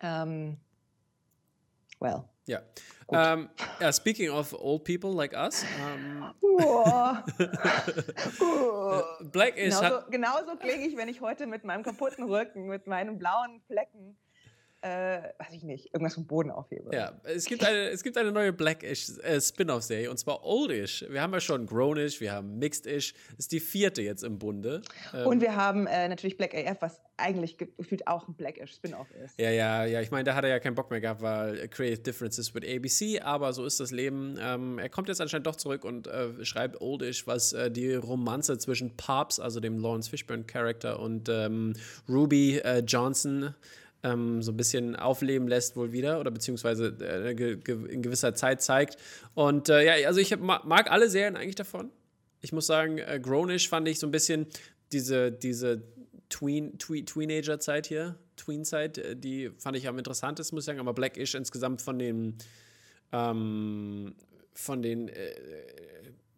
Ähm, 0.00 0.56
well. 2.00 2.24
Ja. 2.46 2.62
Gut. 3.06 3.18
Ähm, 3.20 3.48
ja, 3.80 3.92
speaking 3.92 4.30
of 4.30 4.54
old 4.54 4.84
people 4.84 5.10
like 5.14 5.34
us, 5.34 5.64
ähm, 5.80 6.24
Uah. 6.42 7.24
Uah. 8.40 9.18
Blackish 9.24 9.74
Genauso, 9.78 10.10
genauso 10.10 10.56
klinge 10.56 10.86
ich, 10.86 10.96
wenn 10.96 11.08
ich 11.08 11.20
heute 11.20 11.46
mit 11.46 11.64
meinem 11.64 11.82
kaputten 11.82 12.24
Rücken, 12.24 12.66
mit 12.66 12.86
meinen 12.86 13.18
blauen 13.18 13.60
Flecken, 13.66 14.16
äh, 14.82 15.22
weiß 15.38 15.52
ich 15.52 15.64
nicht, 15.64 15.86
irgendwas 15.92 16.14
vom 16.14 16.26
Boden 16.26 16.50
aufhebe. 16.50 16.94
Ja, 16.94 17.12
es 17.24 17.44
gibt 17.46 17.64
eine, 17.64 17.88
es 17.90 18.02
gibt 18.02 18.16
eine 18.16 18.30
neue 18.32 18.52
Blackish 18.52 19.10
äh, 19.22 19.40
Spin-off-Serie 19.40 20.10
und 20.10 20.18
zwar 20.18 20.44
Oldish. 20.44 21.04
Wir 21.08 21.20
haben 21.20 21.32
ja 21.32 21.40
schon 21.40 21.66
Grownish, 21.66 22.20
wir 22.20 22.32
haben 22.32 22.58
Mixedish. 22.58 23.12
Ist 23.36 23.50
die 23.52 23.60
vierte 23.60 24.02
jetzt 24.02 24.22
im 24.24 24.38
Bunde. 24.38 24.82
Ähm, 25.14 25.26
Und 25.26 25.40
wir 25.40 25.56
haben 25.56 25.86
äh, 25.86 26.08
natürlich 26.08 26.36
Black 26.36 26.54
AF, 26.54 26.76
was 26.80 27.00
eigentlich 27.16 27.58
ge- 27.58 27.68
gefühlt 27.76 28.06
auch 28.06 28.28
ein 28.28 28.34
Blackish 28.34 28.74
Spin-off 28.74 29.08
ist. 29.24 29.38
Ja, 29.40 29.50
ja, 29.50 29.84
ja. 29.84 30.00
Ich 30.00 30.12
meine, 30.12 30.22
da 30.24 30.34
hat 30.36 30.44
er 30.44 30.50
ja 30.50 30.60
keinen 30.60 30.76
Bock 30.76 30.90
mehr 30.90 31.00
gehabt, 31.00 31.22
weil 31.22 31.66
Creative 31.68 31.98
Differences 32.00 32.54
with 32.54 32.62
ABC, 32.62 33.20
aber 33.20 33.52
so 33.52 33.64
ist 33.64 33.80
das 33.80 33.90
Leben. 33.90 34.38
Ähm, 34.40 34.78
er 34.78 34.88
kommt 34.88 35.08
jetzt 35.08 35.20
anscheinend 35.20 35.48
doch 35.48 35.56
zurück 35.56 35.84
und 35.84 36.06
äh, 36.06 36.44
schreibt 36.44 36.80
Oldish, 36.80 37.26
was 37.26 37.52
äh, 37.52 37.70
die 37.70 37.94
Romanze 37.94 38.56
zwischen 38.58 38.96
Pops, 38.96 39.40
also 39.40 39.58
dem 39.58 39.78
Lawrence 39.80 40.08
Fishburne-Charakter, 40.10 41.00
und 41.00 41.28
ähm, 41.28 41.72
Ruby 42.08 42.58
äh, 42.58 42.78
Johnson 42.86 43.54
ähm, 44.02 44.42
so 44.42 44.52
ein 44.52 44.56
bisschen 44.56 44.94
aufleben 44.96 45.48
lässt, 45.48 45.76
wohl 45.76 45.92
wieder, 45.92 46.20
oder 46.20 46.30
beziehungsweise 46.30 46.88
äh, 47.00 47.34
ge 47.34 47.56
ge 47.56 47.86
in 47.88 48.02
gewisser 48.02 48.34
Zeit 48.34 48.62
zeigt. 48.62 48.96
Und 49.34 49.68
äh, 49.68 49.84
ja, 50.00 50.06
also 50.08 50.20
ich 50.20 50.32
hab, 50.32 50.40
ma- 50.40 50.62
mag 50.64 50.90
alle 50.90 51.08
Serien 51.10 51.36
eigentlich 51.36 51.56
davon. 51.56 51.90
Ich 52.40 52.52
muss 52.52 52.66
sagen, 52.66 52.98
äh, 52.98 53.18
Grownish 53.20 53.68
fand 53.68 53.88
ich 53.88 53.98
so 53.98 54.06
ein 54.06 54.12
bisschen 54.12 54.46
diese, 54.92 55.32
diese 55.32 55.82
Tween, 56.28 56.78
Tween, 56.78 57.04
Teenager-Zeit 57.06 57.86
hier, 57.88 58.16
Tween-Zeit, 58.36 58.98
äh, 58.98 59.16
die 59.16 59.50
fand 59.58 59.76
ich 59.76 59.88
am 59.88 59.98
interessantesten, 59.98 60.54
muss 60.54 60.62
ich 60.62 60.66
sagen, 60.66 60.78
aber 60.78 60.94
Blackish 60.94 61.34
insgesamt 61.34 61.82
von 61.82 61.98
den, 61.98 62.36
ähm, 63.12 64.14
von 64.54 64.82
den 64.82 65.08
äh, 65.08 65.32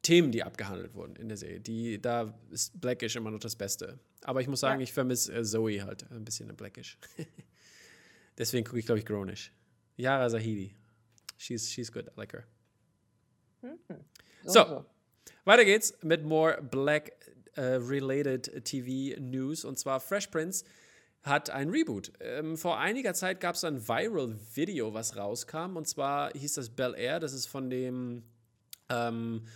Themen, 0.02 0.32
die 0.32 0.42
abgehandelt 0.42 0.94
wurden 0.94 1.16
in 1.16 1.28
der 1.28 1.36
Serie, 1.36 1.60
die, 1.60 2.00
da 2.00 2.32
ist 2.50 2.80
Blackish 2.80 3.16
immer 3.16 3.30
noch 3.30 3.38
das 3.40 3.54
Beste. 3.56 3.98
Aber 4.22 4.40
ich 4.40 4.48
muss 4.48 4.60
sagen, 4.60 4.80
Ja. 4.80 4.84
ich 4.84 4.92
vermisse 4.92 5.32
äh, 5.34 5.42
Zoe 5.44 5.82
halt 5.84 6.10
ein 6.10 6.24
bisschen 6.24 6.48
in 6.48 6.56
Blackish. 6.56 6.96
Deswegen 8.40 8.64
gucke 8.64 8.78
ich, 8.78 8.86
glaube 8.86 8.98
ich, 8.98 9.04
Grownish. 9.04 9.52
Yara 9.96 10.30
Zahidi. 10.30 10.74
She's, 11.36 11.70
she's 11.70 11.92
good, 11.92 12.06
I 12.06 12.10
like 12.16 12.32
her. 12.32 12.46
So. 14.46 14.86
Weiter 15.44 15.66
geht's 15.66 15.92
mit 16.02 16.24
more 16.24 16.62
Black-related 16.62 18.64
TV-News. 18.64 19.66
Und 19.66 19.78
zwar 19.78 20.00
Fresh 20.00 20.28
Prince 20.28 20.64
hat 21.22 21.50
ein 21.50 21.68
Reboot. 21.68 22.12
Ähm, 22.20 22.56
vor 22.56 22.78
einiger 22.78 23.12
Zeit 23.12 23.40
gab 23.40 23.56
es 23.56 23.64
ein 23.64 23.86
Viral-Video, 23.86 24.94
was 24.94 25.18
rauskam. 25.18 25.76
Und 25.76 25.86
zwar 25.86 26.32
hieß 26.32 26.54
das 26.54 26.70
Bel 26.70 26.94
Air. 26.96 27.20
Das 27.20 27.34
ist 27.34 27.46
von 27.46 27.68
dem 27.68 28.22
ähm, 28.88 29.46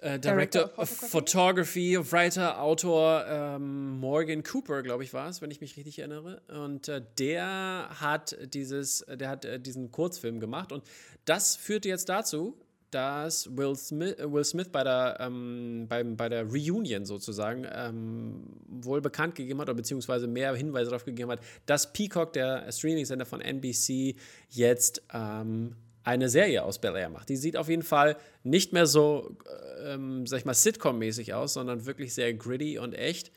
äh, 0.00 0.18
Director, 0.18 0.62
Director 0.66 0.78
of 0.78 0.90
of 0.90 1.10
Photography, 1.10 1.98
Writer, 2.10 2.60
Autor 2.60 3.24
ähm, 3.28 3.98
Morgan 3.98 4.42
Cooper, 4.42 4.82
glaube 4.82 5.04
ich, 5.04 5.12
war 5.12 5.28
es, 5.28 5.42
wenn 5.42 5.50
ich 5.50 5.60
mich 5.60 5.76
richtig 5.76 5.98
erinnere. 5.98 6.42
Und 6.48 6.88
äh, 6.88 7.02
der 7.18 7.88
hat 8.00 8.36
dieses, 8.54 9.04
der 9.08 9.28
hat 9.28 9.44
äh, 9.44 9.60
diesen 9.60 9.90
Kurzfilm 9.90 10.40
gemacht. 10.40 10.72
Und 10.72 10.84
das 11.24 11.56
führte 11.56 11.88
jetzt 11.88 12.08
dazu, 12.08 12.56
dass 12.90 13.56
Will 13.56 13.76
Smith, 13.76 14.18
äh, 14.18 14.30
Will 14.30 14.44
Smith 14.44 14.68
bei 14.70 14.84
der, 14.84 15.18
ähm, 15.20 15.86
beim, 15.88 16.16
bei 16.16 16.28
der 16.28 16.44
Reunion 16.44 17.04
sozusagen 17.04 17.66
ähm, 17.70 18.44
wohl 18.66 19.00
bekannt 19.00 19.34
gegeben 19.34 19.60
hat, 19.60 19.68
oder 19.68 19.76
beziehungsweise 19.76 20.26
mehr 20.26 20.54
Hinweise 20.54 20.90
darauf 20.90 21.04
gegeben 21.04 21.30
hat, 21.30 21.40
dass 21.66 21.92
Peacock, 21.92 22.32
der 22.32 22.70
Streaming-Sender 22.70 23.26
von 23.26 23.40
NBC, 23.40 24.16
jetzt 24.48 25.02
ähm, 25.12 25.76
eine 26.10 26.28
Serie 26.28 26.64
aus 26.64 26.80
Bel 26.80 26.96
Air 26.96 27.08
macht. 27.08 27.28
Die 27.28 27.36
sieht 27.36 27.56
auf 27.56 27.68
jeden 27.68 27.82
Fall 27.82 28.16
nicht 28.42 28.72
mehr 28.72 28.86
so, 28.86 29.36
ähm, 29.84 30.26
sag 30.26 30.38
ich 30.38 30.44
mal, 30.44 30.54
Sitcom-mäßig 30.54 31.34
aus, 31.34 31.54
sondern 31.54 31.86
wirklich 31.86 32.14
sehr 32.14 32.34
gritty 32.34 32.78
und 32.78 32.94
echt. 32.94 33.30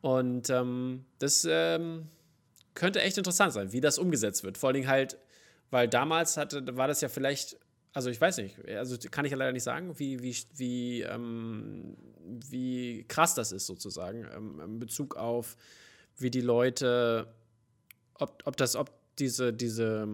Und 0.00 0.48
ähm, 0.48 1.04
das 1.18 1.46
ähm, 1.48 2.06
könnte 2.72 3.02
echt 3.02 3.18
interessant 3.18 3.52
sein, 3.52 3.72
wie 3.72 3.82
das 3.82 3.98
umgesetzt 3.98 4.44
wird. 4.44 4.56
Vor 4.56 4.68
allen 4.68 4.74
Dingen 4.74 4.88
halt, 4.88 5.18
weil 5.70 5.88
damals 5.88 6.38
hatte, 6.38 6.76
war 6.76 6.88
das 6.88 7.02
ja 7.02 7.10
vielleicht, 7.10 7.58
also 7.92 8.08
ich 8.08 8.20
weiß 8.20 8.38
nicht, 8.38 8.66
also 8.66 8.96
kann 9.10 9.26
ich 9.26 9.32
ja 9.32 9.36
leider 9.36 9.52
nicht 9.52 9.64
sagen, 9.64 9.98
wie, 9.98 10.22
wie, 10.22 10.34
wie, 10.54 11.02
ähm, 11.02 11.98
wie 12.48 13.04
krass 13.08 13.34
das 13.34 13.52
ist 13.52 13.66
sozusagen 13.66 14.26
ähm, 14.34 14.60
in 14.64 14.78
Bezug 14.78 15.16
auf, 15.16 15.58
wie 16.16 16.30
die 16.30 16.40
Leute, 16.40 17.26
ob, 18.14 18.42
ob 18.46 18.56
das, 18.56 18.74
ob 18.74 18.90
diese, 19.18 19.52
diese 19.52 20.08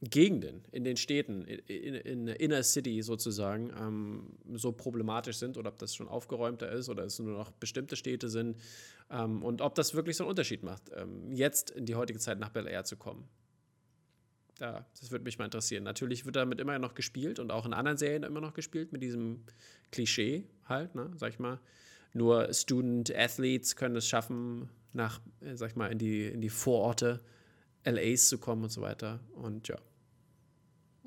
Gegenden 0.00 0.62
in 0.70 0.84
den 0.84 0.96
Städten, 0.96 1.42
in, 1.42 2.26
der 2.26 2.38
Inner 2.38 2.62
City 2.62 3.02
sozusagen, 3.02 3.72
ähm, 3.76 4.56
so 4.56 4.70
problematisch 4.70 5.38
sind 5.38 5.56
oder 5.56 5.70
ob 5.70 5.78
das 5.78 5.94
schon 5.94 6.06
aufgeräumter 6.06 6.70
ist 6.70 6.88
oder 6.88 7.04
es 7.04 7.18
nur 7.18 7.36
noch 7.36 7.50
bestimmte 7.50 7.96
Städte 7.96 8.28
sind 8.28 8.56
ähm, 9.10 9.42
und 9.42 9.60
ob 9.60 9.74
das 9.74 9.94
wirklich 9.94 10.16
so 10.16 10.24
einen 10.24 10.30
Unterschied 10.30 10.62
macht, 10.62 10.82
ähm, 10.94 11.32
jetzt 11.32 11.70
in 11.70 11.84
die 11.84 11.96
heutige 11.96 12.20
Zeit 12.20 12.38
nach 12.38 12.50
Bel 12.50 12.68
Air 12.68 12.84
zu 12.84 12.96
kommen. 12.96 13.28
Ja, 14.60 14.84
das 15.00 15.10
würde 15.10 15.24
mich 15.24 15.38
mal 15.38 15.46
interessieren. 15.46 15.84
Natürlich 15.84 16.24
wird 16.24 16.36
damit 16.36 16.60
immer 16.60 16.78
noch 16.78 16.94
gespielt 16.94 17.38
und 17.40 17.50
auch 17.50 17.66
in 17.66 17.72
anderen 17.72 17.98
Serien 17.98 18.22
immer 18.22 18.40
noch 18.40 18.54
gespielt 18.54 18.92
mit 18.92 19.02
diesem 19.02 19.44
Klischee 19.90 20.46
halt, 20.64 20.94
ne, 20.94 21.10
sag 21.16 21.30
ich 21.30 21.38
mal. 21.40 21.60
Nur 22.12 22.52
Student 22.52 23.14
Athletes 23.14 23.76
können 23.76 23.96
es 23.96 24.06
schaffen, 24.06 24.68
nach, 24.92 25.20
äh, 25.40 25.56
sag 25.56 25.70
ich 25.70 25.76
mal, 25.76 25.90
in 25.90 25.98
die, 25.98 26.26
in 26.26 26.40
die 26.40 26.50
Vororte 26.50 27.20
LAs 27.84 28.28
zu 28.28 28.38
kommen 28.38 28.64
und 28.64 28.70
so 28.70 28.80
weiter. 28.80 29.20
Und 29.34 29.68
ja. 29.68 29.76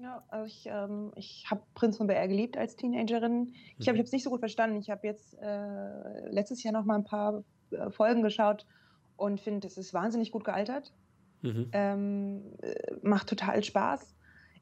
Ja, 0.02 0.24
also 0.30 0.48
ich, 0.48 0.66
ähm, 0.66 1.12
ich 1.16 1.46
habe 1.50 1.62
Prinz 1.76 1.98
von 1.98 2.08
BR 2.08 2.28
geliebt 2.28 2.58
als 2.58 2.76
Teenagerin. 2.76 3.54
Ich 3.78 3.88
habe 3.88 4.00
es 4.00 4.12
nicht 4.12 4.24
so 4.24 4.32
gut 4.32 4.40
verstanden. 4.40 4.80
Ich 4.80 4.90
habe 4.90 5.06
jetzt 5.06 5.38
äh, 5.40 6.30
letztes 6.30 6.64
Jahr 6.64 6.74
noch 6.74 6.86
mal 6.86 6.96
ein 6.96 7.04
paar 7.04 7.44
äh, 7.70 7.92
Folgen 7.92 8.24
geschaut 8.24 8.66
und 9.16 9.40
finde, 9.40 9.68
es 9.68 9.78
ist 9.78 9.94
wahnsinnig 9.94 10.32
gut 10.32 10.44
gealtert. 10.44 10.92
Mhm. 11.44 11.70
Ähm, 11.72 12.42
äh, 12.62 12.74
macht 13.04 13.30
total 13.30 13.64
Spaß. 13.64 14.16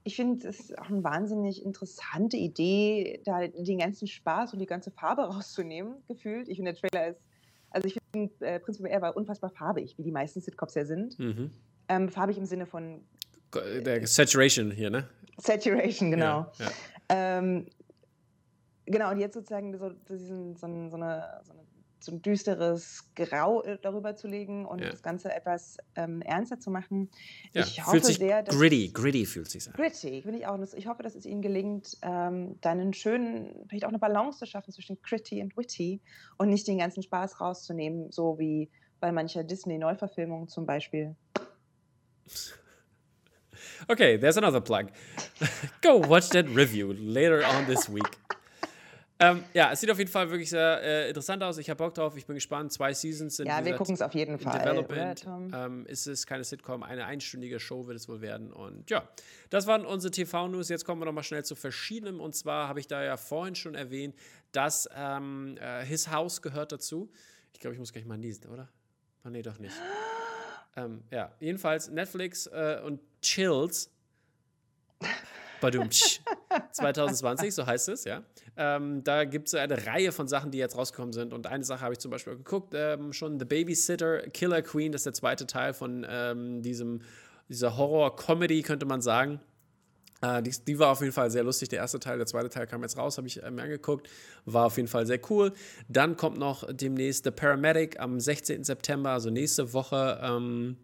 Ich 0.03 0.17
finde, 0.17 0.45
es 0.47 0.59
ist 0.59 0.77
auch 0.77 0.89
eine 0.89 1.03
wahnsinnig 1.03 1.63
interessante 1.63 2.35
Idee, 2.35 3.21
da 3.23 3.47
den 3.47 3.77
ganzen 3.77 4.07
Spaß 4.07 4.53
und 4.53 4.59
die 4.59 4.65
ganze 4.65 4.91
Farbe 4.91 5.21
rauszunehmen, 5.33 5.95
gefühlt. 6.07 6.49
Ich 6.49 6.57
finde, 6.57 6.73
der 6.73 6.81
Trailer 6.81 7.07
ist, 7.11 7.21
also 7.69 7.87
ich 7.87 7.97
finde, 8.11 8.33
äh, 8.45 8.59
Prinz 8.59 8.77
von 8.77 8.85
BR 8.85 9.01
war 9.01 9.15
unfassbar 9.15 9.51
farbig, 9.51 9.97
wie 9.97 10.03
die 10.03 10.11
meisten 10.11 10.41
Sitcoms 10.41 10.75
ja 10.75 10.85
sind. 10.85 11.17
Mhm. 11.17 11.51
Ähm, 11.87 12.09
farbig 12.09 12.37
im 12.37 12.45
Sinne 12.45 12.65
von 12.65 13.01
Der 13.53 14.05
Saturation 14.05 14.71
hier, 14.71 14.89
ne? 14.89 15.07
Saturation, 15.39 16.11
genau. 16.11 16.51
Ja, 16.57 16.65
ja. 16.65 16.71
Ähm, 17.09 17.67
genau, 18.85 19.11
und 19.11 19.19
jetzt 19.19 19.33
sozusagen 19.33 19.77
so, 19.77 19.89
diesen, 19.89 20.55
so, 20.55 20.67
ein, 20.67 20.89
so, 20.89 20.97
eine, 20.97 21.41
so, 21.43 21.53
eine, 21.53 21.61
so 22.01 22.11
ein 22.11 22.21
düsteres 22.21 23.09
Grau 23.15 23.63
äh, 23.63 23.77
darüber 23.81 24.15
zu 24.15 24.27
legen 24.27 24.65
und 24.65 24.79
Ja. 24.81 24.89
das 24.89 25.01
Ganze 25.01 25.33
etwas 25.33 25.77
ähm, 25.95 26.21
ernster 26.21 26.59
zu 26.59 26.71
machen. 26.71 27.09
Ich 27.53 27.85
hoffe 27.85 28.01
sehr, 28.13 28.43
dass 28.43 28.55
gritty, 28.57 28.91
gritty 28.93 29.25
fühlt 29.25 29.49
sich 29.49 29.67
an. 29.67 29.73
Gritty, 29.73 30.21
finde 30.21 30.39
ich 30.39 30.47
auch. 30.47 30.53
Und 30.53 30.73
Ich 30.73 30.87
hoffe, 30.87 31.03
dass 31.03 31.15
es 31.15 31.25
Ihnen 31.25 31.41
gelingt, 31.41 31.97
ähm, 32.01 32.57
da 32.61 32.71
einen 32.71 32.93
schönen, 32.93 33.65
vielleicht 33.69 33.85
auch 33.85 33.89
eine 33.89 33.99
Balance 33.99 34.39
zu 34.39 34.45
schaffen 34.45 34.71
zwischen 34.71 34.97
gritty 35.01 35.41
und 35.41 35.55
witty 35.57 36.01
und 36.37 36.49
nicht 36.49 36.67
den 36.67 36.77
ganzen 36.77 37.03
Spaß 37.03 37.41
rauszunehmen, 37.41 38.11
so 38.11 38.37
wie 38.39 38.69
bei 38.99 39.11
mancher 39.11 39.43
Disney-Neuverfilmung 39.43 40.47
zum 40.47 40.65
Beispiel. 40.65 41.15
Okay, 43.87 44.17
there's 44.17 44.37
another 44.37 44.61
plug. 44.61 44.87
Go 45.81 45.99
watch 46.07 46.29
that 46.29 46.47
review 46.55 46.93
later 46.97 47.43
on 47.45 47.65
this 47.65 47.89
week. 47.89 48.09
Ähm, 49.21 49.43
ja, 49.53 49.73
es 49.73 49.81
sieht 49.81 49.91
auf 49.91 49.97
jeden 49.97 50.09
Fall 50.09 50.29
wirklich 50.29 50.49
sehr 50.49 50.81
äh, 50.81 51.09
interessant 51.09 51.43
aus. 51.43 51.57
Ich 51.57 51.69
habe 51.69 51.77
Bock 51.77 51.93
drauf. 51.93 52.15
Ich 52.15 52.25
bin 52.25 52.35
gespannt. 52.35 52.71
Zwei 52.71 52.93
Seasons 52.93 53.35
sind 53.35 53.47
Ja, 53.47 53.63
wir 53.65 53.75
gucken 53.75 53.93
es 53.93 54.01
auf 54.01 54.13
jeden 54.13 54.39
Fall. 54.39 54.55
Oder, 54.55 54.63
Development. 54.63 55.23
Tom? 55.23 55.51
Ähm, 55.53 55.85
ist 55.87 56.07
es 56.07 56.25
keine 56.25 56.45
Sitcom, 56.45 56.83
eine 56.83 57.05
einstündige 57.05 57.59
Show 57.59 57.85
wird 57.85 57.97
es 57.97 58.07
wohl 58.07 58.21
werden. 58.21 58.53
Und 58.53 58.89
ja, 58.89 59.09
das 59.49 59.67
waren 59.67 59.85
unsere 59.85 60.11
TV-News. 60.11 60.69
Jetzt 60.69 60.85
kommen 60.85 61.01
wir 61.01 61.05
nochmal 61.05 61.25
schnell 61.25 61.43
zu 61.43 61.55
verschiedenem. 61.55 62.21
Und 62.21 62.33
zwar 62.33 62.69
habe 62.69 62.79
ich 62.79 62.87
da 62.87 63.03
ja 63.03 63.17
vorhin 63.17 63.55
schon 63.55 63.75
erwähnt, 63.75 64.15
dass 64.53 64.87
ähm, 64.95 65.57
äh, 65.59 65.83
His 65.83 66.09
House 66.09 66.41
gehört 66.41 66.71
dazu. 66.71 67.11
Ich 67.51 67.59
glaube, 67.59 67.73
ich 67.73 67.79
muss 67.79 67.91
gleich 67.91 68.05
mal 68.05 68.17
niesen, 68.17 68.45
oder? 68.49 68.69
Oh, 69.25 69.29
nee, 69.29 69.41
doch 69.41 69.59
nicht. 69.59 69.75
ähm, 70.77 71.03
ja, 71.11 71.33
jedenfalls 71.41 71.89
Netflix 71.89 72.47
äh, 72.47 72.79
und 72.85 73.01
Chills. 73.21 73.89
Badum, 75.61 75.89
2020, 76.71 77.53
so 77.53 77.65
heißt 77.65 77.89
es, 77.89 78.05
ja. 78.05 78.23
Ähm, 78.55 79.03
da 79.03 79.25
gibt 79.25 79.47
es 79.47 79.55
eine 79.55 79.85
Reihe 79.85 80.11
von 80.11 80.27
Sachen, 80.27 80.51
die 80.51 80.57
jetzt 80.57 80.77
rausgekommen 80.77 81.13
sind. 81.13 81.33
Und 81.33 81.47
eine 81.47 81.63
Sache 81.63 81.81
habe 81.81 81.93
ich 81.93 81.99
zum 81.99 82.11
Beispiel 82.11 82.35
geguckt, 82.35 82.73
ähm, 82.75 83.13
schon 83.13 83.39
The 83.39 83.45
Babysitter, 83.45 84.21
Killer 84.29 84.61
Queen, 84.61 84.91
das 84.91 85.01
ist 85.01 85.05
der 85.05 85.13
zweite 85.13 85.47
Teil 85.47 85.73
von 85.73 86.05
ähm, 86.09 86.61
diesem, 86.61 87.01
dieser 87.47 87.77
Horror-Comedy, 87.77 88.61
könnte 88.61 88.85
man 88.85 89.01
sagen. 89.01 89.39
Äh, 90.21 90.41
die, 90.43 90.51
die, 90.51 90.79
war 90.79 90.91
auf 90.91 91.01
jeden 91.01 91.13
Fall 91.13 91.31
sehr 91.31 91.43
lustig. 91.43 91.69
Der 91.69 91.79
erste 91.79 91.99
Teil, 91.99 92.17
der 92.17 92.27
zweite 92.27 92.49
Teil 92.49 92.67
kam 92.67 92.81
jetzt 92.81 92.97
raus, 92.97 93.17
habe 93.17 93.27
ich 93.27 93.41
äh, 93.41 93.51
mir 93.51 93.63
angeguckt. 93.63 94.09
War 94.45 94.65
auf 94.65 94.77
jeden 94.77 94.89
Fall 94.89 95.05
sehr 95.05 95.19
cool. 95.29 95.53
Dann 95.87 96.17
kommt 96.17 96.37
noch 96.37 96.65
demnächst 96.69 97.23
The 97.23 97.31
Paramedic 97.31 97.99
am 97.99 98.19
16. 98.19 98.63
September, 98.63 99.11
also 99.11 99.29
nächste 99.29 99.73
Woche. 99.73 100.19
Ähm, 100.21 100.77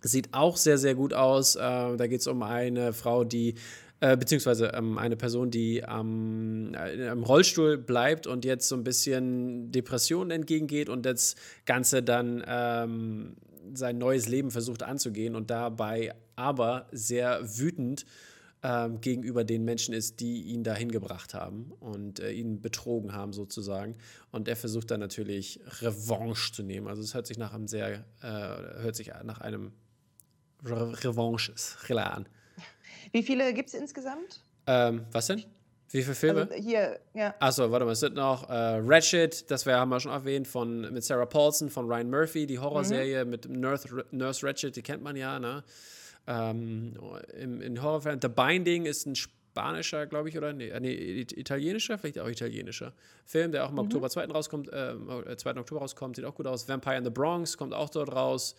sieht 0.00 0.32
auch 0.32 0.56
sehr, 0.56 0.78
sehr 0.78 0.94
gut 0.94 1.14
aus. 1.14 1.56
Äh, 1.56 1.60
da 1.60 2.06
geht 2.06 2.20
es 2.20 2.26
um 2.26 2.42
eine 2.42 2.92
Frau, 2.92 3.24
die 3.24 3.54
äh, 4.00 4.16
beziehungsweise 4.16 4.72
ähm, 4.74 4.98
eine 4.98 5.16
Person, 5.16 5.52
die 5.52 5.84
ähm, 5.88 6.74
im 6.74 7.22
Rollstuhl 7.22 7.78
bleibt 7.78 8.26
und 8.26 8.44
jetzt 8.44 8.66
so 8.68 8.74
ein 8.74 8.82
bisschen 8.82 9.70
Depressionen 9.70 10.32
entgegengeht 10.32 10.88
und 10.88 11.06
das 11.06 11.36
Ganze 11.66 12.02
dann 12.02 12.42
ähm, 12.44 13.36
sein 13.74 13.98
neues 13.98 14.28
Leben 14.28 14.50
versucht 14.50 14.82
anzugehen 14.82 15.36
und 15.36 15.50
dabei 15.50 16.14
aber 16.34 16.88
sehr 16.90 17.40
wütend 17.58 18.04
ähm, 18.64 19.00
gegenüber 19.00 19.44
den 19.44 19.64
Menschen 19.64 19.94
ist, 19.94 20.20
die 20.20 20.42
ihn 20.42 20.64
dahin 20.64 20.90
gebracht 20.90 21.34
haben 21.34 21.72
und 21.80 22.20
äh, 22.20 22.32
ihn 22.32 22.60
betrogen 22.60 23.12
haben 23.12 23.32
sozusagen. 23.32 23.96
Und 24.30 24.48
er 24.48 24.56
versucht 24.56 24.90
dann 24.90 25.00
natürlich 25.00 25.60
Revanche 25.80 26.52
zu 26.52 26.62
nehmen. 26.62 26.88
Also 26.88 27.02
es 27.02 27.14
hört 27.14 27.26
sich 27.26 27.38
nach 27.38 27.52
einem 27.52 27.68
sehr, 27.68 28.04
äh, 28.20 28.28
hört 28.82 28.96
sich 28.96 29.12
nach 29.24 29.40
einem 29.40 29.72
Re 30.64 30.92
Revanche-Thriller 31.04 32.14
an. 32.14 32.28
Wie 33.12 33.22
viele 33.22 33.52
gibt 33.52 33.68
es 33.68 33.74
insgesamt? 33.74 34.42
Ähm, 34.66 35.04
was 35.12 35.26
denn? 35.26 35.44
Wie 35.90 36.02
viele 36.02 36.14
Filme? 36.14 36.48
Also 36.50 36.54
hier, 36.54 37.00
ja. 37.12 37.34
Achso, 37.38 37.70
warte 37.70 37.84
mal, 37.84 37.92
es 37.92 38.00
sind 38.00 38.14
noch 38.14 38.48
äh, 38.48 38.80
Ratchet, 38.82 39.50
das 39.50 39.66
wir, 39.66 39.76
haben 39.76 39.90
wir 39.90 40.00
schon 40.00 40.12
erwähnt, 40.12 40.48
von, 40.48 40.90
mit 40.92 41.04
Sarah 41.04 41.26
Paulson, 41.26 41.68
von 41.68 41.86
Ryan 41.86 42.08
Murphy, 42.08 42.46
die 42.46 42.58
Horrorserie 42.58 43.24
mhm. 43.24 43.30
mit 43.30 43.48
Nurse, 43.48 44.04
Nurse 44.10 44.46
Ratchet, 44.46 44.74
die 44.74 44.82
kennt 44.82 45.02
man 45.02 45.16
ja, 45.16 45.38
ne? 45.38 45.62
Ähm, 46.26 46.94
im, 47.38 47.60
in 47.60 47.82
Horrorfan. 47.82 48.20
The 48.22 48.28
Binding 48.28 48.86
ist 48.86 49.06
ein 49.06 49.16
spanischer, 49.16 50.06
glaube 50.06 50.30
ich, 50.30 50.38
oder 50.38 50.54
nee, 50.54 50.68
äh, 50.68 50.80
nee, 50.80 51.26
italienischer, 51.36 51.98
vielleicht 51.98 52.18
auch 52.20 52.28
italienischer 52.28 52.94
Film, 53.26 53.52
der 53.52 53.66
auch 53.66 53.68
im 53.68 53.74
mhm. 53.74 53.80
Oktober 53.80 54.08
2. 54.08 54.24
rauskommt, 54.26 54.72
äh, 54.72 54.94
2. 55.36 55.50
Äh, 55.50 55.58
Oktober 55.58 55.82
rauskommt, 55.82 56.16
sieht 56.16 56.24
auch 56.24 56.34
gut 56.34 56.46
aus. 56.46 56.66
Vampire 56.68 56.96
in 56.96 57.04
the 57.04 57.10
Bronx 57.10 57.58
kommt 57.58 57.74
auch 57.74 57.90
dort 57.90 58.12
raus. 58.12 58.54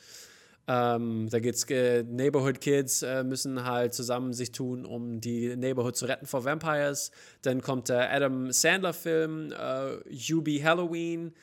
Ähm, 0.66 1.28
da 1.30 1.40
geht's 1.40 1.70
äh, 1.70 2.04
Neighborhood 2.04 2.62
Kids 2.62 3.02
äh, 3.02 3.24
müssen 3.24 3.66
halt 3.66 3.94
zusammen 3.94 4.34
sich 4.34 4.52
tun, 4.52 4.86
um 4.86 5.20
die 5.20 5.56
Neighborhood 5.58 5.98
zu 5.98 6.06
retten 6.06 6.26
vor 6.26 6.46
Vampires. 6.46 7.12
Dann 7.42 7.62
kommt 7.62 7.90
der 7.90 8.12
Adam 8.12 8.52
Sandler 8.52 8.94
Film 8.94 9.52
äh, 9.52 10.34
UB 10.34 10.48
Halloween. 10.64 11.34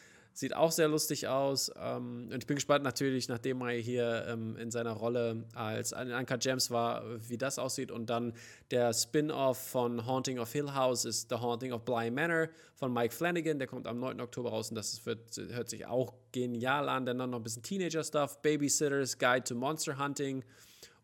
Sieht 0.41 0.57
auch 0.57 0.73
sehr 0.73 0.89
lustig 0.89 1.29
aus. 1.29 1.71
Ähm, 1.79 2.31
und 2.33 2.39
ich 2.39 2.47
bin 2.47 2.55
gespannt 2.55 2.83
natürlich, 2.83 3.29
nachdem 3.29 3.61
er 3.61 3.73
hier 3.73 4.25
ähm, 4.27 4.57
in 4.57 4.71
seiner 4.71 4.93
Rolle 4.93 5.45
als 5.53 5.93
Anka 5.93 6.39
James 6.41 6.71
war, 6.71 7.05
wie 7.29 7.37
das 7.37 7.59
aussieht. 7.59 7.91
Und 7.91 8.09
dann 8.09 8.33
der 8.71 8.95
Spin-off 8.95 9.59
von 9.59 10.07
Haunting 10.07 10.39
of 10.39 10.51
Hill 10.51 10.73
House 10.73 11.05
ist 11.05 11.29
The 11.29 11.35
Haunting 11.35 11.75
of 11.75 11.85
Bly 11.85 12.11
Manor 12.11 12.49
von 12.75 12.91
Mike 12.91 13.15
Flanagan. 13.15 13.59
Der 13.59 13.69
kommt 13.69 13.87
am 13.87 14.01
9. 14.01 14.19
Oktober 14.23 14.49
raus 14.49 14.71
und 14.71 14.77
das 14.77 15.05
wird, 15.05 15.37
hört 15.51 15.69
sich 15.69 15.85
auch 15.85 16.15
genial 16.33 16.89
an. 16.89 17.05
Dann 17.05 17.19
noch 17.19 17.31
ein 17.35 17.43
bisschen 17.43 17.63
Teenager-Stuff, 17.63 18.41
Babysitters, 18.41 19.19
Guide 19.19 19.45
to 19.45 19.55
Monster 19.55 19.99
Hunting. 19.99 20.43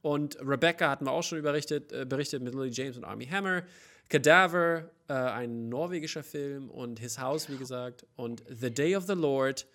Und 0.00 0.38
Rebecca 0.40 0.88
hatten 0.88 1.04
wir 1.04 1.12
auch 1.12 1.22
schon 1.22 1.42
berichtet, 1.42 1.92
äh, 1.92 2.06
berichtet 2.06 2.42
mit 2.42 2.54
Lily 2.54 2.70
James 2.70 2.96
und 2.96 3.04
Army 3.04 3.26
Hammer. 3.26 3.64
Cadaver, 4.08 4.90
äh, 5.08 5.12
ein 5.14 5.68
norwegischer 5.68 6.22
Film 6.22 6.70
und 6.70 6.98
His 6.98 7.18
House, 7.18 7.48
wie 7.50 7.56
gesagt, 7.56 8.06
und 8.16 8.42
The 8.48 8.72
Day 8.72 8.96
of 8.96 9.04
the 9.06 9.14
Lord. 9.14 9.66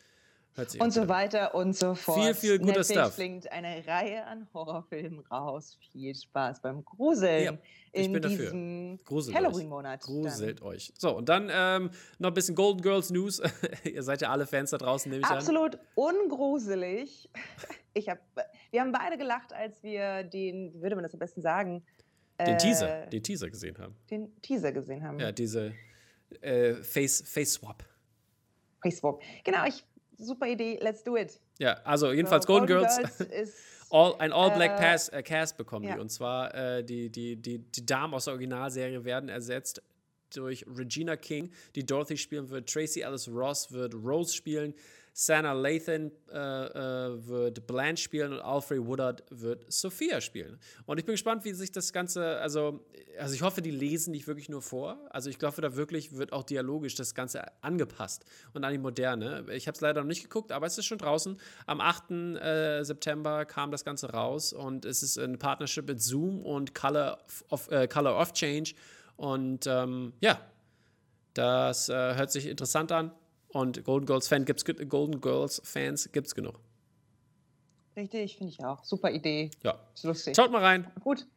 und 0.79 0.91
so 0.91 1.07
weiter 1.07 1.55
und 1.55 1.75
so 1.75 1.95
fort. 1.95 2.19
Viel, 2.19 2.34
viel 2.34 2.59
guter 2.59 2.79
Netflix 2.79 2.99
Stuff. 2.99 3.15
bringt 3.15 3.51
eine 3.51 3.86
Reihe 3.88 4.25
an 4.25 4.47
Horrorfilmen 4.53 5.19
raus. 5.32 5.77
Viel 5.91 6.13
Spaß 6.15 6.61
beim 6.61 6.84
Gruseln. 6.84 7.43
Ja, 7.43 7.57
ich 7.93 8.05
in 8.05 8.13
bin 8.13 8.21
diesem 8.21 8.99
Halloween-Monat. 9.34 10.01
Gruselt 10.01 10.61
euch. 10.61 10.93
So, 10.97 11.15
und 11.15 11.27
dann 11.27 11.49
ähm, 11.53 11.91
noch 12.19 12.29
ein 12.29 12.34
bisschen 12.34 12.55
Golden 12.55 12.82
Girls 12.82 13.09
News. 13.09 13.41
Ihr 13.84 14.03
seid 14.03 14.21
ja 14.21 14.29
alle 14.29 14.45
Fans 14.45 14.71
da 14.71 14.77
draußen, 14.77 15.09
nehme 15.09 15.21
ich 15.21 15.27
Absolut 15.27 15.75
an. 15.75 15.79
Absolut 15.79 16.21
ungruselig. 16.29 17.29
Ich 17.93 18.07
hab, 18.07 18.19
wir 18.69 18.79
haben 18.79 18.93
beide 18.93 19.17
gelacht, 19.17 19.51
als 19.51 19.84
wir 19.84 20.23
den, 20.23 20.73
wie 20.73 20.82
würde 20.82 20.95
man 20.95 21.03
das 21.03 21.11
am 21.11 21.19
besten 21.19 21.41
sagen, 21.41 21.84
den 22.45 22.57
Teaser, 22.57 23.03
äh, 23.03 23.09
den 23.09 23.23
Teaser 23.23 23.49
gesehen 23.49 23.77
haben. 23.77 23.95
Den 24.09 24.41
Teaser 24.41 24.71
gesehen 24.71 25.03
haben. 25.03 25.19
Ja, 25.19 25.31
diese 25.31 25.73
äh, 26.41 26.75
Face, 26.75 27.23
Face 27.25 27.53
Swap. 27.53 27.83
Face 28.81 28.97
Swap. 28.97 29.21
Genau, 29.43 29.65
ich, 29.65 29.83
super 30.17 30.47
Idee, 30.47 30.79
let's 30.81 31.03
do 31.03 31.17
it. 31.17 31.39
Ja, 31.59 31.73
also 31.83 32.11
jedenfalls 32.11 32.45
so, 32.45 32.53
Golden, 32.53 32.67
Girls. 32.67 32.97
Girls 32.97 33.19
ist, 33.31 33.57
all, 33.91 34.15
ein 34.19 34.31
All-Black 34.31 34.79
äh, 34.79 35.17
äh, 35.17 35.23
Cast 35.23 35.57
bekommen 35.57 35.85
ja. 35.85 35.95
die. 35.95 35.99
Und 35.99 36.09
zwar 36.09 36.53
äh, 36.55 36.83
die, 36.83 37.09
die, 37.09 37.35
die, 37.35 37.59
die 37.59 37.85
Damen 37.85 38.13
aus 38.13 38.25
der 38.25 38.33
Originalserie 38.33 39.03
werden 39.03 39.29
ersetzt 39.29 39.81
durch 40.33 40.65
Regina 40.67 41.17
King, 41.17 41.51
die 41.75 41.85
Dorothy 41.85 42.17
spielen 42.17 42.49
wird. 42.49 42.69
Tracy 42.69 43.01
Ellis 43.01 43.27
Ross 43.27 43.71
wird 43.71 43.93
Rose 43.93 44.33
spielen. 44.33 44.73
Sana 45.14 45.51
Lathan 45.51 46.12
äh, 46.32 46.38
äh, 46.38 47.28
wird 47.28 47.68
Blanche 47.68 48.03
spielen 48.03 48.34
und 48.34 48.39
Alfred 48.39 48.86
Woodard 48.86 49.24
wird 49.30 49.72
Sophia 49.72 50.22
spielen. 50.22 50.57
Und 50.86 50.99
ich 50.99 51.05
bin 51.05 51.14
gespannt, 51.14 51.43
wie 51.43 51.53
sich 51.53 51.72
das 51.72 51.91
Ganze, 51.91 52.38
also, 52.39 52.86
also 53.20 53.36
ich 53.36 53.41
hoffe, 53.41 53.62
die 53.62 53.72
lesen 53.72 54.12
nicht 54.12 54.28
wirklich 54.28 54.47
nur 54.47 54.62
vor. 54.62 54.97
Also 55.09 55.30
ich 55.30 55.38
glaube, 55.38 55.62
da 55.62 55.76
wirklich 55.76 56.16
wird 56.16 56.32
auch 56.32 56.43
dialogisch 56.43 56.95
das 56.95 57.14
Ganze 57.14 57.43
angepasst 57.62 58.24
und 58.53 58.64
an 58.64 58.72
die 58.72 58.78
Moderne. 58.78 59.45
Ich 59.51 59.68
habe 59.68 59.76
es 59.76 59.82
leider 59.82 60.01
noch 60.01 60.07
nicht 60.07 60.24
geguckt, 60.24 60.51
aber 60.51 60.66
es 60.66 60.78
ist 60.78 60.86
schon 60.86 60.97
draußen. 60.97 61.38
Am 61.66 61.82
8. 61.82 62.12
Äh, 62.12 62.84
September 62.84 63.45
kam 63.45 63.72
das 63.72 63.84
Ganze 63.84 64.12
raus 64.12 64.53
und 64.53 64.86
es 64.86 65.03
ist 65.03 65.18
ein 65.18 65.38
Partnership 65.38 65.88
mit 65.88 66.01
Zoom 66.01 66.41
und 66.41 66.74
Color 66.74 67.18
of, 67.49 67.70
äh, 67.70 67.88
Color 67.88 68.18
of 68.18 68.32
Change. 68.32 68.74
Und 69.18 69.68
ähm, 69.68 70.14
ja, 70.22 70.39
das 71.34 71.89
äh, 71.89 72.16
hört 72.16 72.32
sich 72.32 72.47
interessant 72.47 72.91
an. 72.91 73.12
Und 73.53 73.83
Golden 73.83 74.05
Girls 74.05 74.27
Fan 74.27 74.45
gibt's, 74.45 74.63
Golden 74.65 75.19
Girls 75.21 75.61
Fans 75.63 76.09
gibt's 76.11 76.33
genug. 76.35 76.59
Richtig, 77.95 78.37
finde 78.37 78.53
ich 78.53 78.63
auch. 78.63 78.83
Super 78.83 79.11
Idee. 79.11 79.51
Ja. 79.63 79.77
Ist 79.93 80.03
lustig. 80.05 80.35
Schaut 80.35 80.51
mal 80.51 80.63
rein. 80.63 80.89
Gut. 81.03 81.27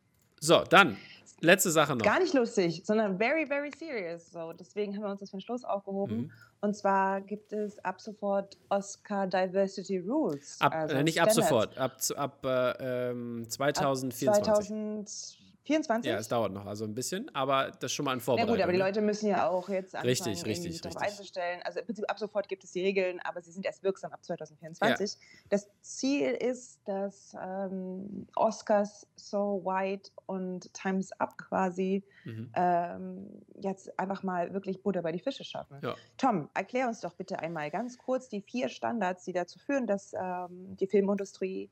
So, 0.40 0.62
dann 0.62 0.96
letzte 1.40 1.70
Sache 1.70 1.96
noch. 1.96 2.04
Gar 2.04 2.20
nicht 2.20 2.34
lustig, 2.34 2.82
sondern 2.84 3.18
very, 3.18 3.46
very 3.46 3.70
serious. 3.76 4.30
So, 4.30 4.52
deswegen 4.52 4.94
haben 4.94 5.02
wir 5.02 5.10
uns 5.10 5.20
das 5.20 5.30
für 5.30 5.36
den 5.36 5.42
Schluss 5.42 5.64
aufgehoben. 5.64 6.16
Mhm. 6.16 6.30
Und 6.60 6.74
zwar 6.74 7.20
gibt 7.20 7.52
es 7.52 7.78
ab 7.84 8.00
sofort 8.00 8.56
Oscar 8.68 9.26
Diversity 9.26 9.98
Rules. 9.98 10.60
Ab, 10.60 10.72
also 10.74 10.94
äh, 10.94 11.02
nicht 11.02 11.14
Standards. 11.14 11.38
ab 11.38 11.44
sofort, 11.44 11.78
ab, 11.78 12.42
ab 12.42 12.44
äh, 12.80 13.44
2024. 13.48 14.28
Ab 14.28 14.44
2024. 14.44 15.43
24? 15.64 16.10
Ja, 16.10 16.18
es 16.18 16.28
dauert 16.28 16.52
noch, 16.52 16.66
also 16.66 16.84
ein 16.84 16.94
bisschen, 16.94 17.34
aber 17.34 17.70
das 17.70 17.84
ist 17.90 17.92
schon 17.92 18.04
mal 18.04 18.12
ein 18.12 18.20
Vorbereitung. 18.20 18.56
Ja 18.56 18.56
gut, 18.56 18.62
aber 18.62 18.72
die 18.72 18.78
Leute 18.78 19.00
müssen 19.00 19.28
ja 19.28 19.48
auch 19.48 19.68
jetzt 19.70 19.94
anfangen, 19.94 20.10
richtig, 20.10 20.44
richtig, 20.44 20.80
darauf 20.82 21.00
einzustellen. 21.00 21.60
Also 21.64 21.80
im 21.80 21.86
Prinzip 21.86 22.04
ab 22.10 22.18
sofort 22.18 22.48
gibt 22.48 22.64
es 22.64 22.72
die 22.72 22.82
Regeln, 22.82 23.18
aber 23.24 23.40
sie 23.40 23.50
sind 23.50 23.64
erst 23.64 23.82
wirksam 23.82 24.12
ab 24.12 24.22
2024. 24.22 25.12
Ja. 25.12 25.18
Das 25.48 25.70
Ziel 25.80 26.30
ist, 26.32 26.80
dass 26.86 27.34
ähm, 27.42 28.26
Oscars 28.36 29.06
So 29.16 29.62
White 29.64 30.10
und 30.26 30.72
Times 30.74 31.12
Up 31.18 31.38
quasi 31.38 32.04
mhm. 32.24 32.52
ähm, 32.54 33.42
jetzt 33.60 33.98
einfach 33.98 34.22
mal 34.22 34.52
wirklich 34.52 34.82
Butter 34.82 35.00
bei 35.00 35.12
die 35.12 35.18
Fische 35.18 35.44
schaffen. 35.44 35.78
Ja. 35.82 35.94
Tom, 36.18 36.50
erklär 36.52 36.88
uns 36.88 37.00
doch 37.00 37.14
bitte 37.14 37.38
einmal 37.38 37.70
ganz 37.70 37.96
kurz 37.96 38.28
die 38.28 38.42
vier 38.42 38.68
Standards, 38.68 39.24
die 39.24 39.32
dazu 39.32 39.58
führen, 39.58 39.86
dass 39.86 40.12
ähm, 40.12 40.76
die 40.76 40.86
Filmindustrie 40.86 41.70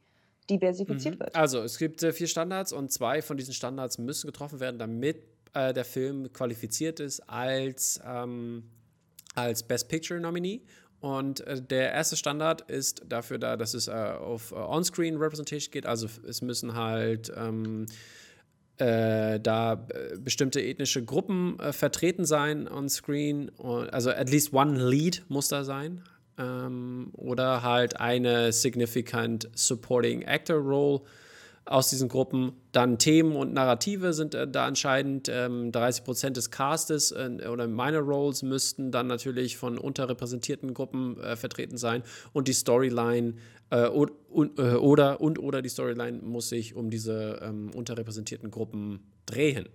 diversifiziert 0.50 1.16
mhm. 1.16 1.20
wird. 1.20 1.36
Also 1.36 1.60
es 1.62 1.78
gibt 1.78 2.02
äh, 2.02 2.12
vier 2.12 2.26
Standards 2.26 2.72
und 2.72 2.92
zwei 2.92 3.22
von 3.22 3.36
diesen 3.36 3.54
Standards 3.54 3.98
müssen 3.98 4.26
getroffen 4.26 4.60
werden, 4.60 4.78
damit 4.78 5.24
äh, 5.54 5.72
der 5.72 5.84
Film 5.84 6.32
qualifiziert 6.32 7.00
ist 7.00 7.20
als, 7.28 8.00
ähm, 8.04 8.64
als 9.34 9.62
Best 9.62 9.88
Picture 9.88 10.20
Nominee. 10.20 10.62
Und 11.00 11.40
äh, 11.40 11.60
der 11.60 11.92
erste 11.92 12.16
Standard 12.16 12.62
ist 12.70 13.02
dafür 13.08 13.38
da, 13.38 13.56
dass 13.56 13.74
es 13.74 13.88
äh, 13.88 13.92
auf 13.92 14.52
äh, 14.52 14.54
On-Screen 14.54 15.16
Representation 15.16 15.72
geht. 15.72 15.86
Also 15.86 16.08
es 16.26 16.42
müssen 16.42 16.74
halt 16.74 17.32
ähm, 17.36 17.86
äh, 18.78 19.40
da 19.40 19.86
bestimmte 20.18 20.62
ethnische 20.62 21.04
Gruppen 21.04 21.58
vertreten 21.72 22.24
sein 22.24 22.68
on-screen. 22.68 23.50
Also 23.58 24.10
at 24.10 24.30
least 24.30 24.52
one 24.52 24.88
Lead 24.88 25.24
muss 25.28 25.48
da 25.48 25.64
sein 25.64 26.02
ähm, 26.38 27.10
oder 27.14 27.62
halt 27.62 28.00
eine 28.00 28.52
significant 28.52 29.48
supporting 29.54 30.24
actor 30.26 30.56
role 30.56 31.02
aus 31.64 31.90
diesen 31.90 32.08
Gruppen. 32.08 32.52
Dann 32.72 32.98
Themen 32.98 33.36
und 33.36 33.52
Narrative 33.52 34.12
sind 34.12 34.34
äh, 34.34 34.48
da 34.48 34.66
entscheidend. 34.66 35.28
Ähm, 35.32 35.70
30 35.70 36.04
Prozent 36.04 36.36
des 36.36 36.50
Castes 36.50 37.12
äh, 37.12 37.46
oder 37.50 37.66
Minor 37.66 38.02
Roles 38.02 38.42
müssten 38.42 38.90
dann 38.90 39.06
natürlich 39.06 39.56
von 39.56 39.78
unterrepräsentierten 39.78 40.74
Gruppen 40.74 41.18
äh, 41.20 41.36
vertreten 41.36 41.76
sein 41.76 42.02
und 42.32 42.48
die 42.48 42.52
Storyline 42.52 43.34
äh, 43.70 43.86
und, 43.86 44.12
und, 44.28 44.58
äh, 44.58 44.74
oder 44.74 45.20
und 45.20 45.38
oder 45.38 45.62
die 45.62 45.68
Storyline 45.68 46.18
muss 46.22 46.48
sich 46.48 46.74
um 46.74 46.90
diese 46.90 47.40
ähm, 47.42 47.70
unterrepräsentierten 47.74 48.50
Gruppen 48.50 49.00
drehen. 49.26 49.68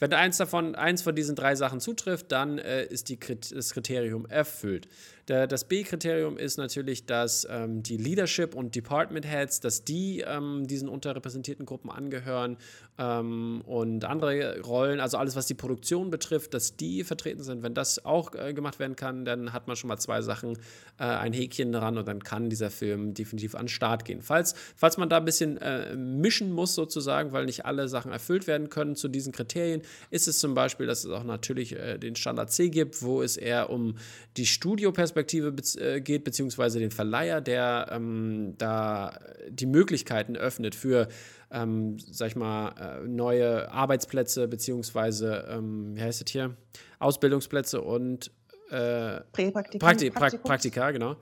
Wenn 0.00 0.14
eins 0.14 0.38
davon, 0.38 0.74
eins 0.74 1.02
von 1.02 1.14
diesen 1.14 1.36
drei 1.36 1.54
Sachen 1.54 1.78
zutrifft, 1.78 2.32
dann 2.32 2.56
äh, 2.56 2.86
ist 2.86 3.10
die, 3.10 3.18
das 3.18 3.72
Kriterium 3.72 4.24
erfüllt. 4.26 4.88
Das 5.30 5.62
B-Kriterium 5.64 6.36
ist 6.36 6.58
natürlich, 6.58 7.06
dass 7.06 7.46
ähm, 7.48 7.84
die 7.84 7.96
Leadership 7.96 8.56
und 8.56 8.74
Department 8.74 9.24
Heads, 9.24 9.60
dass 9.60 9.84
die 9.84 10.24
ähm, 10.26 10.66
diesen 10.66 10.88
unterrepräsentierten 10.88 11.66
Gruppen 11.66 11.88
angehören 11.88 12.56
ähm, 12.98 13.62
und 13.64 14.04
andere 14.04 14.60
Rollen, 14.60 14.98
also 14.98 15.18
alles, 15.18 15.36
was 15.36 15.46
die 15.46 15.54
Produktion 15.54 16.10
betrifft, 16.10 16.52
dass 16.52 16.76
die 16.76 17.04
vertreten 17.04 17.44
sind. 17.44 17.62
Wenn 17.62 17.74
das 17.74 18.04
auch 18.04 18.34
äh, 18.34 18.52
gemacht 18.52 18.80
werden 18.80 18.96
kann, 18.96 19.24
dann 19.24 19.52
hat 19.52 19.68
man 19.68 19.76
schon 19.76 19.86
mal 19.86 19.98
zwei 19.98 20.20
Sachen, 20.20 20.54
äh, 20.98 21.04
ein 21.04 21.32
Häkchen 21.32 21.70
dran 21.70 21.96
und 21.96 22.08
dann 22.08 22.24
kann 22.24 22.50
dieser 22.50 22.70
Film 22.70 23.14
definitiv 23.14 23.54
an 23.54 23.66
den 23.66 23.68
Start 23.68 24.04
gehen. 24.04 24.22
Falls, 24.22 24.56
falls 24.74 24.96
man 24.96 25.08
da 25.08 25.18
ein 25.18 25.24
bisschen 25.24 25.58
äh, 25.58 25.94
mischen 25.94 26.50
muss, 26.50 26.74
sozusagen, 26.74 27.30
weil 27.30 27.44
nicht 27.44 27.66
alle 27.66 27.86
Sachen 27.86 28.10
erfüllt 28.10 28.48
werden 28.48 28.68
können 28.68 28.96
zu 28.96 29.06
diesen 29.06 29.32
Kriterien, 29.32 29.82
ist 30.10 30.26
es 30.26 30.40
zum 30.40 30.54
Beispiel, 30.54 30.88
dass 30.88 31.04
es 31.04 31.10
auch 31.12 31.22
natürlich 31.22 31.76
äh, 31.76 31.98
den 31.98 32.16
Standard 32.16 32.50
C 32.50 32.68
gibt, 32.68 33.00
wo 33.02 33.22
es 33.22 33.36
eher 33.36 33.70
um 33.70 33.94
die 34.36 34.46
Studioperspektive 34.46 35.19
be 35.22 35.62
äh, 35.80 36.00
geht, 36.00 36.24
beziehungsweise 36.24 36.78
den 36.78 36.90
Verleiher, 36.90 37.40
der 37.40 37.88
ähm, 37.90 38.54
da 38.58 39.18
die 39.48 39.66
Möglichkeiten 39.66 40.36
öffnet 40.36 40.74
für 40.74 41.08
ähm, 41.50 41.98
sag 41.98 42.28
ich 42.28 42.36
mal, 42.36 42.74
äh, 42.78 43.08
neue 43.08 43.70
Arbeitsplätze 43.70 44.48
beziehungsweise, 44.48 45.48
ähm, 45.50 45.96
wie 45.96 46.02
heißt 46.02 46.22
es 46.24 46.30
hier, 46.30 46.56
Ausbildungsplätze 46.98 47.80
und 47.80 48.30
äh, 48.70 49.20
Prakti 49.32 50.10
Praktika, 50.10 50.90
genau. 50.92 51.16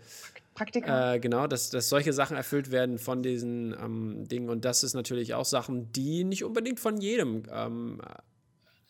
Praktika. 0.54 1.14
Äh, 1.14 1.20
genau, 1.20 1.46
dass, 1.46 1.70
dass 1.70 1.88
solche 1.88 2.12
Sachen 2.12 2.36
erfüllt 2.36 2.72
werden 2.72 2.98
von 2.98 3.22
diesen 3.22 3.72
ähm, 3.72 4.26
Dingen. 4.28 4.50
Und 4.50 4.64
das 4.64 4.82
ist 4.82 4.94
natürlich 4.94 5.34
auch 5.34 5.44
Sachen, 5.44 5.92
die 5.92 6.24
nicht 6.24 6.44
unbedingt 6.44 6.80
von 6.80 7.00
jedem 7.00 7.44
ähm, 7.50 8.00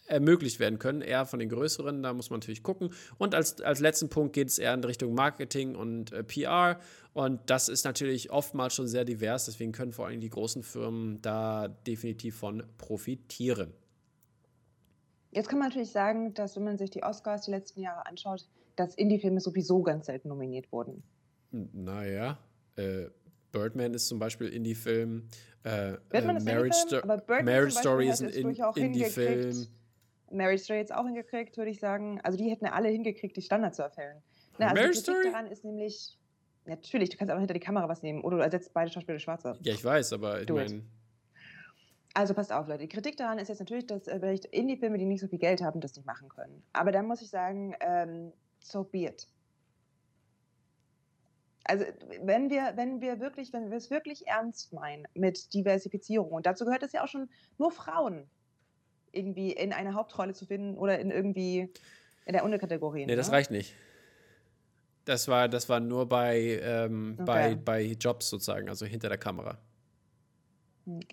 ermöglicht 0.08 0.58
werden 0.58 0.78
können, 0.78 1.00
eher 1.00 1.26
von 1.26 1.38
den 1.38 1.48
größeren, 1.48 2.02
da 2.02 2.12
muss 2.12 2.30
man 2.30 2.40
natürlich 2.40 2.62
gucken. 2.62 2.90
Und 3.18 3.34
als, 3.34 3.60
als 3.60 3.80
letzten 3.80 4.08
Punkt 4.08 4.32
geht 4.32 4.48
es 4.48 4.58
eher 4.58 4.74
in 4.74 4.82
Richtung 4.82 5.14
Marketing 5.14 5.76
und 5.76 6.12
äh, 6.12 6.24
PR. 6.24 6.80
Und 7.12 7.40
das 7.46 7.68
ist 7.68 7.84
natürlich 7.84 8.30
oftmals 8.30 8.74
schon 8.74 8.88
sehr 8.88 9.04
divers, 9.04 9.46
deswegen 9.46 9.72
können 9.72 9.92
vor 9.92 10.06
allem 10.06 10.20
die 10.20 10.30
großen 10.30 10.62
Firmen 10.62 11.20
da 11.22 11.68
definitiv 11.68 12.36
von 12.36 12.62
profitieren. 12.78 13.72
Jetzt 15.30 15.48
kann 15.48 15.58
man 15.58 15.68
natürlich 15.68 15.90
sagen, 15.90 16.32
dass 16.34 16.56
wenn 16.56 16.64
man 16.64 16.78
sich 16.78 16.90
die 16.90 17.02
Oscars 17.02 17.44
die 17.44 17.50
letzten 17.50 17.80
Jahre 17.80 18.06
anschaut, 18.06 18.48
dass 18.76 18.94
Indie-Filme 18.94 19.40
sowieso 19.40 19.82
ganz 19.82 20.06
selten 20.06 20.28
nominiert 20.28 20.70
wurden. 20.72 21.02
Naja, 21.50 22.38
äh, 22.76 23.06
Birdman 23.52 23.94
ist 23.94 24.08
zum 24.08 24.18
Beispiel 24.18 24.48
Indie-Film. 24.48 25.28
Äh, 25.64 25.94
äh, 26.10 26.40
Marriage, 26.40 26.76
Sto 26.86 27.00
Marriage 27.06 27.72
Story 27.72 28.08
ist 28.08 28.22
ein 28.22 28.28
Indie-Film. 28.28 29.66
Mary 30.30 30.58
Story 30.58 30.78
jetzt 30.78 30.94
auch 30.94 31.04
hingekriegt, 31.04 31.56
würde 31.56 31.70
ich 31.70 31.80
sagen. 31.80 32.20
Also 32.22 32.38
die 32.38 32.50
hätten 32.50 32.66
ja 32.66 32.72
alle 32.72 32.88
hingekriegt, 32.88 33.36
die 33.36 33.42
Standards 33.42 33.76
zu 33.76 33.82
erfüllen. 33.82 34.22
Na, 34.58 34.68
also 34.68 34.74
Mary 34.74 34.92
die 34.92 34.98
Kritik 34.98 35.14
Story? 35.14 35.30
daran 35.32 35.46
ist 35.46 35.64
nämlich, 35.64 36.18
natürlich, 36.64 37.10
du 37.10 37.16
kannst 37.16 37.32
auch 37.32 37.38
hinter 37.38 37.54
die 37.54 37.60
Kamera 37.60 37.88
was 37.88 38.02
nehmen 38.02 38.22
oder 38.22 38.38
du 38.38 38.42
ersetzt 38.42 38.72
beide 38.74 38.90
Schauspieler 38.90 39.18
schwarze. 39.18 39.58
Ja, 39.62 39.74
ich 39.74 39.84
weiß, 39.84 40.12
aber 40.12 40.42
ich 40.42 40.48
meine. 40.48 40.82
Also 42.14 42.34
passt 42.34 42.52
auf, 42.52 42.66
Leute. 42.66 42.80
Die 42.80 42.88
Kritik 42.88 43.16
daran 43.16 43.38
ist 43.38 43.48
jetzt 43.48 43.60
natürlich, 43.60 43.86
dass 43.86 44.08
äh, 44.08 44.18
vielleicht 44.18 44.46
Indie-Filme, 44.46 44.98
die 44.98 45.04
nicht 45.04 45.20
so 45.20 45.28
viel 45.28 45.38
Geld 45.38 45.62
haben, 45.62 45.80
das 45.80 45.94
nicht 45.94 46.06
machen 46.06 46.28
können. 46.28 46.64
Aber 46.72 46.90
dann 46.90 47.06
muss 47.06 47.22
ich 47.22 47.30
sagen, 47.30 47.76
ähm, 47.80 48.32
so 48.58 48.82
be 48.82 49.04
it. 49.04 49.28
Also 51.64 51.84
wenn 52.22 52.50
wir, 52.50 52.72
wenn 52.76 53.00
wir 53.00 53.20
wirklich, 53.20 53.52
wenn 53.52 53.70
wir 53.70 53.76
es 53.76 53.90
wirklich 53.90 54.26
ernst 54.26 54.72
meinen 54.72 55.06
mit 55.14 55.52
Diversifizierung, 55.52 56.32
und 56.32 56.46
dazu 56.46 56.64
gehört 56.64 56.82
es 56.82 56.92
ja 56.92 57.04
auch 57.04 57.08
schon 57.08 57.28
nur 57.58 57.70
Frauen 57.70 58.28
irgendwie 59.18 59.52
in 59.52 59.72
eine 59.72 59.94
Hauptrolle 59.94 60.32
zu 60.32 60.46
finden 60.46 60.78
oder 60.78 60.98
in 60.98 61.10
irgendwie 61.10 61.72
in 62.24 62.32
der 62.32 62.44
Unterkategorie. 62.44 63.06
Nee, 63.06 63.16
das 63.16 63.28
ne? 63.28 63.34
reicht 63.34 63.50
nicht. 63.50 63.74
Das 65.04 65.26
war, 65.28 65.48
das 65.48 65.68
war 65.68 65.80
nur 65.80 66.06
bei, 66.06 66.60
ähm, 66.62 67.14
okay. 67.14 67.24
bei, 67.24 67.54
bei 67.54 67.82
Jobs 67.98 68.28
sozusagen, 68.28 68.68
also 68.68 68.84
hinter 68.84 69.08
der 69.08 69.18
Kamera. 69.18 69.58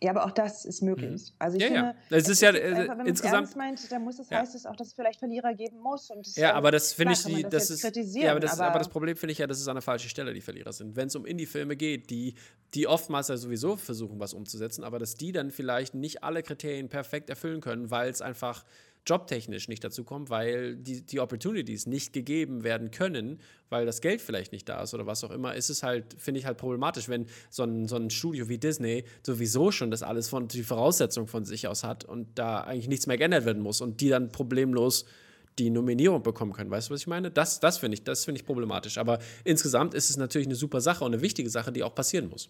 Ja, 0.01 0.11
aber 0.11 0.26
auch 0.26 0.32
das 0.32 0.63
ist 0.63 0.82
möglich. 0.82 1.32
Mhm. 1.32 1.36
Also 1.39 1.57
ich 1.57 1.63
ja, 1.63 1.67
finde, 1.67 1.95
ja. 2.09 2.17
Es 2.17 2.30
ist 2.30 2.41
ja 2.41 2.53
äh, 2.53 2.73
einfach, 2.73 2.97
wenn 2.97 3.07
insgesamt. 3.07 3.49
Es 3.49 3.55
meint, 3.55 3.91
dann 3.91 4.03
muss 4.03 4.19
es 4.19 4.30
ja. 4.30 4.39
heißt 4.39 4.55
es 4.55 4.65
auch, 4.65 4.76
dass 4.76 4.88
es 4.88 4.93
vielleicht 4.93 5.19
Verlierer 5.19 5.53
geben 5.53 5.80
muss. 5.80 6.09
Und 6.09 6.36
ja, 6.36 6.53
aber 6.53 6.71
das 6.71 6.93
finde 6.93 7.13
ich, 7.13 7.23
die, 7.23 7.43
das, 7.43 7.67
das 7.67 7.84
ist. 7.84 8.15
Ja, 8.15 8.32
aber 8.32 8.39
das, 8.39 8.53
aber, 8.53 8.69
aber 8.69 8.80
das 8.80 8.89
Problem 8.89 9.17
finde 9.17 9.34
ich 9.34 9.39
ja, 9.39 9.47
dass 9.47 9.59
es 9.59 9.67
an 9.67 9.76
der 9.76 9.82
falschen 9.82 10.09
Stelle 10.09 10.34
die 10.34 10.41
Verlierer 10.41 10.71
sind. 10.71 10.95
Wenn 10.95 11.07
es 11.07 11.15
um 11.15 11.26
Indie-Filme 11.26 11.76
geht, 11.76 12.09
die, 12.09 12.36
die 12.73 12.88
oftmals 12.88 13.28
ja 13.28 13.38
sowieso 13.38 13.76
versuchen, 13.76 14.19
was 14.19 14.34
umzusetzen, 14.34 14.84
aber 14.84 14.99
dass 14.99 15.15
die 15.15 15.32
dann 15.32 15.51
vielleicht 15.51 15.93
nicht 15.93 16.23
alle 16.23 16.43
Kriterien 16.43 16.88
perfekt 16.88 17.30
erfüllen 17.30 17.59
können, 17.61 17.91
weil 17.91 18.09
es 18.09 18.21
einfach 18.21 18.63
jobtechnisch 19.06 19.68
nicht 19.68 19.84
dazu 19.84 20.03
kommt, 20.03 20.30
weil 20.30 20.76
die, 20.78 21.01
die 21.01 21.20
Opportunities 21.20 21.86
nicht 21.86 22.14
gegeben 22.14 22.64
werden 22.64 22.91
können, 22.91 23.39
weil 23.70 23.86
das 23.86 24.01
Geld 24.01 24.22
vielleicht 24.22 24.51
nicht 24.51 24.68
da 24.68 24.82
ist 24.84 24.93
oder 24.93 25.06
was 25.06 25.24
auch 25.24 25.32
immer, 25.32 25.56
ist 25.56 25.70
es 25.70 25.84
halt, 25.84 26.16
finde 26.18 26.39
ich 26.39 26.45
halt 26.45 26.58
problematisch, 26.58 27.10
wenn 27.10 27.28
so 27.49 27.64
ein, 27.64 27.88
so 27.88 27.95
ein 27.95 28.10
Studio 28.10 28.49
wie 28.49 28.58
Disney 28.58 29.06
sowieso 29.24 29.72
schon 29.72 29.91
das 29.91 30.03
alles 30.03 30.30
von 30.30 30.47
die 30.47 30.64
Voraussetzung 30.64 31.28
von 31.28 31.45
sich 31.45 31.68
aus 31.68 31.84
hat 31.84 32.06
und 32.06 32.28
da 32.38 32.62
eigentlich 32.62 32.88
nichts 32.88 33.08
mehr 33.08 33.18
geändert 33.18 33.45
werden 33.45 33.62
muss 33.62 33.82
und 33.82 34.01
die 34.01 34.10
dann 34.10 34.32
problemlos 34.32 35.06
die 35.60 35.70
Nominierung 35.70 36.22
bekommen 36.22 36.51
können. 36.51 36.70
Weißt 36.70 36.89
du, 36.89 36.93
was 36.93 37.01
ich 37.01 37.08
meine? 37.08 37.32
Das, 37.32 37.60
das 37.60 37.78
finde 37.78 37.95
ich, 37.95 38.03
das 38.03 38.28
ich 38.28 38.45
problematisch. 38.45 38.97
Aber 38.97 39.20
insgesamt 39.43 39.93
ist 39.93 40.10
es 40.10 40.18
natürlich 40.18 40.47
eine 40.47 40.56
super 40.56 40.82
Sache 40.82 41.06
und 41.06 41.14
eine 41.14 41.22
wichtige 41.22 41.49
Sache, 41.49 41.72
die 41.72 41.84
auch 41.84 41.95
passieren 41.95 42.28
muss. 42.30 42.49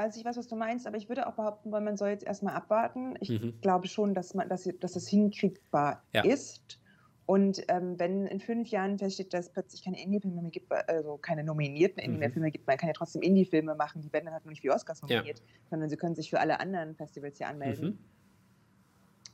Also 0.00 0.18
ich 0.18 0.24
weiß, 0.24 0.36
was 0.36 0.48
du 0.48 0.56
meinst, 0.56 0.86
aber 0.86 0.96
ich 0.96 1.08
würde 1.08 1.26
auch 1.26 1.34
behaupten, 1.34 1.70
weil 1.72 1.82
man 1.82 1.96
soll 1.96 2.08
jetzt 2.08 2.24
erstmal 2.24 2.54
abwarten. 2.54 3.16
Ich 3.20 3.30
mhm. 3.30 3.60
glaube 3.60 3.86
schon, 3.86 4.14
dass 4.14 4.34
man, 4.34 4.48
dass, 4.48 4.68
dass 4.80 4.92
das 4.92 5.08
hinkriegbar 5.08 6.02
ja. 6.14 6.24
ist. 6.24 6.80
Und 7.26 7.62
ähm, 7.68 7.98
wenn 7.98 8.26
in 8.26 8.40
fünf 8.40 8.68
Jahren 8.70 8.98
feststeht, 8.98 9.32
dass 9.32 9.46
es 9.46 9.52
plötzlich 9.52 9.84
keine 9.84 10.02
Indie-Filme 10.02 10.42
mehr 10.42 10.50
gibt, 10.50 10.72
also 10.88 11.16
keine 11.18 11.44
nominierten 11.44 12.02
Indie-Filme 12.02 12.48
mhm. 12.48 12.52
gibt, 12.52 12.66
man 12.66 12.76
kann 12.76 12.88
ja 12.88 12.92
trotzdem 12.92 13.22
Indie-Filme 13.22 13.76
machen, 13.76 14.02
die 14.02 14.12
werden 14.12 14.24
dann 14.24 14.34
halt 14.34 14.44
nur 14.44 14.50
nicht 14.50 14.62
für 14.62 14.72
Oscars 14.72 15.02
nominiert, 15.02 15.38
ja. 15.38 15.44
sondern 15.68 15.88
sie 15.90 15.96
können 15.96 16.16
sich 16.16 16.30
für 16.30 16.40
alle 16.40 16.58
anderen 16.58 16.96
Festivals 16.96 17.38
hier 17.38 17.46
anmelden. 17.46 17.84
Mhm. 17.86 17.98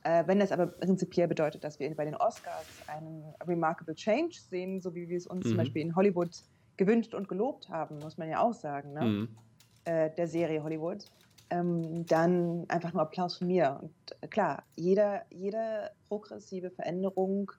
Äh, 0.02 0.26
wenn 0.26 0.40
das 0.40 0.52
aber 0.52 0.66
prinzipiell 0.66 1.26
bedeutet, 1.26 1.64
dass 1.64 1.78
wir 1.78 1.94
bei 1.94 2.04
den 2.04 2.16
Oscars 2.16 2.66
einen 2.86 3.24
Remarkable 3.46 3.94
Change 3.94 4.36
sehen, 4.50 4.80
so 4.80 4.94
wie 4.94 5.08
wir 5.08 5.16
es 5.16 5.26
uns 5.26 5.44
zum 5.44 5.54
mhm. 5.54 5.58
Beispiel 5.58 5.82
in 5.82 5.96
Hollywood 5.96 6.30
gewünscht 6.76 7.14
und 7.14 7.28
gelobt 7.28 7.70
haben, 7.70 7.98
muss 8.00 8.18
man 8.18 8.28
ja 8.28 8.40
auch 8.40 8.52
sagen. 8.52 8.92
Ne? 8.92 9.28
Äh, 9.87 10.11
der 10.16 10.26
Serie 10.26 10.64
Hollywood, 10.64 11.05
ähm, 11.49 12.05
dann 12.07 12.64
einfach 12.68 12.93
nur 12.93 13.03
Applaus 13.03 13.39
von 13.39 13.47
mir. 13.47 13.78
Und 13.80 13.93
äh, 14.20 14.26
klar, 14.26 14.64
jeder, 14.74 15.22
jede 15.30 15.93
progressive 16.09 16.70
Veränderung 16.70 17.53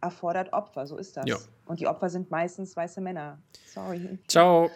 erfordert 0.00 0.52
Opfer, 0.52 0.86
so 0.86 0.96
ist 0.96 1.16
das. 1.16 1.26
Ja. 1.26 1.38
Und 1.66 1.80
die 1.80 1.88
Opfer 1.88 2.08
sind 2.08 2.30
meistens 2.30 2.76
weiße 2.76 3.00
Männer. 3.00 3.42
Sorry. 3.66 4.16
Ciao. 4.28 4.70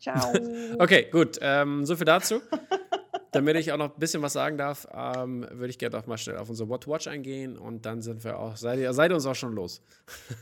Ciao. 0.00 0.32
okay, 0.78 1.08
gut. 1.12 1.38
Ähm, 1.42 1.84
so 1.84 1.94
viel 1.94 2.06
dazu. 2.06 2.40
Damit 3.32 3.56
ich 3.56 3.72
auch 3.72 3.78
noch 3.78 3.94
ein 3.94 3.98
bisschen 3.98 4.20
was 4.20 4.34
sagen 4.34 4.58
darf, 4.58 4.86
ähm, 4.92 5.46
würde 5.50 5.68
ich 5.68 5.78
gerne 5.78 5.96
auch 5.96 6.06
mal 6.06 6.18
schnell 6.18 6.36
auf 6.36 6.50
unsere 6.50 6.68
What 6.68 6.82
to 6.82 6.90
Watch 6.90 7.06
eingehen 7.06 7.56
und 7.56 7.86
dann 7.86 8.02
sind 8.02 8.22
wir 8.24 8.38
auch, 8.38 8.56
seid 8.56 8.78
ihr, 8.78 8.92
seid 8.92 9.10
ihr 9.10 9.14
uns 9.14 9.24
auch 9.24 9.34
schon 9.34 9.54
los. 9.54 9.82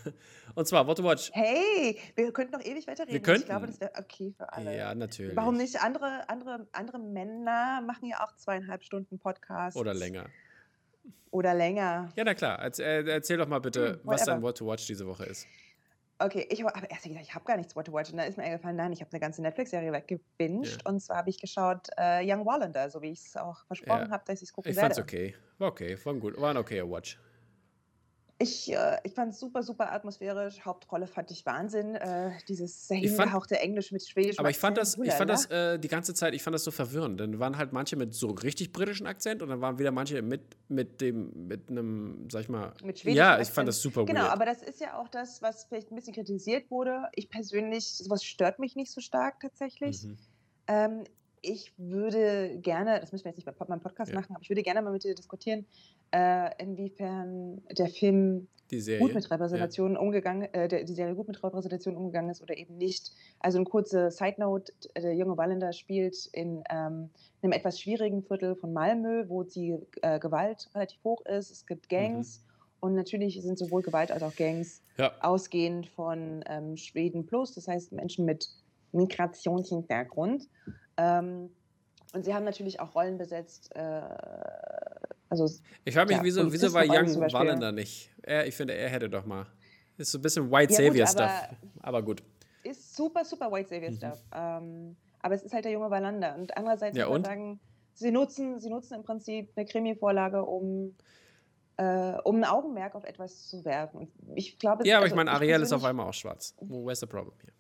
und 0.57 0.67
zwar 0.67 0.89
What 0.89 0.99
to 0.99 1.05
Watch. 1.05 1.31
Hey, 1.33 1.97
wir 2.17 2.33
könnten 2.33 2.53
noch 2.53 2.65
ewig 2.65 2.89
weiterreden. 2.89 3.13
Wir 3.13 3.23
könnten. 3.23 3.43
Ich 3.43 3.47
glaube, 3.47 3.69
das 3.69 3.81
wäre 3.81 3.93
okay 3.97 4.35
für 4.37 4.53
alle. 4.53 4.77
Ja, 4.77 4.93
natürlich. 4.93 5.37
Warum 5.37 5.57
nicht? 5.57 5.81
Andere, 5.81 6.29
andere, 6.29 6.67
andere 6.73 6.99
Männer 6.99 7.81
machen 7.87 8.09
ja 8.09 8.25
auch 8.25 8.35
zweieinhalb 8.35 8.83
Stunden 8.83 9.21
Podcast. 9.21 9.77
Oder 9.77 9.95
länger. 9.95 10.27
Oder 11.31 11.55
länger. 11.55 12.13
Ja, 12.17 12.25
na 12.25 12.35
klar. 12.35 12.59
Erzähl, 12.59 13.09
erzähl 13.09 13.37
doch 13.37 13.47
mal 13.47 13.61
bitte, 13.61 13.93
hm, 13.93 14.01
was 14.03 14.25
dein 14.25 14.43
What 14.43 14.59
to 14.59 14.67
Watch 14.67 14.89
diese 14.89 15.07
Woche 15.07 15.27
ist. 15.27 15.47
Okay, 16.23 16.47
ich 16.51 16.63
habe 16.63 16.87
erst 16.89 17.05
gesagt, 17.05 17.25
ich 17.25 17.35
habe 17.35 17.47
gar 17.47 17.57
nichts 17.57 17.75
What 17.75 17.87
to 17.87 17.93
Watch. 17.93 18.11
Und 18.11 18.19
dann 18.19 18.29
ist 18.29 18.37
mir 18.37 18.45
eingefallen, 18.45 18.77
nein, 18.77 18.93
ich 18.93 19.01
habe 19.01 19.11
eine 19.11 19.21
ganze 19.21 19.41
Netflix-Serie 19.41 19.91
weggebinged. 19.91 20.83
Ja. 20.83 20.91
Und 20.91 21.01
zwar 21.01 21.17
habe 21.17 21.31
ich 21.31 21.39
geschaut 21.39 21.89
äh, 21.97 22.21
Young 22.31 22.45
Wallander, 22.45 22.91
so 22.91 23.01
wie 23.01 23.11
ich 23.11 23.21
es 23.21 23.37
auch 23.39 23.65
versprochen 23.65 24.07
ja. 24.07 24.11
habe, 24.11 24.23
dass 24.27 24.43
ich 24.43 24.49
es 24.49 24.53
gucken 24.53 24.71
ich 24.71 24.77
werde. 24.77 24.93
Ich 24.93 24.97
fand's 24.97 25.13
okay. 25.13 25.35
War 25.57 25.69
okay, 25.69 25.97
war 26.05 26.15
gut. 26.15 26.39
War 26.39 26.51
ein 26.51 26.59
okayer 26.59 26.89
Watch. 26.91 27.19
Ich, 28.43 28.73
äh, 28.73 28.97
ich 29.05 29.13
fand 29.13 29.35
es 29.35 29.39
super, 29.39 29.63
super 29.63 29.93
atmosphärisch. 29.93 30.65
Hauptrolle 30.65 31.07
fand 31.07 31.31
ich 31.31 31.45
Wahnsinn. 31.45 31.95
Äh, 31.95 32.31
dieses 32.49 32.89
sehr 32.89 32.97
hingehauchte 32.97 33.61
Englisch 33.61 33.93
mit 33.93 34.03
Schwedisch. 34.09 34.39
Aber 34.39 34.49
ich 34.49 34.57
fand 34.57 34.79
das, 34.79 34.97
ich 34.97 35.13
fand 35.13 35.29
das 35.29 35.45
äh, 35.51 35.79
die 35.79 35.89
ganze 35.89 36.15
Zeit, 36.15 36.33
ich 36.33 36.43
fand 36.43 36.55
das 36.55 36.65
so 36.65 36.71
verwirrend. 36.71 37.21
Dann 37.21 37.39
waren 37.39 37.59
halt 37.59 37.75
manche 37.75 37.97
mit 37.97 38.15
so 38.15 38.29
richtig 38.29 38.73
britischen 38.73 39.07
Akzent 39.07 39.43
und 39.43 39.51
dann 39.51 39.61
waren 39.61 39.79
wieder 39.79 39.91
manche 39.91 40.23
mit, 40.23 40.41
mit 40.69 41.03
dem, 41.03 41.49
mit 41.49 41.69
einem, 41.69 42.31
sag 42.33 42.41
ich 42.41 42.49
mal. 42.49 42.73
Mit 42.83 43.01
Schwedisch. 43.01 43.19
Ja, 43.19 43.39
ich 43.39 43.49
fand 43.49 43.69
das 43.69 43.83
super 43.83 44.07
Genau, 44.07 44.23
weird. 44.23 44.33
aber 44.33 44.47
das 44.47 44.63
ist 44.63 44.81
ja 44.81 44.99
auch 44.99 45.09
das, 45.09 45.43
was 45.43 45.65
vielleicht 45.65 45.93
ein 45.93 45.97
bisschen 45.97 46.15
kritisiert 46.15 46.71
wurde. 46.71 47.11
Ich 47.15 47.29
persönlich, 47.29 47.99
sowas 47.99 48.25
stört 48.25 48.59
mich 48.59 48.75
nicht 48.75 48.91
so 48.91 49.03
stark 49.03 49.41
tatsächlich. 49.41 50.03
Mhm. 50.05 50.19
Ähm, 50.67 51.05
ich 51.43 51.73
würde 51.77 52.59
gerne, 52.61 53.01
das 53.01 53.13
müssen 53.13 53.25
wir 53.25 53.31
jetzt 53.31 53.45
nicht 53.45 53.59
bei 53.59 53.67
meinem 53.67 53.81
Podcast 53.81 54.13
ja. 54.13 54.19
machen, 54.19 54.35
aber 54.35 54.43
ich 54.43 54.51
würde 54.51 54.63
gerne 54.63 54.83
mal 54.83 54.93
mit 54.93 55.05
dir 55.05 55.15
diskutieren, 55.15 55.67
äh, 56.13 56.51
inwiefern 56.63 57.63
der 57.71 57.89
Film 57.89 58.49
gut 58.99 59.15
mit 59.15 59.31
Repräsentation 59.31 59.95
ja. 59.95 60.01
umgegangen, 60.01 60.53
äh, 60.55 60.69
der, 60.69 60.85
die 60.85 60.95
Serie 60.95 61.15
gut 61.15 61.29
mit 61.29 61.43
Repräsentation 61.43 61.97
umgegangen 61.97 62.31
ist 62.31 62.43
oder 62.43 62.57
eben 62.57 62.77
nicht. 62.77 63.13
Also 63.41 63.59
eine 63.59 63.65
kurze 63.65 64.11
Side 64.11 64.37
Note: 64.39 64.73
Der 64.97 65.15
junge 65.15 65.37
Wallander 65.37 65.73
spielt 65.73 66.27
in 66.33 66.63
ähm, 66.71 67.11
einem 67.43 67.53
etwas 67.53 67.81
schwierigen 67.81 68.23
Viertel 68.23 68.55
von 68.55 68.73
Malmö, 68.73 69.25
wo 69.29 69.43
die 69.43 69.77
äh, 70.03 70.21
Gewalt 70.21 70.71
relativ 70.75 71.03
hoch 71.03 71.25
ist. 71.27 71.51
Es 71.51 71.67
gibt 71.67 71.89
Gangs. 71.89 72.39
Mhm. 72.39 72.51
Und 72.81 72.95
natürlich 72.95 73.43
sind 73.43 73.59
sowohl 73.59 73.83
Gewalt 73.83 74.11
als 74.11 74.23
auch 74.23 74.35
Gangs 74.35 74.81
Ja. 74.97 75.13
ausgehend 75.21 75.89
von 75.89 76.43
ähm, 76.47 76.77
Schweden 76.77 77.27
Plus, 77.27 77.55
das 77.55 77.69
heißt 77.69 77.93
Menschen 77.93 78.25
mit 78.25 78.49
Migrationshintergrund. 78.93 80.49
Ähm, 81.01 81.51
und 82.13 82.25
sie 82.25 82.35
haben 82.35 82.45
natürlich 82.45 82.81
auch 82.81 82.95
Rollen 82.95 83.19
besetzt. 83.19 83.71
Äh, 83.75 84.03
also 85.29 85.49
Ich 85.85 85.95
frage 85.95 86.09
mich, 86.09 86.17
Ja, 86.19 86.25
wieso, 86.25 86.53
wieso 86.53 86.73
war 86.73 86.85
Young. 86.85 87.21
Wallander 87.33 87.73
nicht? 87.73 88.11
Er, 88.23 88.47
ich 88.47 88.55
finde, 88.57 88.75
er 88.75 88.89
hätte 88.89 89.09
doch 89.09 89.25
mal. 89.25 89.47
Ist 89.97 90.13
so 90.13 90.19
ein 90.19 90.23
bisschen 90.23 90.51
White 90.51 90.73
Ja, 90.73 90.79
gut, 90.81 90.87
Savior 90.89 91.09
aber- 91.09 91.29
Stuff. 91.29 91.57
Aber 91.83 92.03
gut. 92.03 92.23
ist 92.65 92.97
super, 92.97 93.25
super 93.25 93.51
White 93.53 93.69
Savior 93.69 93.91
Mhm. 93.93 93.97
Stuff. 93.97 94.19
Ähm, 94.35 94.97
aber 95.21 95.35
es 95.35 95.43
ist 95.43 95.53
halt 95.55 95.65
der 95.65 95.73
junge 95.73 95.91
Wallander. 95.91 96.35
Und 96.37 96.57
andererseits 96.57 96.97
Ja, 96.97 97.05
muss 97.07 97.13
man 97.15 97.25
sagen, 97.25 97.61
sie 97.95 98.11
nutzen, 98.11 98.59
sie 98.59 98.71
nutzen 98.71 98.95
im 98.95 99.03
Prinzip 99.05 99.53
eine 99.57 99.67
Krimi-Vorlage, 99.67 100.45
um, 100.45 100.97
äh, 101.77 102.15
um 102.25 102.37
ein 102.37 102.45
Augenmerk 102.45 102.95
auf 102.95 103.05
etwas 103.05 103.47
zu 103.47 103.65
werfen. 103.65 104.11
Und 104.27 104.37
ich 104.37 104.59
glaube, 104.59 104.87
Ja, 104.87 104.97
aber 104.97 105.05
also 105.05 105.15
ich 105.15 105.17
meine, 105.17 105.31
Ariel 105.31 105.63
ist 105.63 105.73
auf 105.73 105.85
einmal 105.85 106.09
auch 106.09 106.15
schwarz. 106.15 106.55
Where's 106.61 107.01
the 107.01 107.07
problem 107.07 107.37
here? 107.43 107.53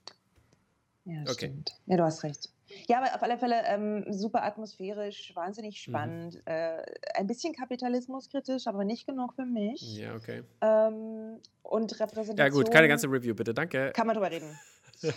Ja, 1.04 1.22
Okay. 1.22 1.32
stimmt. 1.32 1.72
Ja, 1.86 1.96
du 1.96 2.04
hast 2.04 2.22
recht. 2.22 2.50
Ja, 2.88 2.98
aber 2.98 3.14
auf 3.14 3.22
alle 3.22 3.36
Fälle 3.36 3.62
ähm, 3.66 4.04
super 4.12 4.44
atmosphärisch, 4.44 5.32
wahnsinnig 5.34 5.74
Mhm. 5.86 5.90
spannend. 5.92 6.42
Äh, 6.46 6.82
ein 7.14 7.26
bisschen 7.26 7.52
kapitalismuskritisch, 7.54 8.66
aber 8.68 8.84
nicht 8.84 9.06
genug 9.06 9.34
für 9.34 9.44
mich. 9.44 9.96
Ja, 9.96 10.14
okay. 10.14 10.44
Ähm, 10.60 11.40
und 11.62 11.98
Repräsentation. 11.98 12.36
Ja, 12.38 12.48
gut, 12.48 12.70
keine 12.70 12.86
ganze 12.88 13.08
Review, 13.08 13.34
bitte. 13.34 13.52
Danke. 13.54 13.92
Kann 13.94 14.06
man 14.06 14.14
drüber 14.14 14.30
reden. 14.30 14.58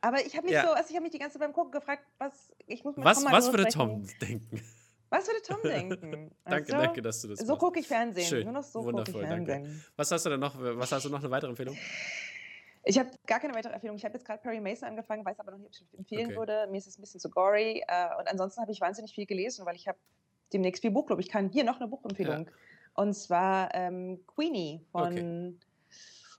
Aber 0.00 0.24
ich 0.24 0.36
habe 0.36 0.46
mich 0.46 0.54
Ja. 0.54 0.62
so, 0.64 0.72
also 0.72 0.88
ich 0.90 0.94
habe 0.94 1.02
mich 1.02 1.10
die 1.12 1.18
ganze 1.18 1.38
Zeit 1.38 1.46
beim 1.48 1.52
Gucken 1.52 1.72
gefragt, 1.72 2.04
was 2.18 2.52
ich 2.66 2.84
muss 2.84 2.96
mit 2.96 3.04
Was, 3.04 3.16
Tom 3.16 3.24
mal 3.24 3.32
was 3.32 3.46
würde. 3.50 3.66
Tom 3.68 4.06
denken? 4.20 4.62
Was 5.10 5.26
würde 5.26 5.42
Tom 5.42 5.58
denken? 5.64 6.30
danke, 6.44 6.70
du? 6.72 6.78
danke, 6.78 7.02
dass 7.02 7.20
du 7.22 7.28
das 7.28 7.40
So 7.40 7.56
gucke 7.56 7.80
ich 7.80 7.88
Fernsehen. 7.88 8.26
Schön, 8.26 8.44
Nur 8.44 8.52
noch 8.52 8.62
so 8.62 8.80
gucke 8.80 8.90
ich 8.90 8.96
wundervoll, 8.98 9.26
danke. 9.26 9.52
Fernsehen. 9.52 9.84
Was 9.96 10.10
hast 10.12 10.24
du 10.26 10.30
denn 10.30 10.40
noch? 10.40 10.54
Was 10.60 10.92
hast 10.92 11.06
du 11.06 11.08
noch 11.10 11.18
eine 11.18 11.30
weitere 11.30 11.50
Empfehlung? 11.50 11.76
Ich 12.84 12.98
habe 12.98 13.10
gar 13.26 13.40
keine 13.40 13.54
weitere 13.54 13.72
Empfehlung. 13.74 13.96
Ich 13.96 14.04
habe 14.04 14.14
jetzt 14.14 14.24
gerade 14.24 14.40
Perry 14.40 14.60
Mason 14.60 14.88
angefangen, 14.88 15.24
weiß 15.24 15.40
aber 15.40 15.52
noch 15.52 15.58
nicht, 15.58 15.80
ob 15.80 15.86
ich 15.86 15.92
es 15.92 15.98
empfehlen 15.98 16.26
Okay. 16.28 16.36
würde. 16.36 16.66
Mir 16.70 16.78
ist 16.78 16.86
es 16.86 16.98
ein 16.98 17.02
bisschen 17.02 17.20
zu 17.20 17.30
gory. 17.30 17.82
Äh, 17.86 18.16
und 18.18 18.28
ansonsten 18.28 18.60
habe 18.60 18.72
ich 18.72 18.80
wahnsinnig 18.80 19.12
viel 19.14 19.26
gelesen, 19.26 19.66
weil 19.66 19.76
ich 19.76 19.88
habe 19.88 19.98
demnächst 20.52 20.82
viel 20.82 20.90
Buchclub. 20.90 21.18
Ich 21.20 21.28
kann 21.28 21.50
hier 21.50 21.64
noch 21.64 21.78
eine 21.80 21.88
Buchempfehlung. 21.88 22.50
Und 22.94 23.14
zwar 23.14 23.74
ähm, 23.74 24.24
Queenie 24.26 24.84
von 24.90 25.60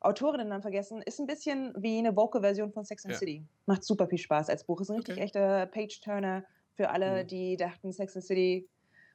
Autorinnennamen 0.02 0.62
vergessen. 0.62 1.02
Ist 1.02 1.20
ein 1.20 1.28
bisschen 1.28 1.74
wie 1.78 2.00
eine 2.00 2.16
Vocal-Version 2.16 2.72
von 2.72 2.86
Sex 2.86 3.06
and 3.06 3.14
Ja. 3.14 3.20
City. 3.20 3.44
Macht 3.66 3.84
super 3.84 4.08
viel 4.08 4.18
Spaß 4.18 4.50
als 4.50 4.64
Buch. 4.64 4.82
Ist 4.82 4.90
ein 4.90 4.96
richtig 4.98 5.16
Okay. 5.16 5.24
echter 5.26 5.66
Page-Turner 5.68 6.46
für 6.76 6.90
alle, 6.90 7.24
Mhm. 7.24 7.28
die 7.28 7.58
dachten, 7.58 7.92
Sex 7.92 8.16
and 8.16 8.26
City, 8.26 8.68